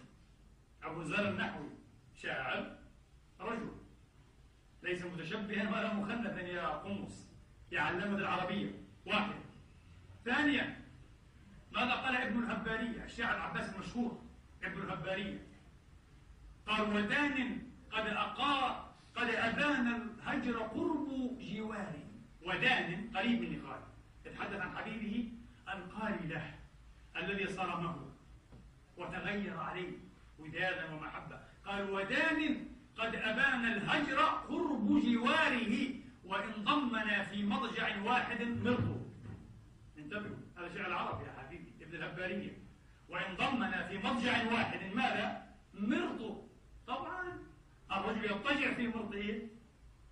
أبو 0.82 1.02
زال 1.02 1.26
النحوي 1.26 1.68
شاعر. 2.14 2.76
رجل. 3.40 3.72
ليس 4.82 5.04
متشبها 5.04 5.70
ولا 5.70 5.94
مخنثا 5.94 6.40
يا 6.40 6.68
قمص. 6.68 7.26
يعلمت 7.72 8.18
العربية. 8.18 8.83
واحد. 9.06 9.34
ثانيا 10.24 10.76
ماذا 11.72 11.92
قال 11.92 12.16
ابن 12.16 12.42
الهبارية 12.42 13.04
الشاعر 13.04 13.36
العباس 13.36 13.74
المشهور 13.74 14.22
ابن 14.62 14.80
الهبارية 14.82 15.38
قال 16.66 16.96
ودان 16.96 17.62
قد 17.92 18.06
أقا 18.06 18.94
قد 19.16 19.28
أبان 19.30 19.86
الهجر 19.86 20.58
قرب 20.58 21.38
جوار. 21.40 21.94
ودان 22.42 23.10
قريب 23.16 23.40
من 23.40 23.66
قال. 23.66 23.80
يتحدث 24.26 24.60
عن 24.60 24.76
حبيبه 24.76 25.32
القاري 25.68 26.26
له 26.26 26.54
الذي 27.16 27.46
صرمه 27.46 27.96
وتغير 28.96 29.60
عليه 29.60 29.92
ودادا 30.38 30.94
ومحبة. 30.94 31.40
قال 31.66 31.90
ودان 31.90 32.66
قد 32.98 33.14
أبان 33.14 33.64
الهجر 33.64 34.18
قرب 34.18 35.02
جواره. 35.04 36.03
وإن 36.24 36.64
ضمنا 36.64 37.22
في 37.22 37.42
مضجع 37.42 38.02
واحد 38.02 38.42
مرضه 38.42 39.00
انتبهوا 39.98 40.36
هذا 40.58 40.74
شعر 40.74 40.86
العرب 40.86 41.22
يا 41.26 41.32
حبيبي 41.38 41.72
ابن 41.80 41.94
الهبارية. 41.96 42.58
وإن 43.08 43.36
ضمنا 43.36 43.88
في 43.88 43.98
مضجع 43.98 44.52
واحد 44.52 44.94
ماذا؟ 44.94 45.46
مرضه. 45.74 46.48
طبعا 46.86 47.38
الرجل 47.92 48.24
يضطجع 48.24 48.74
في 48.74 48.88
مرضه 48.88 49.48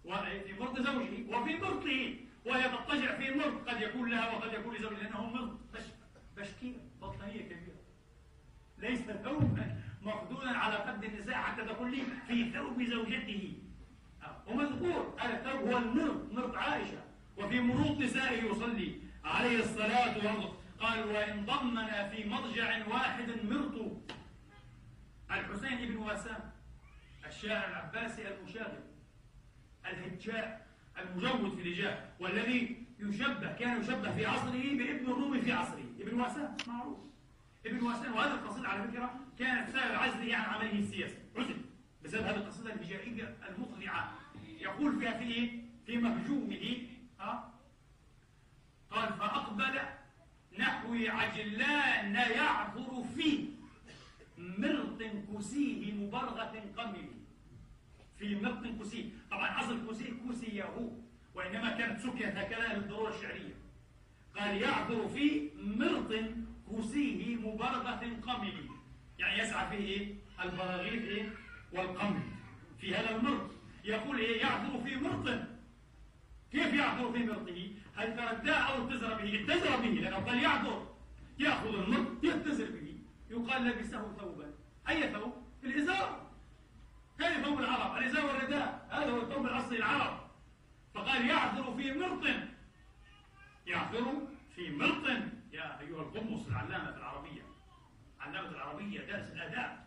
وفي 0.04 0.54
مرض 0.60 0.80
زوجه 0.80 1.36
وفي 1.36 1.56
مرضه. 1.56 2.16
وهي 2.46 2.68
تضطجع 2.68 3.18
في 3.18 3.30
مرض 3.30 3.68
قد 3.68 3.80
يكون 3.80 4.10
لها 4.10 4.36
وقد 4.36 4.52
يكون 4.52 4.74
لزوجها 4.74 4.98
لأنه 4.98 5.26
مرض. 5.26 5.60
بش 5.74 5.82
بشكير 6.36 6.74
بطانية 7.00 7.42
كبيرة. 7.42 7.82
ليس 8.78 9.00
ثوبا 9.00 9.82
مفضولا 10.02 10.50
على 10.50 10.76
قد 10.76 11.04
النساء 11.04 11.34
حتى 11.34 11.64
تقول 11.64 11.90
لي 11.90 12.02
في 12.26 12.50
ثوب 12.52 12.82
زوجته. 12.82 13.61
ومذكور 14.46 15.16
الثوب 15.24 15.60
هو 15.68 15.78
المرض 15.78 16.32
مرض 16.32 16.54
عائشة. 16.56 17.02
وفي 17.36 17.60
مروط 17.60 17.98
نسائه 17.98 18.42
يصلي. 18.44 19.00
عليه 19.24 19.58
الصلاة 19.58 20.14
والسلام. 20.14 20.62
قال 20.80 21.04
وإن 21.04 21.46
ضمنا 21.46 22.08
في 22.08 22.28
مضجع 22.28 22.86
واحد 22.88 23.30
مرط 23.44 23.92
الحسين 25.30 25.88
بن 25.88 25.96
واسام 25.96 26.52
الشاعر 27.26 27.68
العباسي 27.70 28.34
المشاغب 28.34 28.84
الهجاء 29.86 30.66
المجود 30.98 31.54
في 31.54 31.62
الهجاء 31.62 32.16
والذي 32.20 32.86
يشبه 32.98 33.52
كان 33.52 33.80
يشبه 33.80 34.14
في 34.14 34.26
عصره 34.26 34.76
بابن 34.78 35.12
الرومي 35.12 35.40
في 35.40 35.52
عصره. 35.52 35.84
ابن 36.00 36.20
واسام 36.20 36.56
معروف. 36.66 36.98
ابن 37.66 37.82
واسام 37.82 38.14
وهذه 38.14 38.34
القصيدة 38.34 38.68
على 38.68 38.88
فكرة 38.88 39.20
كانت 39.38 39.68
سبب 39.68 39.94
عزله 39.94 40.36
عن 40.36 40.44
عمله 40.44 40.78
السياسي. 40.78 41.18
عزل 41.36 41.56
بسبب 42.04 42.22
هذه 42.22 42.36
القصيدة 42.36 42.74
الهجائية 42.74 43.36
المطلعة. 43.48 44.12
يقول 44.62 44.98
فيها 45.00 45.18
في 45.18 45.24
إيه؟ 45.24 45.62
في 45.86 45.96
مهجومه 45.96 46.78
ها 47.20 47.52
قال 48.90 49.12
فأقبل 49.12 49.78
نحو 50.58 50.94
عجلان 50.94 52.14
يعثر 52.14 53.04
في 53.16 53.48
مرط 54.38 55.02
كسيه 55.02 55.92
مبرغة 55.92 56.64
قمل 56.76 57.08
في 58.18 58.34
مرط 58.40 58.66
كسيه 58.80 59.04
طبعا 59.30 59.60
أصل 59.60 59.90
كسيه 59.90 60.12
كسيه 60.28 60.92
وإنما 61.34 61.70
كانت 61.78 62.00
سكيت 62.00 62.36
هكذا 62.36 62.74
للضرورة 62.74 63.14
الشعرية 63.14 63.54
قال 64.36 64.62
يعثر 64.62 65.08
في 65.08 65.50
مرط 65.56 66.12
كسيه 66.72 67.36
مبرغة 67.36 68.16
قمل 68.26 68.54
يعني 69.18 69.42
يسعى 69.42 69.76
فيه؟ 69.76 70.14
البراغيث؟ 70.44 71.26
والقمل 71.72 72.22
في 72.80 72.94
هذا 72.94 73.16
المرط 73.16 73.50
يقول 73.84 74.18
إيه 74.18 74.40
يعثر 74.40 74.84
في 74.84 74.96
مرط 74.96 75.28
كيف 76.52 76.74
يعثر 76.74 77.12
في 77.12 77.24
مرطه 77.24 77.70
هل 77.96 78.16
ترداه 78.16 78.54
أو 78.54 78.88
اتزر 78.88 79.14
به؟ 79.14 79.42
اتزر 79.42 79.76
به 79.76 79.88
لأنه 79.88 80.16
قال 80.16 80.42
يعثر 80.42 80.86
يأخذ 81.38 81.74
المرط 81.74 82.24
يتزر 82.24 82.70
به. 82.70 82.98
يقال 83.30 83.64
لبسه 83.64 84.12
ثوبا. 84.18 84.54
أي 84.88 85.12
ثوب؟ 85.12 85.32
الإزار. 85.64 86.30
كيف 87.18 87.44
ثوب 87.44 87.60
العرب 87.60 87.96
الإزار 87.96 88.26
والرداء. 88.26 88.88
هذا 88.90 89.10
هو 89.10 89.22
الثوب 89.22 89.46
الأصلي 89.46 89.76
العرب. 89.76 90.30
فقال 90.94 91.28
يعثر 91.28 91.76
في 91.76 91.92
مرط 91.92 92.26
يعثر 93.66 94.26
في 94.56 94.70
مرط 94.70 95.08
يا 95.52 95.80
أيها 95.80 96.02
القمص 96.02 96.46
العلامة 96.46 96.96
العربية. 96.96 97.42
علامة 98.20 98.48
العربية 98.48 99.00
درس 99.00 99.32
الأداء 99.32 99.86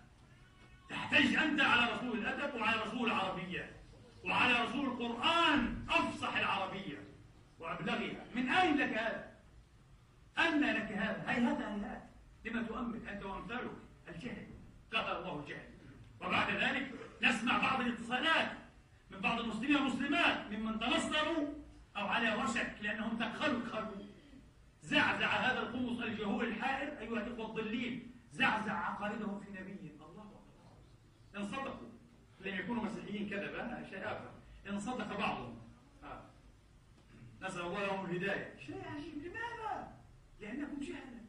تحتج 0.89 1.35
أنت 1.35 1.61
على 1.61 1.91
رسول 1.93 2.17
الأدب 2.17 2.55
وعلى 2.55 2.81
رسول 2.81 3.11
العربية. 3.11 3.74
وعلى 4.25 4.63
رسول 4.63 4.85
القرآن 4.85 5.85
أفصح 5.89 6.37
العربية 6.37 7.03
وأبلغها. 7.59 8.25
من 8.35 8.49
أين 8.49 8.77
لك 8.77 8.97
هذا؟ 8.97 9.31
أن 10.37 10.61
لك 10.61 10.91
هذا؟ 10.91 11.23
هيهات 11.27 11.61
هيهات. 11.61 12.03
لما 12.45 12.63
تؤمن 12.63 13.07
أنت 13.07 13.23
وأمثالك 13.23 13.71
الجهل. 14.07 14.47
قال 14.93 15.17
الله 15.17 15.39
الجهل. 15.39 15.69
وبعد 16.21 16.51
ذلك 16.51 16.91
نسمع 17.21 17.57
بعض 17.57 17.81
الاتصالات 17.81 18.51
من 19.11 19.19
بعض 19.19 19.39
المسلمين 19.39 19.75
والمسلمات 19.75 20.51
ممن 20.51 20.79
تنصروا 20.79 21.47
أو 21.97 22.07
على 22.07 22.35
وشك 22.35 22.75
لأنهم 22.81 23.17
تخلخلوا. 23.17 24.05
زعزع 24.81 25.27
هذا 25.27 25.59
القمص 25.59 25.99
الجهول 25.99 26.47
الحائر 26.47 26.99
أيها 26.99 27.27
الإخوة 27.27 27.45
الضلين 27.45 28.11
زعزع 28.31 28.73
عقائدهم 28.73 29.39
في 29.39 29.51
نبي 29.51 29.91
الله 30.01 30.21
أكبر. 30.21 31.37
إن 31.37 31.47
صدقوا. 31.47 31.94
لم 32.45 32.55
يكونوا 32.55 32.83
مسيحيين 32.83 33.29
كذبا 33.29 33.85
شيء 33.89 34.05
آخر. 34.05 34.31
إن 34.69 34.79
صدق 34.79 35.17
بعضهم. 35.17 35.57
آه. 36.03 36.21
نسأل 37.41 37.61
الله 37.61 37.85
لهم 37.85 38.05
الهداية. 38.05 38.53
شيء 38.65 38.81
عجيب 38.95 39.13
لماذا؟ 39.17 39.93
لأنكم 40.41 40.79
جهلة 40.81 41.25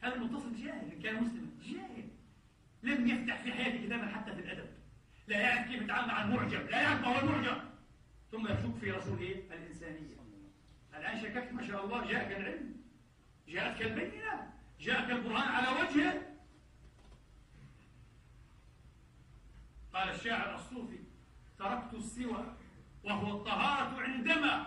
هذا 0.00 0.14
المتصل 0.14 0.56
جاهل 0.56 0.92
إن 0.92 1.02
كان 1.02 1.24
مسلما 1.24 1.50
جاهل. 1.62 2.08
لم 2.82 3.08
يفتح 3.08 3.42
في 3.42 3.52
حياته 3.52 3.86
كتابا 3.86 4.06
حتى 4.06 4.32
في 4.34 4.40
الأدب. 4.40 4.70
لا 5.26 5.40
يعرف 5.40 5.68
كيف 5.68 5.82
يتعامل 5.82 6.08
مع 6.08 6.22
المعجم. 6.22 6.60
لا 6.60 6.82
يعرف 6.82 7.00
ما 7.00 7.06
هو 7.06 7.20
المعجم. 7.20 7.60
ثم 8.30 8.46
يشك 8.46 8.74
في 8.80 8.90
رسول؟ 8.90 9.22
الإنسانية. 9.22 10.16
الآن 10.94 11.22
شككت 11.22 11.52
ما 11.52 11.66
شاء 11.66 11.84
الله 11.84 12.12
جاءك 12.12 12.36
العلم. 12.36 12.74
جاءتك 13.48 13.82
البينة. 13.82 14.52
جاءك 14.80 15.10
القرآن 15.10 15.48
على 15.48 15.68
وجهه. 15.68 16.29
قال 19.94 20.08
الشاعر 20.08 20.54
الصوفي 20.54 20.98
تركت 21.58 21.94
السوى 21.94 22.56
وهو 23.04 23.36
الطهارة 23.36 24.00
عندما 24.00 24.66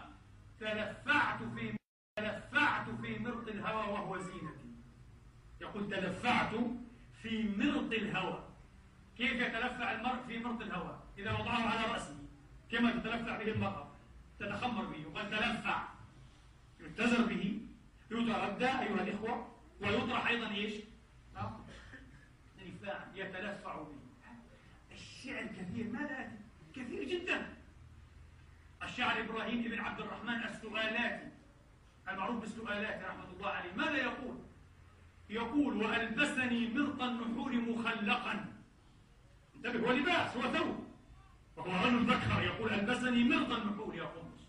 تلفعت 0.59 1.43
في 1.43 1.75
تلفعت 2.15 2.89
في 2.89 3.19
مرط 3.19 3.47
الهوى 3.47 3.91
وهو 3.91 4.17
زينتي. 4.17 4.73
يقول 5.61 5.89
تلفعت 5.89 6.55
في 7.21 7.55
مرط 7.57 7.93
الهوى. 7.93 8.43
كيف 9.17 9.33
يتلفع 9.33 9.91
المرء 9.91 10.23
في 10.27 10.39
مرط 10.39 10.61
الهوى؟ 10.61 10.99
إذا 11.17 11.31
وضعه 11.31 11.67
على 11.69 11.93
رأسه 11.93 12.17
كما 12.71 12.91
تتلفع 12.91 13.37
به 13.37 13.51
المرأة 13.51 13.91
تتخمر 14.39 14.85
به 14.85 15.07
وقد 15.07 15.29
تلفع. 15.29 15.87
يتزر 16.79 17.25
به 17.25 17.61
يتردى 18.11 18.65
أيها 18.65 19.03
الإخوة 19.03 19.47
ويطرح 19.81 20.27
أيضا 20.27 20.51
إيش؟ 20.51 20.73
تلفاع 22.57 23.07
يتلفع 23.15 23.75
به. 23.75 24.02
الشعر 25.23 25.45
كثير. 25.45 25.87
ماذا 25.93 26.31
كثير 26.75 27.03
جدا. 27.03 27.47
الشاعر 28.83 29.19
إبراهيم 29.19 29.61
بن 29.61 29.79
عبد 29.79 29.99
الرحمن 29.99 30.43
السؤالاتي. 30.43 31.27
المعروف 32.09 32.41
بالسؤالات 32.41 33.03
رحمة 33.03 33.29
الله 33.35 33.49
عليه. 33.49 33.73
ماذا 33.73 33.97
يقول؟ 33.97 34.37
يقول 35.29 35.83
وألبسني 35.83 36.67
مرط 36.67 37.01
النحور 37.01 37.51
مخلقا. 37.51 38.45
انتبه 39.55 39.79
هو 39.79 39.91
لباس 39.91 40.37
هو 40.37 40.53
ثوب. 40.53 40.87
وهو 41.55 41.85
رجل 41.85 42.05
ذكر. 42.05 42.43
يقول 42.43 42.73
ألبسني 42.73 43.23
مرط 43.23 43.51
النحور 43.51 43.95
يا 43.95 44.03
قمص. 44.03 44.47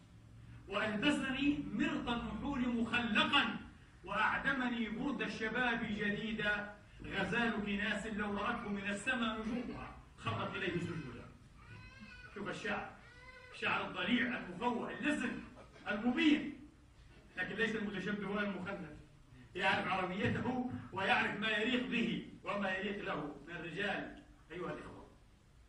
وألبسني 0.69 1.65
مرط 1.73 2.09
النحور 2.09 2.59
مخلقا. 2.59 3.57
وأعدمني 4.05 4.89
برد 4.89 5.23
الشباب 5.23 5.85
جديدا. 5.85 6.75
غزال 7.05 7.53
كناس 7.67 8.07
لو 8.07 8.37
رأته 8.37 8.69
من 8.69 8.87
السماء 8.89 9.41
نجومها 9.41 9.94
خرت 10.25 10.57
إليه 10.57 10.79
سجودا 10.81 11.25
شوف 12.35 12.49
الشعر. 12.49 12.91
الشعر 13.53 13.89
الضليع 13.89 14.39
المفوه 14.39 14.91
اللزم 14.91 15.33
المبين. 15.89 16.61
لكن 17.37 17.55
ليس 17.55 17.77
المتشبه 17.77 18.31
ولا 18.31 18.49
المخنث. 18.49 18.91
يعرف 19.55 19.89
عربيته 19.89 20.71
ويعرف 20.93 21.41
ما 21.41 21.49
يليق 21.49 21.87
به 21.89 22.29
وما 22.45 22.71
يليق 22.71 23.05
له 23.05 23.37
من 23.49 23.55
الرجال. 23.57 24.23
أيها 24.53 24.73
الإخوة 24.73 25.11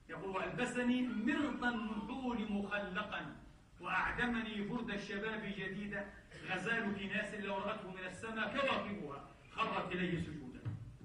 يقول 0.10 0.36
وألبسني 0.36 1.02
مرط 1.02 1.64
النحول 1.64 2.52
مخلقا 2.52 3.36
وأعدمني 3.80 4.68
برد 4.68 4.90
الشباب 4.90 5.42
جديدا. 5.58 6.14
غزال 6.50 6.96
كناس 7.00 7.34
لو 7.34 7.58
رأته 7.58 7.92
من 7.92 8.06
السماء 8.06 8.58
كواكبها 8.58 9.30
خرت 9.52 9.92
إليه 9.92 10.22
سجودا. 10.22 10.62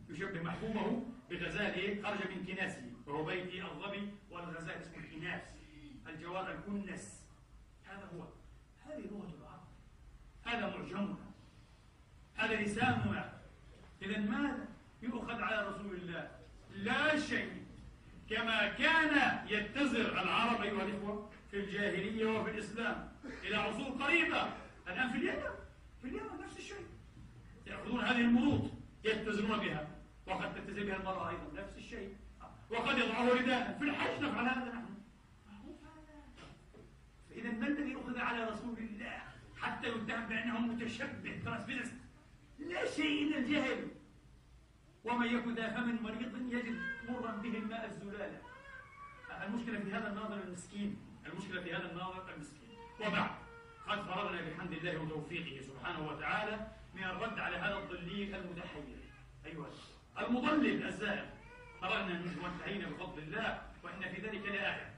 يشبه 0.09 0.43
محبوبه 0.43 1.07
بغزال 1.31 1.75
إيه؟ 1.75 2.03
خرج 2.03 2.19
من 2.31 2.47
كناسه. 2.47 2.90
بيت 3.07 3.65
الظبي 3.65 4.09
والغزال 4.31 4.71
اسمه 4.71 4.97
الكناس 4.97 5.43
الجوار 6.09 6.53
الكنس. 6.53 7.25
هذا 7.85 8.09
هو 8.15 8.25
هذه 8.87 9.07
لغة 9.11 9.31
العرب. 9.39 9.67
هذا 10.45 10.77
معجمنا 10.77 11.17
هذا 12.35 12.55
لساننا. 12.63 13.41
إذا 14.03 14.19
ماذا 14.19 14.69
يؤخذ 15.03 15.43
على 15.43 15.69
رسول 15.69 15.95
الله؟ 15.95 16.31
لا 16.75 17.21
شيء. 17.21 17.65
كما 18.31 18.69
كان 18.69 19.47
يتزر 19.49 20.23
العرب 20.23 20.63
أيها 20.63 20.83
الإخوة 20.83 21.31
في 21.51 21.57
الجاهلية 21.57 22.27
وفي 22.27 22.51
الإسلام 22.51 23.13
إلى 23.45 23.57
عصور 23.57 23.91
قريبة. 24.05 24.53
الآن 24.89 25.13
في 25.13 25.19
اليمن 25.19 25.51
في 26.03 26.09
اليمن 26.09 26.41
نفس 26.45 26.57
الشيء. 26.57 26.87
يأخذون 27.67 28.01
هذه 28.01 28.21
المروط 28.21 28.71
يتزنون 29.05 29.59
بها 29.59 29.89
وقد 30.27 30.55
تتزن 30.55 30.87
بها 30.87 30.97
المرأة 30.97 31.29
أيضا 31.31 31.63
نفس 31.63 31.79
الشيء. 31.79 32.17
وقد 32.71 32.99
يضعه 32.99 33.29
رداء 33.29 33.77
في 33.79 33.85
الحج 33.85 34.23
نفعل 34.23 34.49
هذا 34.49 34.73
نحن. 34.73 34.95
فإذا 37.31 37.51
ما 37.51 37.67
الذي 37.67 37.97
أخذ 37.97 38.19
على 38.19 38.45
رسول 38.45 38.79
الله 38.79 39.23
حتى 39.61 39.89
يتهم 39.89 40.27
بأنه 40.29 40.59
متشبه 40.59 41.41
ترانسفيرست 41.45 41.95
لا 42.59 42.91
شيء 42.91 43.29
إلا 43.29 43.39
الجهل. 43.39 43.89
ومن 45.05 45.27
يكن 45.27 45.55
ذا 45.55 45.71
فم 45.71 46.03
مريض 46.03 46.53
يجد 46.53 46.79
مرا 47.09 47.33
به 47.33 47.59
الماء 47.59 47.87
الزلالة. 47.87 48.41
المشكلة 49.47 49.79
في 49.79 49.93
هذا 49.93 50.09
الناظر 50.09 50.43
المسكين. 50.43 50.99
المشكلة 51.27 51.63
في 51.63 51.75
هذا 51.75 51.91
الناظر 51.91 52.35
المسكين. 52.35 52.79
وبعد 53.01 53.31
قد 53.89 54.03
فرغنا 54.03 54.51
بحمد 54.51 54.73
الله 54.73 54.99
وتوفيقه 55.03 55.63
سبحانه 55.63 56.09
وتعالى 56.09 56.67
من 56.95 57.05
الرد 57.05 57.39
على 57.39 57.57
هذا 57.57 57.79
الضليل 57.79 58.35
المتحير 58.35 58.85
أيها 59.47 59.71
المضلل 60.19 60.87
الزائر. 60.87 61.40
فرغنا 61.81 62.19
منه 62.19 62.45
وانتهينا 62.45 62.89
بفضل 62.89 63.19
الله 63.23 63.63
وإن 63.83 64.01
في 64.01 64.21
ذلك 64.21 64.47
لآية. 64.47 64.95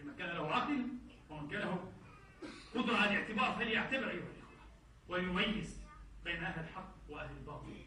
لمن 0.00 0.16
كان 0.16 0.28
له 0.28 0.54
عقل 0.54 0.88
ومن 1.30 1.48
كان 1.48 1.60
له 1.60 1.92
قدرة 2.74 2.96
على 2.96 3.10
الاعتبار 3.10 3.52
فليعتبر 3.52 4.10
أيها 4.10 4.12
الإخوة 4.12 4.58
ويميز 5.08 5.82
بين 6.24 6.44
أهل 6.44 6.64
الحق 6.64 6.94
وأهل 7.08 7.30
الباطل 7.36 7.84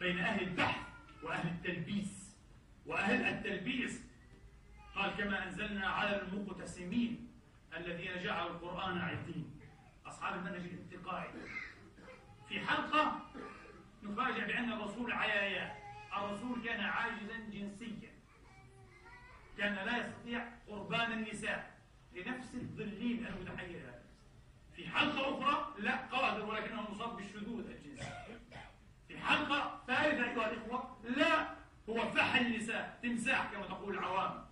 بين 0.00 0.18
أهل 0.18 0.42
البحث 0.42 0.80
وأهل 1.22 1.48
التلبيس. 1.48 2.36
وأهل 2.86 3.24
التلبيس 3.24 4.04
قال 4.94 5.10
كما 5.10 5.44
أنزلنا 5.44 5.86
على 5.86 6.22
المقتسمين 6.22 7.28
الذين 7.76 8.22
جعلوا 8.22 8.50
القرآن 8.50 8.98
عظيم 8.98 9.60
أصحاب 10.06 10.38
المنهج 10.38 10.60
الانتقائي. 10.60 11.30
في 12.48 12.60
حلقة 12.60 13.20
نفاجأ 14.02 14.46
بأن 14.46 14.72
الرسول 14.72 15.12
عيايا. 15.12 15.87
الرسول 16.24 16.62
كان 16.64 16.80
عاجزا 16.80 17.36
جنسيا. 17.52 18.12
كان 19.58 19.74
لا 19.74 20.06
يستطيع 20.06 20.48
قربان 20.68 21.12
النساء 21.12 21.78
لنفس 22.12 22.54
الظلين 22.54 23.26
المتحير. 23.26 23.80
هذا 23.80 24.02
في 24.76 24.88
حلقة 24.88 25.20
أخرى 25.20 25.74
لا 25.78 25.96
قادر 25.96 26.44
ولكنه 26.46 26.90
مصاب 26.90 27.16
بالشذوذ 27.16 27.70
الجنسي. 27.70 28.12
في 29.08 29.18
حلقة 29.18 29.82
ثالثة 29.86 30.24
أيها 30.24 30.50
الإخوة 30.50 30.98
لا 31.04 31.54
هو 31.88 32.10
فحل 32.10 32.46
النساء 32.46 32.98
تمساح 33.02 33.52
كما 33.52 33.66
تقول 33.66 33.98
العوام. 33.98 34.46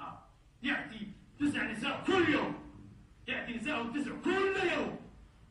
آه. 0.00 0.26
يأتي 0.62 1.12
تسع 1.40 1.62
نساء 1.62 2.04
كل 2.06 2.28
يوم. 2.28 2.82
يأتي 3.28 3.54
نساء 3.54 3.92
تسع 3.92 4.12
كل 4.24 4.56
يوم. 4.72 5.00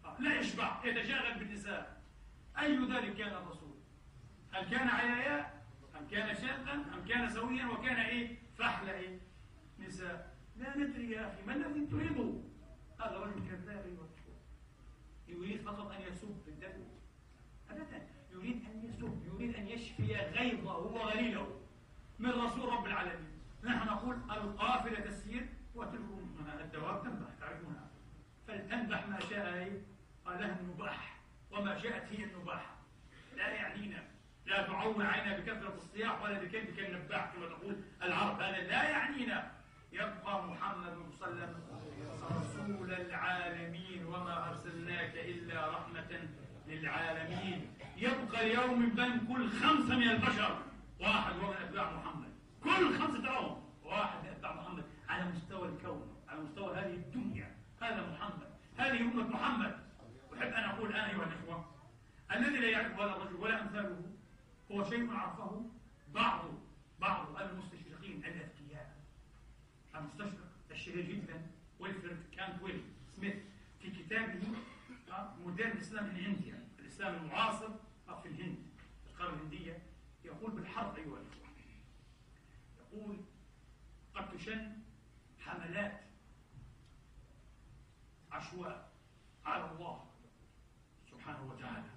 آه. 0.05 0.15
لا 0.19 0.39
يشبع 0.39 0.81
يتشاغل 0.85 1.39
بالنساء. 1.39 2.01
أي 2.59 2.77
ذلك 2.77 3.15
كان 3.17 3.33
الرسول؟ 3.33 3.75
هل 4.51 4.69
كان 4.69 4.87
عيايا 4.87 5.54
كان 6.11 6.35
شاذا 6.35 6.73
أم 6.73 7.05
كان 7.07 7.29
سويا 7.29 7.65
وكان 7.65 7.95
إيه؟ 7.95 8.37
فحل 8.57 8.89
إيه؟ 8.89 9.19
نساء. 9.79 10.35
لا 10.57 10.77
ندري 10.77 11.11
يا 11.11 11.27
أخي 11.27 11.41
ما 11.47 11.55
الذي 11.55 11.85
تريده؟ 11.85 12.33
هذا 12.99 13.17
رجل 13.17 13.47
كذاب 13.49 13.85
يريد 15.27 15.61
فقط 15.61 15.91
أن 15.91 16.01
يسب 16.01 16.47
الدم. 16.47 16.83
أبدا 17.69 18.07
يريد 18.31 18.65
أن 18.65 18.85
يسب 18.85 19.23
يريد 19.33 19.55
أن 19.55 19.67
يشفي 19.67 20.15
غيظه 20.15 20.77
وغليله 20.77 21.61
من 22.19 22.29
رسول 22.29 22.73
رب 22.73 22.85
العالمين. 22.85 23.41
نحن 23.63 23.87
نقول 23.87 24.15
القافلة 24.15 24.99
تسير 24.99 25.49
وتلكم. 25.75 26.35
الدواب 26.61 27.03
تنبح 27.03 27.29
تعرفونها. 27.39 27.89
فلتنبح 28.47 29.07
ما 29.07 29.19
شاء 29.19 29.81
قال 30.25 30.39
لها 30.39 30.59
النباح 30.59 31.19
وما 31.51 31.79
شاءت 31.79 32.11
هي 32.11 32.23
النباحة 32.23 32.77
لا 33.35 33.49
يعنينا. 33.49 34.14
لا 34.45 34.67
تعوم 34.67 35.01
عينا 35.01 35.37
بكثرة 35.37 35.73
الصياح 35.73 36.21
ولا 36.21 36.39
بكلبك 36.39 36.79
النباح 36.79 37.33
كما 37.33 37.47
تقول 37.47 37.75
العرب. 38.03 38.41
هذا 38.41 38.61
لا 38.61 38.89
يعنينا. 38.89 39.51
يبقى 39.91 40.43
محمد 40.43 40.97
صلى 41.19 41.27
الله 41.27 41.41
عليه 41.41 41.53
وسلم 41.53 41.55
رسول 42.37 42.91
العالمين 42.91 44.05
وما 44.05 44.49
أرسلناك 44.49 45.13
إلا 45.15 45.69
رحمة 45.69 46.29
للعالمين. 46.67 47.73
يبقى 47.97 48.47
اليوم 48.47 48.89
بين 48.89 49.27
كل 49.27 49.49
خمسة 49.49 49.95
من 49.95 50.09
البشر. 50.09 50.57
واحد 50.99 51.33
هو 51.33 51.51
من 51.51 51.57
أتباع 51.57 51.91
محمد. 51.91 52.33
كل 52.63 52.99
خمسة 52.99 53.21
تراهم 53.23 53.63
واحد 53.83 54.23
من 54.23 54.29
أتباع 54.29 54.53
محمد. 54.53 54.83
على 55.09 55.25
مستوى 55.25 55.67
الكون. 55.67 56.23
على 56.29 56.39
مستوى 56.41 56.75
هذه 56.75 56.93
الدنيا. 56.93 57.55
هذا 57.81 58.01
محمد. 58.11 58.49
هذه 58.77 59.01
أمة 59.01 59.27
محمد. 59.27 59.85
أحب 60.33 60.53
أن 60.53 60.63
أقول 60.63 60.89
الآن 60.89 61.09
أيها 61.09 61.23
الإخوة 61.23 61.65
الذي 62.31 62.57
لا 62.57 62.69
يعرف 62.69 62.99
هذا 62.99 63.11
الرجل 63.11 63.35
ولا 63.35 63.61
أمثاله 63.61 64.14
هو 64.71 64.89
شيء 64.89 65.11
عرفه 65.11 65.69
بعض 66.13 66.45
بعض 66.99 67.37
المستشرقين 67.41 68.25
الأذكياء 68.25 68.95
المستشرق 69.95 70.47
الشهير 70.71 71.05
جدا. 71.05 71.47
ويلفرد 71.79 72.23
كانتويل 72.31 72.83
سميث. 73.15 73.35
في 73.79 73.91
كتابه 73.91 74.41
مودرن 75.39 75.71
الإسلام 75.71 76.05
الهندي 76.05 76.53
الإسلام 76.79 77.15
المعاصر 77.15 77.69
في 78.23 78.27
الهند 78.27 78.57
في 79.03 79.09
القارة 79.11 79.33
الهندية. 79.33 79.81
يقول 80.25 80.51
بالحرف 80.51 80.97
أيها 80.97 81.05
الإخوة. 81.21 81.49
يقول 82.77 83.17
قد 84.15 84.37
تشن 84.37 84.77
حملات 85.39 86.01
عشواء 88.31 88.91
على 89.45 89.71
الله 89.71 90.05
سبحانه 91.11 91.43
وتعالى 91.51 91.89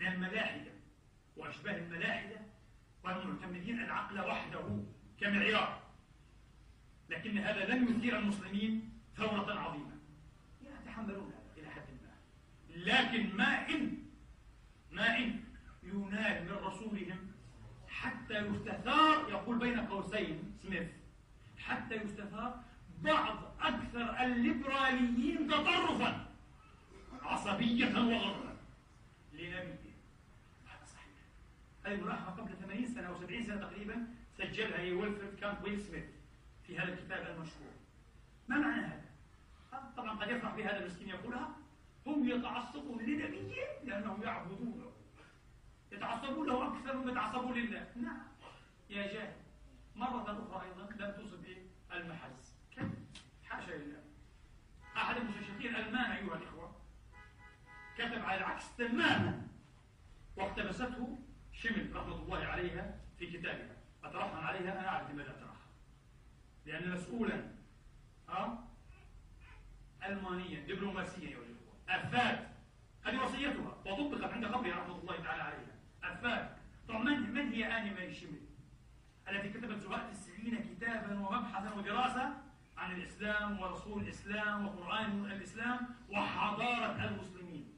من 0.00 0.06
الملاحدة 0.06 0.72
وأشباه 1.66 1.86
الملاحدة 1.86 2.40
والمعتمدين 3.04 3.80
العقل 3.80 4.20
وحده 4.20 4.84
كمعيار. 5.20 5.82
لكن 7.08 7.38
هذا 7.38 7.74
لم 7.74 7.96
يثير 7.96 8.18
المسلمين 8.18 8.92
ثورة 9.16 9.52
عظيمة. 9.58 9.96
يتحملون 10.62 11.32
هذا 11.32 11.60
إلى 11.60 11.70
حد 11.70 11.88
ما. 12.02 12.14
لكن 12.76 13.36
ما 13.36 13.68
إن 13.68 13.98
ما 14.90 15.18
إن 15.18 15.40
ينال 15.82 16.44
من 16.44 16.52
رسولهم 16.52 17.32
حتى 17.88 18.38
يستثار 18.38 19.28
يقول 19.28 19.58
بين 19.58 19.80
قوسين 19.80 20.58
سميث 20.62 20.88
حتى 21.58 21.94
يستثار 21.94 22.62
بعض 23.02 23.54
أكثر 23.60 24.24
الليبراليين 24.24 25.48
تطرفا 25.48 26.26
عصبية 27.22 27.86
هذا 27.86 28.46
صحيح 29.32 29.85
هذه 31.86 32.00
ملاحظة 32.00 32.42
قبل 32.42 32.56
80 32.56 32.86
سنة 32.86 33.08
أو 33.08 33.14
70 33.14 33.42
سنة 33.42 33.56
تقريبا 33.56 34.06
سجلها 34.38 34.80
ويلفريد 34.80 35.34
كامب 35.34 35.64
ويل 35.64 35.80
سميث 35.80 36.04
في 36.66 36.78
هذا 36.78 36.92
الكتاب 36.92 37.26
المشهور. 37.26 37.72
ما 38.48 38.58
معنى 38.58 38.86
هذا؟ 38.86 39.04
طبعا 39.96 40.18
قد 40.18 40.28
يفرح 40.30 40.54
بهذا 40.54 40.78
المسكين 40.78 41.08
يقولها 41.08 41.56
هم 42.06 42.28
يتعصبون 42.28 43.02
لنبيه 43.02 43.64
لأنهم 43.84 44.22
يعبدونه. 44.22 44.92
يتعصبون 45.92 46.46
له 46.46 46.66
أكثر 46.68 46.96
مما 46.96 47.12
يتعصبون 47.12 47.52
لله. 47.52 47.86
نعم. 47.96 48.22
يا 48.90 49.12
جاهل 49.12 49.36
مرة 49.96 50.22
أخرى 50.22 50.66
أيضا 50.68 51.04
لم 51.04 51.24
تصب 51.24 51.44
إيه؟ 51.44 51.62
المحز. 51.92 52.54
حاشا 53.44 53.70
لله. 53.70 54.02
أحد 54.96 55.16
المستشرقين 55.16 55.76
الألمان 55.76 56.10
أيها 56.10 56.36
الإخوة 56.36 56.76
كتب 57.98 58.24
على 58.24 58.38
العكس 58.38 58.76
تماما 58.76 59.48
واقتبسته 60.36 61.18
شمل 61.56 61.96
رحمة 61.96 62.14
الله 62.14 62.38
عليها 62.46 62.94
في 63.18 63.26
كتابها. 63.26 63.76
أترحم 64.04 64.36
عليها 64.38 64.72
أنا 64.80 64.88
أعرف 64.88 65.10
لماذا 65.10 65.30
أترحم 65.30 65.56
لأن 66.66 66.90
مسؤولا 66.90 67.50
أه؟ 68.28 68.58
ألمانيا 70.06 70.60
دبلوماسيا 70.60 71.30
يا 71.30 71.36
الإخوة. 71.36 71.72
أفاد. 71.88 72.48
هذه 73.04 73.22
وصيتها. 73.22 73.76
وطبقت 73.86 74.32
عند 74.32 74.44
قبرها 74.44 74.76
رحمة 74.76 74.98
الله 74.98 75.16
تعالى 75.16 75.42
عليها. 75.42 75.74
أفاد. 76.04 76.56
طبعا 76.88 77.02
من, 77.02 77.34
من 77.34 77.52
هي 77.52 77.78
آني 77.78 77.90
ماري 77.90 78.14
شمل 78.14 78.40
التي 79.28 79.48
كتبت 79.48 79.78
زهاء 79.78 80.10
السعين 80.10 80.58
كتابا 80.62 81.18
ومبحثا 81.18 81.72
ودراسة 81.74 82.34
عن 82.76 82.92
الإسلام 82.96 83.60
ورسول 83.60 84.02
الإسلام 84.02 84.66
وقرآن 84.66 85.24
الإسلام 85.24 85.78
وحضارة 86.08 87.04
المسلمين. 87.04 87.72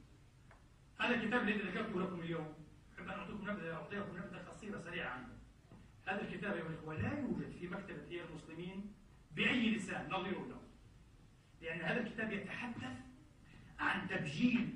هذا 0.99 1.15
الكتاب 1.15 1.41
الذي 1.41 1.59
ذكرته 1.59 2.01
لكم 2.01 2.19
اليوم. 2.19 2.58
أحب 3.09 3.19
أن 3.19 3.19
أعطيكم 3.19 3.49
نبذة 3.49 3.73
أعطيكم 3.73 4.17
نبذة 4.17 4.37
قصيرة 4.49 4.79
سريعة 4.79 5.09
عنه 5.09 5.27
هذا 6.05 6.21
الكتاب 6.21 6.55
يا 6.57 6.63
إخوة 6.79 6.93
لا 7.01 7.19
يوجد 7.19 7.51
في 7.59 7.67
مكتبة 7.67 8.03
إيه 8.11 8.21
المسلمين 8.25 8.93
بأي 9.31 9.75
لسان 9.75 10.09
نظير 10.11 10.45
له. 10.47 10.61
لأن 11.61 11.81
هذا 11.81 12.01
الكتاب 12.01 12.31
يتحدث 12.31 12.97
عن 13.79 14.07
تبجيل 14.07 14.75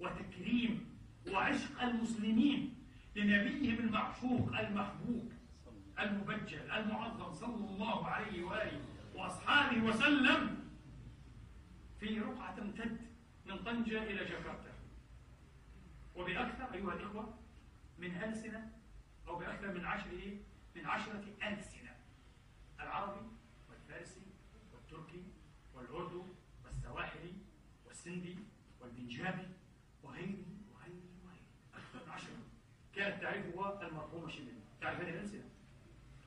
وتكريم 0.00 0.96
وعشق 1.32 1.82
المسلمين 1.82 2.74
لنبيهم 3.16 3.78
المعشوق 3.78 4.58
المحبوب 4.58 5.32
المبجل 6.00 6.70
المعظم 6.70 7.32
صلى 7.34 7.54
الله 7.70 8.06
عليه 8.06 8.44
وآله 8.44 8.80
وأصحابه 9.14 9.82
وسلم 9.84 10.58
في 12.00 12.20
رقعة 12.20 12.56
تمتد 12.56 12.98
من 13.46 13.58
طنجة 13.58 14.02
إلى 14.02 14.24
جاكرتا. 14.24 14.72
وبأكثر 16.14 16.74
أيها 16.74 16.94
الإخوة 16.94 17.34
من 17.98 18.22
ألسنة 18.22 18.72
أو 19.28 19.38
بأكثر 19.38 19.72
من 19.72 19.84
عشر 19.84 20.10
إيه؟ 20.10 20.38
من 20.76 20.86
عشرة 20.86 21.24
ألسنة. 21.42 21.96
العربي 22.80 23.26
والفارسي 23.68 24.22
والتركي 24.72 25.24
والأردو 25.74 26.26
والسواحلي 26.64 27.32
والسندي 27.86 28.36
والبنجابي 28.80 29.48
وغيره 30.02 30.44
أكثر 31.74 32.06
من 32.06 32.12
عشرة. 32.12 32.36
كانت 32.94 33.22
تعرفها 33.22 33.88
المرحومة 33.88 34.28
شمال 34.28 34.60
تعرف 34.80 35.00
هذه 35.00 35.10
الألسنة؟ 35.10 35.48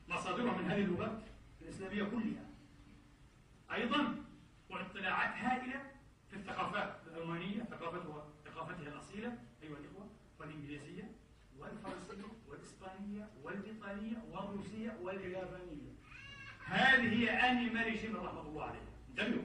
مصادرها 0.08 0.56
من 0.58 0.70
هذه 0.70 0.80
اللغات 0.80 1.22
الإسلامية 1.62 2.04
كلها. 2.04 2.46
أيضا 3.72 4.24
واطلاعات 4.70 5.34
هائلة 5.34 5.90
في 6.30 6.36
الثقافات 6.36 7.00
الألمانية 7.06 7.62
ثقافتها 8.44 8.88
الأصيلة 8.88 9.38
أيها 9.62 9.78
الإخوة 9.78 10.08
والإنجليزية 10.38 11.10
والفرنسية 11.58 12.22
والإيطالية 13.52 14.24
والروسية 14.30 14.98
واليابانية 15.02 15.92
هذه 16.64 17.08
هي 17.14 17.30
آني 17.30 17.70
ماري 17.70 17.98
شيمر 17.98 18.24
رحمة 18.24 18.40
الله 18.40 18.64
عليه. 18.64 18.80
انتبهوا 19.08 19.42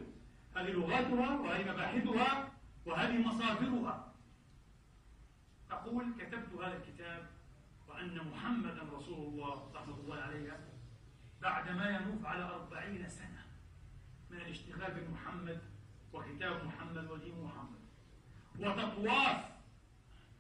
هذه 0.56 0.72
لغاتها 0.72 1.40
وهذه 1.40 1.72
مباحثها 1.72 2.52
وهذه 2.86 3.18
مصادرها. 3.18 4.14
تقول 5.70 6.06
كتبت 6.20 6.54
هذا 6.62 6.78
الكتاب 6.78 7.30
وأن 7.88 8.28
محمدا 8.32 8.84
رسول 8.94 9.28
الله 9.28 9.72
رحمة 9.76 9.96
الله 9.96 10.16
عليه 10.16 10.60
بعد 11.42 11.70
ما 11.72 11.90
ينوف 11.90 12.26
على 12.26 12.44
أربعين 12.44 13.10
سنة 13.10 13.46
من 14.30 14.38
الاشتغال 14.38 14.92
بمحمد 14.94 15.62
وكتاب 16.14 16.66
محمد 16.66 17.12
ودين 17.12 17.44
محمد. 17.44 17.78
وتطواف 18.60 19.46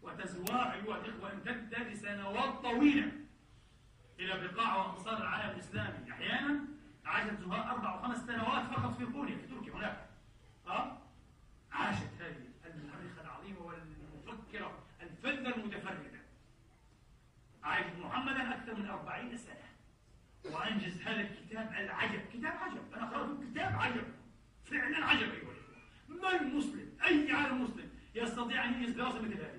وتزواج 0.01 0.67
أيها 0.73 0.97
الإخوة 1.05 1.33
امتد 1.33 1.75
لسنوات 1.75 2.53
طويلة. 2.63 3.11
إلى 4.19 4.47
بقاع 4.47 4.75
وأمصار 4.75 5.17
العالم 5.17 5.53
الإسلامي. 5.53 6.11
أحيانا 6.11 6.59
عاشت 7.05 7.39
زهاء 7.39 7.71
أربع 7.71 7.95
وخمس 7.95 8.17
سنوات 8.17 8.65
فقط 8.65 8.97
في 8.97 9.05
كونيا 9.05 9.37
في 9.37 9.47
تركيا 9.47 9.73
هناك. 9.73 10.09
أه؟ 10.67 10.97
عاشت 11.71 12.09
هذه 12.19 12.73
المؤرخة 12.75 13.21
العظيمة 13.21 13.59
والمفكرة 13.59 14.71
الفذة 15.01 15.55
المتفردة 15.55 16.17
عايش 17.63 17.85
محمدا 17.99 18.55
أكثر 18.55 18.75
من 18.75 18.89
أربعين 18.89 19.37
سنة. 19.37 19.67
وأنجز 20.45 21.01
هذا 21.01 21.21
الكتاب 21.21 21.71
العجب. 21.73 22.21
كتاب 22.33 22.53
عجب. 22.57 22.93
أنا 22.93 23.09
قرأت 23.09 23.43
كتاب 23.43 23.75
عجب. 23.79 24.03
فعلا 24.63 25.05
عجب 25.05 25.21
أيها 25.21 25.33
الإخوة. 25.33 25.57
من 26.41 26.55
مسلم؟ 26.55 26.97
أي 27.05 27.31
عالم 27.31 27.63
مسلم 27.63 27.89
يستطيع 28.15 28.65
أن 28.65 28.73
ينجز 28.73 28.91
دراسة 28.91 29.21
مثل 29.21 29.33
هذه؟ 29.33 29.56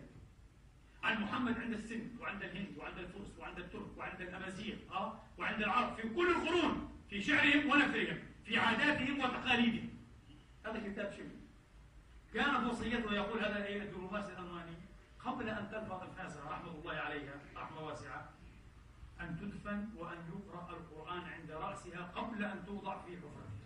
عن 1.03 1.23
محمد 1.23 1.59
عند 1.61 1.73
السند 1.75 2.11
وعند 2.21 2.43
الهند 2.43 2.79
وعند 2.79 2.99
الفرس 2.99 3.39
وعند 3.39 3.59
الترك 3.59 3.99
وعند 3.99 4.21
الأمازيغ 4.21 4.77
أه؟ 4.93 5.21
وعند 5.39 5.63
العرب 5.63 5.97
في 5.97 6.09
كل 6.09 6.31
القرون 6.31 6.91
في 7.11 7.23
شعرهم 7.23 7.71
ونثرهم 7.71 8.19
في 8.45 8.59
عاداتهم 8.59 9.21
وتقاليدهم. 9.21 9.89
هذا 10.67 10.81
كتاب 10.91 11.13
شبه 11.13 11.39
كانت 12.35 12.67
وصيته 12.73 13.13
يقول 13.13 13.45
هذا 13.45 13.65
إيه 13.65 13.83
الدروماس 13.83 14.31
الألماني 14.31 14.77
قبل 15.25 15.49
أن 15.49 15.69
تلفظ 15.71 16.03
أنفاسها 16.03 16.51
رحمة 16.51 16.71
الله 16.71 16.93
عليها 16.95 17.35
رحمة 17.57 17.81
واسعة 17.81 18.29
أن 19.21 19.37
تدفن 19.41 19.89
وأن 19.97 20.17
يقرأ 20.29 20.71
القرآن 20.71 21.21
عند 21.21 21.51
رأسها 21.51 22.03
قبل 22.15 22.45
أن 22.45 22.67
توضع 22.67 23.01
في 23.03 23.17
حفرتها. 23.17 23.59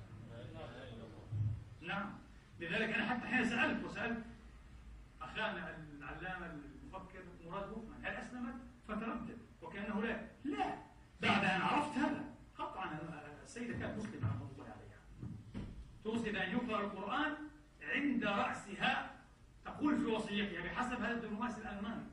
نعم. 1.80 2.11
لذلك 2.61 2.95
أنا 2.95 3.07
حتى 3.07 3.26
حين 3.26 3.45
سألت 3.45 3.85
وسألت 3.85 4.24
أخانا 5.22 5.76
العلامة 5.99 6.47
هوفمان 7.59 8.05
هل 8.05 8.13
أسلمت؟ 8.17 8.55
فتردد. 8.89 9.39
وكأنه 9.63 10.01
لا. 10.03 10.27
لا. 10.45 10.75
بعد 11.21 11.45
أن 11.45 11.61
عرفت 11.61 11.99
هذا 11.99 12.25
قطعا 12.59 12.99
السيدة 13.43 13.79
كانت 13.79 13.99
مسلمة 13.99 14.29
رحمة 14.29 14.49
الله 14.53 14.65
عليها. 14.65 15.01
توصي 16.05 16.33
بأن 16.33 16.51
يقرأ 16.51 16.81
القرآن 16.81 17.35
عند 17.83 18.25
رأسها 18.25 19.11
تقول 19.65 19.99
في 19.99 20.05
وصيتها 20.07 20.63
بحسب 20.63 21.03
هذا 21.03 21.13
الدبلوماسي 21.13 21.61
الألماني 21.61 22.05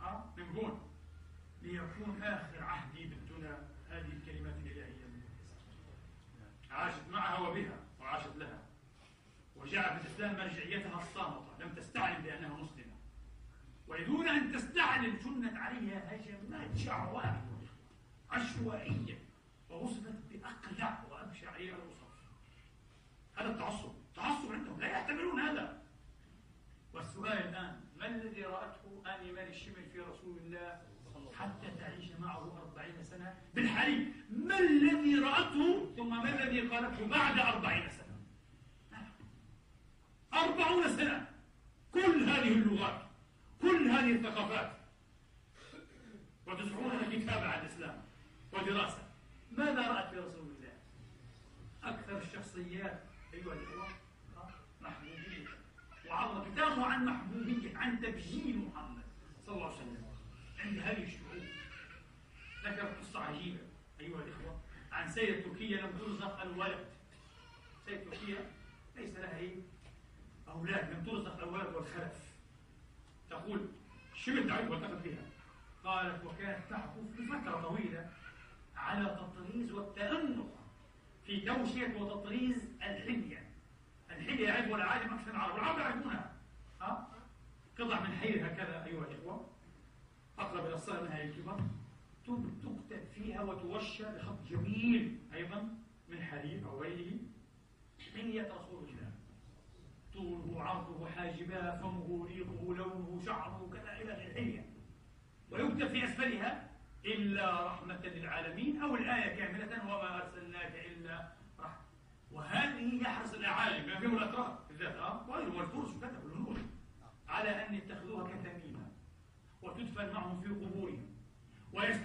أه؟ 0.00 0.24
من 0.36 0.48
هون 0.56 0.80
ليكون 1.62 2.22
آخر 2.22 2.62
عهدي 2.62 3.06
بالدنيا 3.06 3.68
هذه 3.90 4.12
الكلمات 4.12 4.56
الإلهية 4.56 5.04
عاشت 6.70 7.08
معها 7.10 7.48
وبها 7.48 7.76
وعاشت 8.00 8.36
لها 8.36 8.58
وجاء 9.56 9.96
في 9.96 10.06
الإسلام 10.06 10.32
مرجعيتها 10.36 11.02
الصامتة 11.02 11.58
لم 11.60 11.74
تستعلم 11.74 12.22
بأنها 12.22 12.56
مسلمة 12.56 12.94
ودون 13.88 14.28
أن 14.28 14.52
تستعلم 14.52 15.16
جنت 15.24 15.56
عليها 15.56 16.14
هجمات 16.14 16.76
شعواء 16.76 17.44
عشوائية 18.30 19.18
ووصفت 19.70 20.14
بأقلع 20.30 21.04
وأبشع 21.10 21.56
الوصف 21.56 22.04
هذا 23.36 23.50
التعصب 23.50 23.92
تعصب 24.14 24.52
عندهم 24.52 24.80
لا 24.80 24.86
يحتملون 24.86 25.40
هذا 25.40 25.82
والسؤال 26.94 27.32
الآن 27.32 27.80
ما 27.96 28.06
الذي 28.06 28.42
رأته 28.42 29.02
آني 29.06 29.32
مال 29.32 29.48
الشمل 29.48 29.84
في 29.92 30.00
رسول 30.00 30.38
الله 30.38 30.80
حتى 31.38 31.70
تعيش 31.78 32.10
معه 32.20 32.58
أربعين 32.62 33.02
سنة 33.02 33.34
بالحليب 33.54 34.12
ما 34.30 34.58
الذي 34.58 35.18
رأته 35.18 35.94
ثم 35.96 36.03
ما 36.22 36.42
الذي 36.42 36.60
قالته 36.68 37.06
بعد 37.06 37.38
أربعين 37.38 37.90
سنة؟ 37.90 38.16
أربعون 40.34 40.96
سنة. 40.96 41.26
كل 41.92 42.28
هذه 42.28 42.52
اللغات 42.52 43.02
كل 43.62 43.88
هذه 43.88 44.12
الثقافات. 44.12 44.72
وتزعمون 46.46 47.10
كتاب 47.12 47.44
عن 47.44 47.60
الإسلام 47.60 48.02
ودراسة. 48.52 49.02
ماذا 49.50 49.88
رأت 49.88 50.10
في 50.10 50.18
رسول 50.18 50.46
الله؟ 50.46 50.72
أكثر 51.82 52.22
الشخصيات. 52.22 53.02
أيها 53.34 53.52
الإخوة 53.52 53.88
محبوبية. 54.80 55.48
وعرض 56.08 56.52
كتابه 56.52 56.86
عن 56.86 57.04
محبوبية 57.04 57.76
عن 57.76 58.00
تبجيل 58.00 58.58
محمد 58.58 59.04
صلى 59.46 59.54
الله 59.54 59.66
عليه 59.66 59.76
وسلم. 59.76 60.04
عند 60.58 60.78
هذه 60.78 61.04
الشعوب 61.04 61.44
ذكر 62.64 62.86
قصة 62.86 63.20
عجيبة. 63.20 63.63
عن 65.14 65.20
سيدة 65.20 65.40
تركيا 65.40 65.80
لم 65.82 65.98
ترزق 65.98 66.42
الولد. 66.42 66.84
سيدة 67.86 68.04
تركيا 68.04 68.50
ليس 68.96 69.16
لها؟ 69.16 69.50
أولاد 70.48 70.90
لم 70.90 71.04
ترزق 71.04 71.42
الولد 71.42 71.74
والخلف. 71.74 72.34
تقول 73.30 73.68
شبه 74.14 74.48
تعرف 74.48 74.70
والتقت 74.70 75.04
بها. 75.04 75.22
قالت 75.84 76.24
وكانت 76.24 76.70
تعكف 76.70 77.20
لفترة 77.20 77.60
طويلة 77.60 78.10
على 78.76 79.04
تطريز 79.04 79.72
والتأنق 79.72 80.56
في 81.26 81.40
توشية 81.40 81.96
وتطريز 81.96 82.68
الحلية. 82.82 83.50
الحلية 84.10 84.48
يعرفها 84.48 84.76
العالم 84.76 85.14
أكثر 85.14 85.30
العرب 85.30 85.56
العرب 85.56 85.78
يعرفونها. 85.78 86.32
ها؟ 86.80 87.08
قطع 87.78 88.00
من 88.00 88.16
حير 88.16 88.46
هكذا 88.46 88.84
أيها 88.84 89.04
الإخوة. 89.04 89.48
أقرب 90.38 90.66
إلى 90.66 90.74
الصغر 90.74 91.02
من 91.02 91.08
هذه 91.08 91.24
الكبر 91.24 91.60
تكتب 92.26 93.04
فيها 93.14 93.42
وتوشى 93.42 94.04
بخط 94.04 94.38
جميل 94.50 95.18
أيضا 95.34 95.68
من 96.08 96.22
حليب 96.22 96.66
أو 96.66 96.82
غيره. 96.82 97.18
حلية 98.14 98.52
رسول 98.54 98.84
الله. 98.88 99.12
طوله 100.12 100.62
عرضه 100.62 101.06
حاجباه 101.06 101.76
فمه 101.80 102.26
ريقه 102.26 102.74
لونه 102.76 103.22
شعره 103.26 103.70
كذا 103.72 103.92
إلى 104.02 104.14
الحلية 104.14 104.66
ويكتب 105.50 105.88
في 105.88 106.04
أسفلها 106.04 106.70
إلا 107.04 107.66
رحمة 107.66 108.06
للعالمين 108.06 108.82
أو 108.82 108.96
الآية 108.96 109.36
كاملة 109.36 109.84
وما 109.84 110.16
أرسلناك 110.16 110.72
إلا 110.86 111.32
رحمة. 111.58 111.84
وهذه 112.32 112.83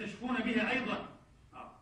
ويستشفون 0.00 0.36
بها 0.36 0.70
أيضا. 0.70 1.08
أه. 1.54 1.72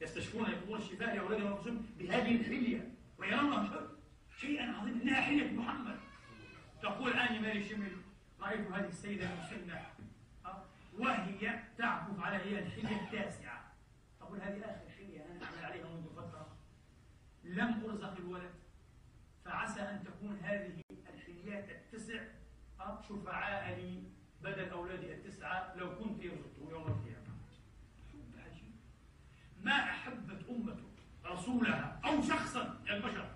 يستشفون 0.00 0.50
يطلبون 0.50 0.78
الشفاء 0.78 1.16
لأولادهم 1.16 1.52
وأنفسهم 1.52 1.86
بهذه 1.98 2.36
الحلية. 2.36 2.92
ويرونها 3.18 3.88
شيئا 4.36 4.72
عظيما 4.72 5.02
إنها 5.02 5.20
حلية 5.20 5.50
محمد. 5.52 5.98
تقول 6.82 7.12
آني 7.12 7.38
ماري 7.38 7.64
شمل 7.64 7.92
رأيت 8.40 8.70
هذه 8.70 8.88
السيدة 8.88 9.26
المسنة 9.32 9.86
وهي 10.98 11.62
تعكف 11.78 12.20
على 12.20 12.36
هي 12.36 12.58
الحلية 12.58 13.00
التاسعة. 13.00 13.72
تقول 14.20 14.40
هذه 14.40 14.60
آخر 14.60 14.90
حلية 14.96 15.24
أنا 15.24 15.44
أعمل 15.44 15.64
عليها 15.64 15.86
منذ 15.86 16.06
فترة. 16.16 16.56
لم 17.44 17.84
أرزق 17.84 18.16
الولد. 18.16 18.54
فعسى 19.44 19.80
أن 19.80 20.04
تكون 20.04 20.38
هذه 20.42 20.80
الحليات 21.14 21.70
التسع. 21.70 22.22
شفعاء 23.08 23.74
لي 23.76 24.02
بدل 24.42 24.68
أولادي 24.68 25.12
التسعة 25.14 25.74
لو 25.76 25.98
كنت 25.98 26.24
رزقته 26.24 26.70
يوم 26.70 26.86
القيامة 26.86 27.28
حب 28.12 28.40
عجيب 28.46 28.72
ما 29.68 29.74
أحبت 29.74 30.40
أمة 30.50 30.76
رسولها 31.26 32.00
أو 32.04 32.22
شخصا 32.22 32.80
من 32.84 32.90
البشر 32.90 33.28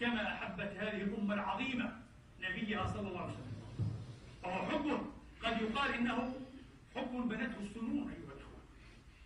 كما 0.00 0.34
أحبت 0.34 0.76
هذه 0.76 1.02
الأمة 1.02 1.34
العظيمة 1.34 2.02
نبيها 2.40 2.86
صلى 2.86 3.08
الله 3.08 3.20
عليه 3.20 3.32
وسلم. 3.32 3.90
فهو 4.42 4.68
حب 4.68 5.06
قد 5.42 5.62
يقال 5.62 5.94
إنه 5.94 6.34
حب 6.94 7.12
بنته 7.28 7.60
السنون 7.60 8.10
أيها 8.10 8.32
الإخوة 8.36 8.60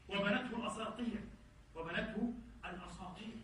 وبنته 0.09 0.57
الأساطير 0.57 1.21
وبنته 1.75 2.35
الأساطير 2.65 3.35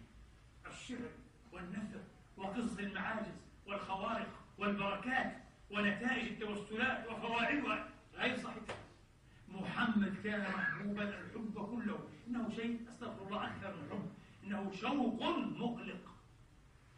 الشعر 0.67 1.11
والنثر 1.53 2.01
وقصص 2.37 2.79
المعاجز 2.79 3.35
والخوارق 3.67 4.29
والبركات 4.59 5.37
ونتائج 5.71 6.27
التوسلات 6.33 7.07
وفواعلها 7.09 7.89
غير 8.15 8.37
صحيحة. 8.37 8.75
محمد 9.51 10.15
كان 10.25 10.41
محبوبا 10.41 11.03
الحب 11.03 11.55
كله. 11.55 12.09
إنه 12.29 12.51
شيء 12.51 12.81
أستغفر 12.89 13.27
الله 13.27 13.47
أكثر 13.47 13.77
من 13.77 13.91
حب. 13.91 14.09
إنه 14.45 14.71
شوق 14.73 15.23
مقلق 15.59 16.05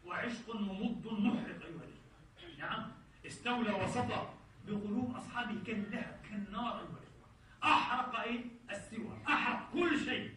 وعشق 0.05 0.55
ممد 0.55 1.07
محرق 1.07 1.65
أيها 1.65 1.83
الإخوة. 1.83 2.57
نعم. 2.59 2.91
استولى 3.25 3.71
وسطى 3.71 4.29
بقلوب 4.67 5.15
أصحابه 5.15 5.63
كاللهب 5.65 6.19
كالنار 6.29 6.73
أيها 6.79 6.99
الإخوة. 7.03 7.27
أحرق 7.63 8.19
إيه؟ 8.19 8.45
السوى 8.71 9.17
أحرق 9.27 9.73
كل 9.73 9.99
شيء 9.99 10.33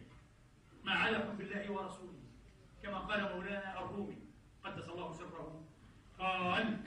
ما 0.83 0.91
عدا 0.91 1.19
حب 1.19 1.41
الله 1.41 1.71
ورسوله. 1.71 2.23
كما 2.83 2.97
قال 2.97 3.35
مولانا 3.35 3.79
الرومي 3.79 4.17
قدس 4.63 4.89
الله 4.89 5.11
سره. 5.11 5.63
قال 6.19 6.77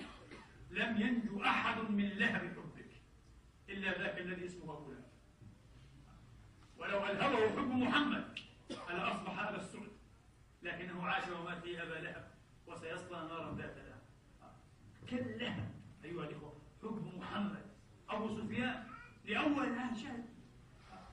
لم 0.71 1.01
ينجو 1.01 1.45
أحد 1.45 1.91
من 1.91 2.09
لهب 2.09 2.41
حبك 2.41 2.91
إلا 3.69 3.99
ذاك 3.99 4.19
الذي 4.19 4.47
اسمه 4.47 4.73
أبو 4.73 4.91
لهب. 4.91 5.00
ولو 6.81 7.07
ألهبه 7.07 7.49
حب 7.57 7.69
محمد 7.69 8.25
لأصبح 8.71 9.39
أبا 9.49 9.57
السعد 9.57 9.91
لكنه 10.63 11.07
عاش 11.07 11.29
ومات 11.29 11.63
في 11.63 11.83
أبا 11.83 11.95
لهب 11.95 12.31
وسيصلى 12.67 13.19
نارا 13.29 13.55
ذات 13.55 13.77
لهب. 13.77 14.03
كاللهب 15.09 15.71
أيها 16.05 16.25
الإخوة 16.25 16.53
حب 16.83 17.13
محمد. 17.19 17.63
أبو 18.09 18.29
سفيان 18.29 18.85
لأول 19.25 19.67
أهل 19.67 19.97
شهد 19.99 20.25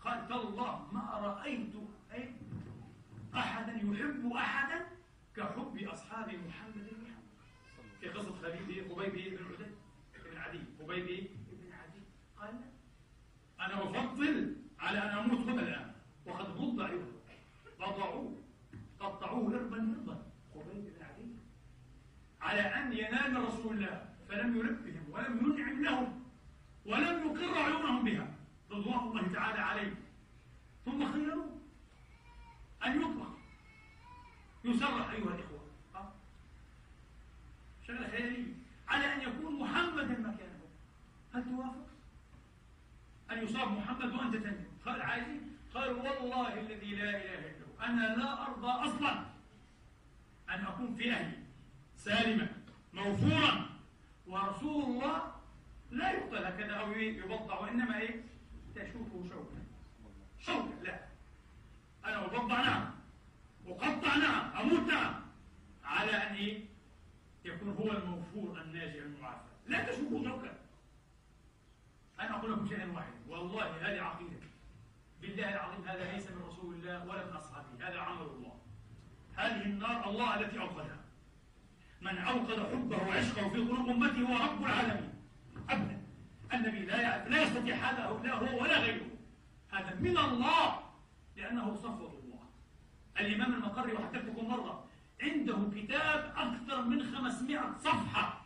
قال 0.03 0.27
تالله 0.27 0.87
ما 0.91 1.01
رأيت 1.01 1.73
أي 2.13 2.33
أحدا 3.35 3.71
يحب 3.73 4.31
أحدا 4.33 4.87
كحب 5.35 5.77
أصحاب 5.77 6.27
محمد 6.47 6.87
في 7.99 8.09
قصة 8.09 8.35
خبيب 8.35 8.93
خبيب 8.93 9.13
بن 9.13 9.45
عدي 9.45 9.69
بن 10.31 10.37
عدي 10.37 10.59
خبيب 10.79 11.29
بن 11.51 11.73
عدي. 11.73 12.01
قال 12.37 12.61
أنا 13.59 13.99
أفضل 14.05 14.55
على 14.79 14.99
أن 14.99 15.09
أموت 15.17 15.47
هنا 15.47 15.61
الآن 15.61 15.93
وقد 16.25 16.45
ضد 16.45 16.79
أيضا 16.79 17.07
قطعوه 17.79 18.37
قطعوه 18.99 19.55
إربا 19.55 19.77
مربا 19.77 20.25
خبيب 20.53 20.85
بن 20.85 21.03
عدي 21.05 21.27
على 22.57 22.75
أن 22.75 22.93
ينال 22.93 23.43
رسول 23.43 23.75
الله 23.75 24.05
فلم 24.29 24.57
يلبهم 24.57 25.05
ولم 25.11 25.53
ينعم 25.57 25.83
لهم 25.83 26.23
ولم 26.85 27.17
يقر 27.27 27.57
عيونهم 27.57 28.03
بها. 28.03 28.27
رضوان 28.71 28.99
الله 28.99 29.33
تعالى 29.33 29.59
عليه. 29.59 29.93
ثم 30.85 31.13
خيروه 31.13 31.61
أن 32.85 33.01
يطلق 33.01 33.37
يسرح 34.63 35.09
أيها 35.09 35.35
الإخوة. 35.35 35.57
شغلة 37.87 38.07
خيالية 38.07 38.53
على 38.87 39.13
أن 39.13 39.21
يكون 39.21 39.59
محمدا 39.59 40.19
مكانه 40.19 40.59
هل 41.33 41.43
توافق؟ 41.43 41.87
أن 43.31 43.43
يصاب 43.43 43.71
محمد 43.71 44.13
وأنت 44.13 44.35
تنجو. 44.35 44.69
قال 44.85 45.01
عايزين؟ 45.01 45.57
قال 45.73 45.89
والله 45.89 46.59
الذي 46.59 46.95
لا 46.95 47.09
إله 47.09 47.39
إلا 47.39 47.65
هو. 47.65 47.83
أنا 47.85 48.15
لا 48.15 48.47
أرضى 48.47 48.67
أصلا. 48.67 49.25
أن 50.49 50.65
أكون 50.65 50.95
في 50.95 51.13
أهلي. 51.13 51.37
سالما. 51.95 52.46
موفورا 53.21 53.69
ورسول 54.27 54.83
الله 54.83 55.31
لا 55.91 56.11
يقتل 56.11 56.45
هكذا 56.45 56.73
أو 56.73 56.91
يبضع 56.91 57.59
وإنما 57.59 57.97
إيه؟ 57.99 58.23
تشوفه 58.75 59.23
شوكا 59.29 59.63
شوكا 60.39 60.83
لا. 60.83 60.99
أنا 62.05 62.25
أبضع 62.25 62.61
نعم 62.61 62.91
أقطع 63.67 64.15
نعم 64.15 64.57
أموت 64.57 64.87
نعم 64.87 65.21
على 65.83 66.11
أن 66.11 66.35
إيه؟ 66.35 66.65
يكون 67.45 67.69
هو 67.69 67.91
الموفور 67.91 68.61
الناجي 68.61 68.99
المعافى. 68.99 69.47
لا 69.67 69.85
تشوفوا 69.91 70.23
شوكا 70.23 70.57
أنا 72.19 72.39
أقول 72.39 72.51
لكم 72.51 72.67
شيئا 72.67 72.91
واحدا. 72.91 73.17
والله 73.27 73.65
هذه 73.65 74.01
عقيدتي 74.01 74.47
بالله 75.21 75.53
العظيم 75.53 75.87
هذا 75.87 76.11
ليس 76.13 76.31
من 76.31 76.41
رسول 76.47 76.75
الله 76.75 77.05
ولا 77.07 77.25
من 77.25 77.33
أصحابه. 77.33 77.67
هذا 77.79 77.99
عمل 77.99 78.21
الله. 78.25 78.57
هذه 79.35 79.65
النار 79.65 80.09
الله 80.09 80.39
التي 80.39 80.59
أوقدها. 80.59 80.96
من 82.11 82.17
أوقد 82.17 82.59
حبه 82.71 82.97
وعشقه 83.07 83.49
في 83.49 83.57
قلوب 83.57 83.89
أمته 83.89 84.21
هو 84.21 84.43
رب 84.43 84.65
العالمين. 84.65 85.13
أبدا. 85.69 86.01
النبي 86.53 86.79
لا 86.79 87.01
يعرف 87.01 87.27
لا 87.27 87.43
يستطيع 87.43 87.75
هذا 87.75 88.21
لا 88.23 88.33
هو 88.33 88.61
ولا 88.61 88.79
غيره. 88.79 89.07
هذا 89.71 89.95
من 89.99 90.17
الله. 90.17 90.79
لأنه 91.35 91.75
صفوة 91.75 92.13
الله. 92.23 92.43
الإمام 93.19 93.53
المقري 93.53 93.93
وحدثتكم 93.93 94.47
مرة 94.47 94.87
عنده 95.21 95.57
كتاب 95.75 96.33
أكثر 96.37 96.81
من 96.81 97.03
500 97.03 97.77
صفحة 97.79 98.45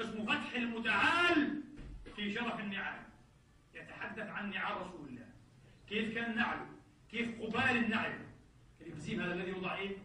اسمه 0.00 0.24
فتح 0.24 0.54
المتعال 0.54 1.62
في 2.16 2.34
شرف 2.34 2.60
النعال. 2.60 3.00
يتحدث 3.74 4.26
عن 4.28 4.50
نعال 4.50 4.76
رسول 4.76 5.08
الله. 5.08 5.26
كيف 5.88 6.14
كان 6.14 6.36
نعله؟ 6.36 6.66
كيف 7.10 7.40
قبال 7.42 7.76
النعل؟ 7.76 8.18
الإبزيم 8.80 9.20
هذا 9.20 9.34
الذي 9.34 9.50
يوضع 9.50 9.74
إيه؟ 9.74 9.96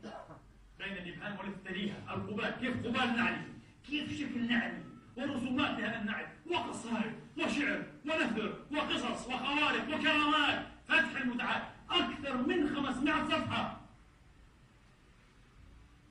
بين 0.83 0.97
الإبهام 0.97 1.37
والثريها 1.39 1.95
القبال 2.09 2.49
كيف 2.49 2.77
قبال 2.77 3.17
نعله 3.17 3.47
كيف 3.87 4.19
شكل 4.19 4.47
نعله 4.47 4.83
ورسومات 5.15 5.79
لهذا 5.79 6.01
النعل 6.01 6.27
وقصائد 6.45 7.13
وشعر 7.37 7.83
ونثر 8.05 8.59
وقصص 8.71 9.27
وخوارق 9.27 9.87
وكرامات. 9.87 10.65
فتح 10.87 11.21
المتعال 11.21 11.61
أكثر 11.89 12.37
من 12.37 12.75
500 12.75 13.23
صفحة. 13.23 13.81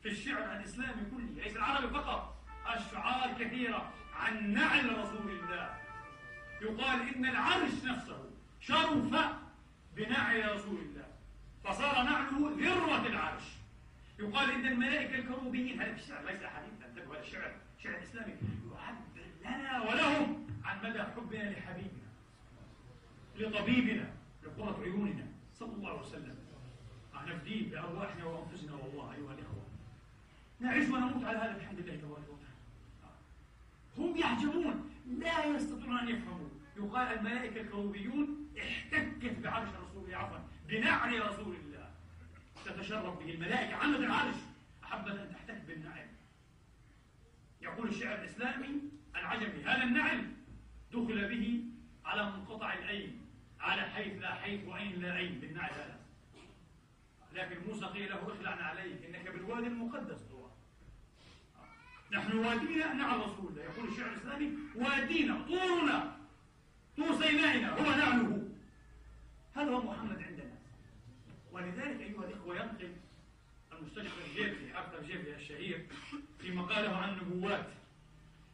في 0.03 0.09
الشعر 0.09 0.57
الإسلامي 0.57 1.03
كله 1.11 1.43
ليس 1.45 1.57
العربي 1.57 1.89
فقط 1.89 2.37
أشعار 2.67 3.35
كثيرة 3.39 3.93
عن 4.15 4.53
نعل 4.53 4.99
رسول 4.99 5.31
الله. 5.31 5.77
يقال 6.63 7.15
إن 7.15 7.27
العرش 7.27 7.85
نفسه 7.85 8.31
شرف 8.61 9.33
بنعل 9.97 10.55
رسول 10.57 10.79
الله. 10.79 11.07
فصار 11.65 12.03
نعله 12.03 12.57
ذروة 12.59 13.07
العرش. 13.07 13.62
يقال 14.19 14.51
إن 14.51 14.67
الملائكة 14.67 15.15
الكروبيين 15.15 15.81
هذا 15.81 15.95
الشعر 15.95 16.25
ليس 16.25 16.43
حديثا 16.43 16.87
انتبهوا 16.89 17.15
هذا 17.15 17.23
الشعر 17.23 17.53
شعر 17.83 18.03
إسلامي. 18.03 18.33
يعبر 18.73 19.61
لنا 19.61 19.81
ولهم 19.81 20.47
عن 20.65 20.91
مدى 20.91 21.03
حبنا 21.03 21.51
لحبيبنا 21.51 22.09
لطبيبنا 23.37 24.11
لقرة 24.43 24.83
عيوننا. 24.83 25.27
صلى 25.55 25.73
الله 25.73 25.91
عليه 25.91 26.01
وسلم. 26.01 26.43
نفديه 27.27 27.71
بأرواحنا 27.71 28.25
وأنفسنا 28.25 28.75
والله 28.75 29.13
أيها 29.15 29.33
الإخوة. 29.35 29.67
نعيش 30.61 30.89
ونموت 30.89 31.25
على 31.25 31.39
هذا 31.39 31.59
بحمد 31.59 31.79
الله 31.79 31.97
تبارك 31.97 32.29
وتعالى. 32.29 32.57
هم 33.99 34.17
يعجبون 34.17 34.91
لا 35.19 35.45
يستطيعون 35.45 35.99
أن 35.99 36.09
يفهموا. 36.09 36.49
يقال 36.77 37.19
الملائكة 37.19 37.61
الكروبيون 37.61 38.49
احتكت 38.59 39.39
بعرش 39.39 39.69
رسول 39.69 40.05
الله 40.05 40.17
عفوا 40.17 40.39
بنعل 40.69 41.27
رسول 41.27 41.57
الله. 41.57 41.72
تتشرف 42.65 43.19
به 43.19 43.31
الملائكة 43.31 43.77
عمد 43.77 44.01
العرش. 44.01 44.35
أحبت 44.85 45.11
أن 45.11 45.35
تحتك 45.35 45.63
بالنعل. 45.67 46.07
يقول 47.61 47.89
الشعر 47.89 48.19
الإسلامي 48.19 48.81
العجمي 49.17 49.65
هذا 49.65 49.83
النعل 49.83 50.33
دخل 50.93 51.29
به 51.29 51.65
على 52.05 52.31
منقطع 52.31 52.75
الأين 52.75 53.21
على 53.61 53.83
حيث 53.83 54.23
لا 54.23 54.35
حيث 54.35 54.69
وأين 54.69 55.01
لا 55.01 55.17
أين 55.17 55.41
بالنعل 55.41 55.71
هذا. 55.71 56.01
لكن 57.33 57.69
موسى 57.69 57.87
قيل 57.87 58.11
له 58.11 58.33
اخلع 58.33 58.65
عليك 58.65 59.05
إنك 59.05 59.29
بالوادي 59.31 59.67
المقدس 59.67 60.21
طوى. 60.21 60.51
نحن 62.13 62.39
وادينا 62.39 62.93
نعل 62.93 63.21
رسول 63.21 63.47
الله 63.49 63.63
يقول 63.63 63.89
الشعر 63.89 64.13
الإسلامي 64.13 64.53
وادينا 64.75 65.47
طورنا 65.47 66.17
طور 66.97 67.23
سينائنا 67.23 67.71
هو 67.71 67.91
نعله. 67.91 68.49
هذا 69.57 69.71
هو 69.71 69.83
محمد 69.83 70.23
ولذلك 71.63 72.01
أيها 72.01 72.25
الإخوة 72.25 72.57
ينقل 72.57 72.97
المستشفى 73.73 74.27
الجيفي 74.31 74.75
حافظ 74.75 74.95
الجيفي 74.95 75.35
الشهير 75.35 75.87
في 76.39 76.51
مقاله 76.53 76.97
عن 76.97 77.09
النبوات. 77.09 77.67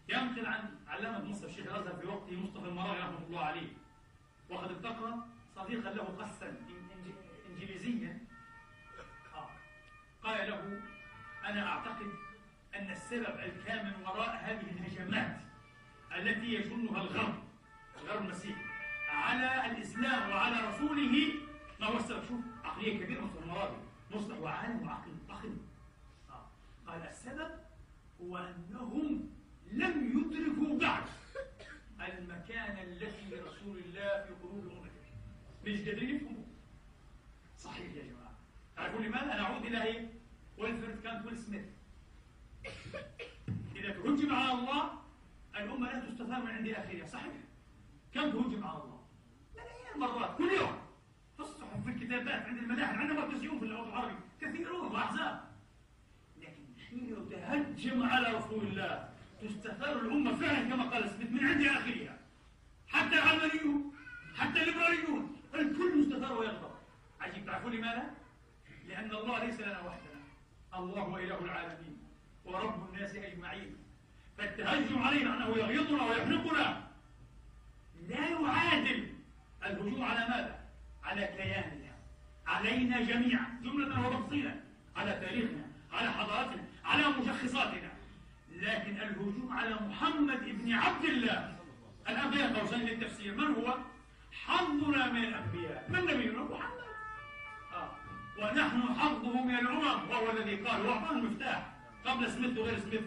ينقل 0.08 0.46
عن 0.46 0.76
علامة 0.88 1.24
مصر 1.24 1.46
الشيخ 1.46 1.66
الأزهر 1.66 1.96
في 1.96 2.06
وقته 2.06 2.40
مصطفى 2.40 2.68
المراغي 2.68 2.98
رحمة 3.00 3.26
الله 3.26 3.40
عليه. 3.40 3.68
وقد 4.50 4.70
التقى 4.70 5.14
صديقا 5.56 5.90
له 5.90 6.02
قسا 6.02 6.56
إنجليزيا. 7.50 8.18
آه. 9.34 9.50
قال 10.22 10.50
له 10.50 10.80
أنا 11.44 11.66
أعتقد 11.68 12.06
أن 12.74 12.90
السبب 12.90 13.38
الكامن 13.40 13.92
وراء 14.04 14.40
هذه 14.44 14.70
الهجمات 14.70 15.40
التي 16.16 16.54
يشنها 16.54 17.02
الغرب 17.02 17.42
الغرب 18.02 18.24
المسيحي 18.24 18.62
على 19.10 19.66
الإسلام 19.66 20.30
وعلى 20.30 20.68
رسوله 20.68 21.47
ما 21.80 21.86
هو 21.86 21.96
السبب 21.96 22.22
شوف 22.28 22.40
عقلية 22.64 23.04
كبيرة 23.04 23.30
المرابي 23.42 23.76
مصلح 24.14 24.38
وعالم 24.38 24.86
وعقل 24.86 25.10
ضخم 25.28 25.56
آه. 26.30 26.46
قال 26.86 27.02
السبب 27.02 27.50
هو 28.22 28.36
أنهم 28.36 29.30
لم 29.72 30.18
يدركوا 30.18 30.78
بعد 30.78 31.02
المكانة 32.18 32.82
التي 32.82 33.30
لرسول 33.30 33.78
الله 33.78 34.24
في 34.24 34.32
قلوب 34.42 34.64
أمته 34.64 35.08
مش 35.64 35.88
قادرين 35.88 36.16
يفهموا 36.16 36.44
صحيح 37.58 37.94
يا 37.94 38.02
جماعة 38.02 38.32
تعرفون 38.76 39.02
لماذا؟ 39.02 39.24
نعود 39.36 39.64
إلى 39.64 39.82
إيه؟ 39.82 40.08
ويلفرد 40.58 41.00
كانت 41.02 41.26
ويل 41.26 41.38
سميث 41.38 41.64
إذا 43.76 43.90
تهجم 43.92 44.34
على 44.34 44.52
الله 44.52 44.90
الأمة 45.56 45.92
لا 45.92 46.00
تستثار 46.00 46.40
من 46.42 46.50
عند 46.50 46.68
آخرها 46.68 47.06
صحيح 47.06 47.32
كم 48.14 48.30
تهجم 48.30 48.64
على 48.64 48.78
الله؟ 48.82 49.00
ملايين 49.56 49.94
المرات 49.94 50.38
كل 50.38 50.50
يوم 50.52 50.87
الصحف 51.68 51.84
في 51.84 51.90
الكتابات 51.90 52.46
عند 52.46 52.58
الملاحم. 52.58 52.98
عندنا 52.98 53.20
مركزيون 53.20 53.58
في 53.58 53.64
الوطن 53.64 53.88
العربي. 53.88 54.14
كثيرون 54.40 54.92
وأحزاب. 54.92 55.44
لكن 56.40 56.64
حين 56.88 57.28
تهجم 57.30 58.02
على 58.02 58.36
رسول 58.36 58.66
الله. 58.66 59.08
تستثار 59.42 60.00
الأمة 60.00 60.36
فعلا 60.36 60.68
كما 60.68 60.84
قال 60.84 61.10
سميث 61.10 61.30
من 61.30 61.46
عند 61.46 61.62
آخرها. 61.62 62.18
حتى 62.88 63.14
العلمانيون 63.14 63.92
حتى 64.36 64.60
الليبراليون. 64.62 65.36
الكل 65.54 65.98
مستثار 65.98 66.38
ويغضب. 66.38 66.70
عجيب 67.20 67.46
تعرفون 67.46 67.72
لماذا؟ 67.72 68.10
لأن 68.88 69.10
الله 69.10 69.44
ليس 69.44 69.60
لنا 69.60 69.80
وحدنا. 69.80 70.20
الله 70.74 71.02
هو 71.02 71.18
إله 71.18 71.44
العالمين. 71.44 71.98
ورب 72.44 72.94
الناس 72.94 73.16
أجمعين. 73.16 73.76
فالتهجم 74.38 75.02
علينا 75.02 75.36
أنه 75.36 75.56
يغيظنا 75.56 76.02
ويحرقنا. 76.02 76.88
لا 78.08 78.28
يعادل 78.28 79.14
الهجوم 79.64 80.04
على 80.04 80.28
ماذا؟ 80.28 80.57
على 81.08 81.26
كياننا 81.26 81.92
علينا 82.46 83.00
جميعا 83.00 83.60
جملة 83.62 84.06
وتفصيلا 84.06 84.54
على 84.96 85.12
تاريخنا 85.12 85.64
على 85.92 86.10
حضارتنا 86.12 86.64
على 86.84 87.04
مشخصاتنا. 87.08 87.92
لكن 88.52 88.96
الهجوم 88.96 89.48
على 89.52 89.74
محمد 89.74 90.42
بن 90.44 90.72
عبد 90.72 91.04
الله 91.04 91.56
الآن 92.08 92.30
بين 92.30 92.56
قوسين 92.56 92.80
للتفسير 92.80 93.34
من 93.34 93.54
هو؟ 93.54 93.74
حظنا 94.46 95.12
من 95.12 95.24
الأنبياء. 95.24 95.86
من 95.88 96.00
نبينا 96.00 96.42
محمد. 96.42 96.84
آه. 97.74 97.90
ونحن 98.38 98.82
حظه 99.00 99.44
من 99.44 99.54
الأمم 99.54 100.10
وهو 100.10 100.30
الذي 100.30 100.56
قال 100.56 100.86
وأعطاه 100.86 101.10
المفتاح 101.10 101.72
قبل 102.04 102.30
سميث 102.30 102.58
وغير 102.58 102.78
سميث. 102.78 103.04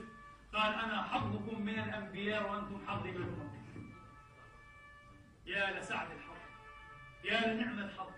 قال 0.54 0.74
أنا 0.74 1.04
حظكم 1.04 1.62
من 1.62 1.80
الأنبياء 1.80 2.52
وأنتم 2.52 2.78
حظي 2.88 3.12
من 3.12 3.18
الأمم. 3.18 3.52
يا 5.46 5.80
لسعد 5.80 6.08
يا 7.24 7.54
لنعم 7.54 7.80
الحظ 7.80 8.10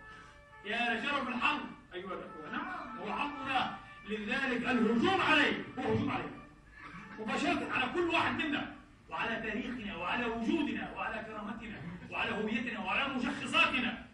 يا 0.66 0.94
لشرف 0.94 1.28
الحظ. 1.28 1.60
أيها 1.94 2.14
الأخوة 2.14 2.52
نعم 2.52 2.98
هو 2.98 3.14
حظنا 3.14 3.78
لذلك 4.10 4.62
الهجوم 4.62 5.22
عليه 5.22 5.64
هو 5.80 5.94
هجوم 5.94 6.12
عليه. 6.12 6.44
مباشرة 7.20 7.72
على 7.72 7.94
كل 7.94 8.10
واحد 8.10 8.36
منا 8.36 8.76
وعلى 9.10 9.36
تاريخنا 9.36 9.96
وعلى 9.96 10.26
وجودنا 10.26 10.94
وعلى 10.96 11.24
كرامتنا 11.24 11.82
وعلى 12.12 12.32
هويتنا 12.32 12.80
وعلى 12.80 13.14
مشخصاتنا. 13.14 14.08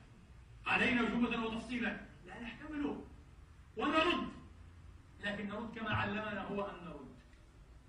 علينا 0.68 1.02
جملة 1.04 1.46
وتفصيلا. 1.46 1.98
لا 2.28 2.42
نحتمله 2.42 3.06
ونرد. 3.78 4.28
لكن 5.24 5.50
نرد 5.50 5.76
كما 5.76 5.94
علمنا 5.94 6.42
هو 6.42 6.62
أن 6.62 6.86
نرد. 6.86 7.10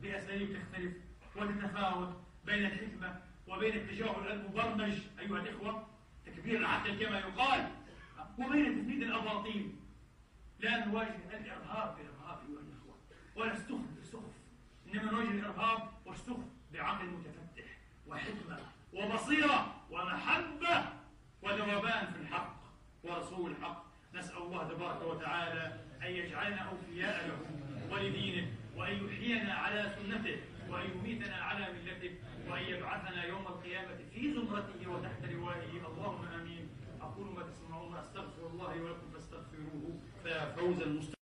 بأساليب 0.00 0.58
تختلف 0.58 0.92
وتتفاوت 1.36 2.16
بين 2.44 2.66
الحكمة 2.66 3.20
وبين 3.48 3.74
التجاهل 3.74 4.32
المبرمج. 4.32 4.94
أيها 5.20 5.40
الإخوة 5.40 5.89
تكبير 6.40 6.60
العقل 6.60 7.06
كما 7.06 7.18
يقال 7.18 7.70
وبين 8.38 8.82
تفنيد 8.82 9.02
الأباطيل. 9.02 9.72
لا 10.58 10.86
نواجه 10.86 11.16
الإرهاب 11.40 11.96
بالإرهاب 11.96 12.38
أيها 12.48 12.60
الإخوة 12.60 12.96
ولا 13.36 13.52
السخف 13.52 13.90
بالسخف 13.96 14.32
إنما 14.86 15.12
نواجه 15.12 15.28
الإرهاب 15.28 15.88
والسخف 16.06 16.44
بعقل 16.72 17.06
متفتح 17.06 17.64
وحكمة 18.06 18.58
وبصيرة 18.92 19.74
ومحبة 19.90 20.84
وذوبان 21.42 22.12
في 22.12 22.20
الحق 22.20 22.56
ورسول 23.04 23.50
الحق. 23.50 23.84
نسأل 24.14 24.36
الله 24.36 24.68
تبارك 24.68 25.02
وتعالى 25.02 25.80
أن 26.02 26.10
يجعلنا 26.10 26.60
أوفياء 26.60 27.28
له 27.28 27.38
ولدينه 27.94 28.52
وأن 28.76 29.06
يحيينا 29.06 29.54
على 29.54 29.94
سنته 29.96 30.40
وأن 30.68 30.90
يميتنا 30.90 31.36
على 31.36 31.72
ملته. 31.72 32.14
وأن 32.50 32.62
يبعثنا 32.62 33.24
يوم 33.24 33.46
القيامة 33.46 33.96
في 34.14 34.34
زمرته 34.34 34.90
وتحت 34.90 35.24
لوائه 35.24 35.86
اللهم 35.86 36.24
آمين. 36.24 36.68
أقول 37.00 37.26
ما 37.26 37.42
تسمعون 37.42 37.96
أستغفر 37.96 38.46
الله 38.46 38.82
ولكم 38.82 39.10
فاستغفروه. 39.12 40.00
فيا 40.22 40.52
فوز 40.56 40.82
المستقيم. 40.82 41.19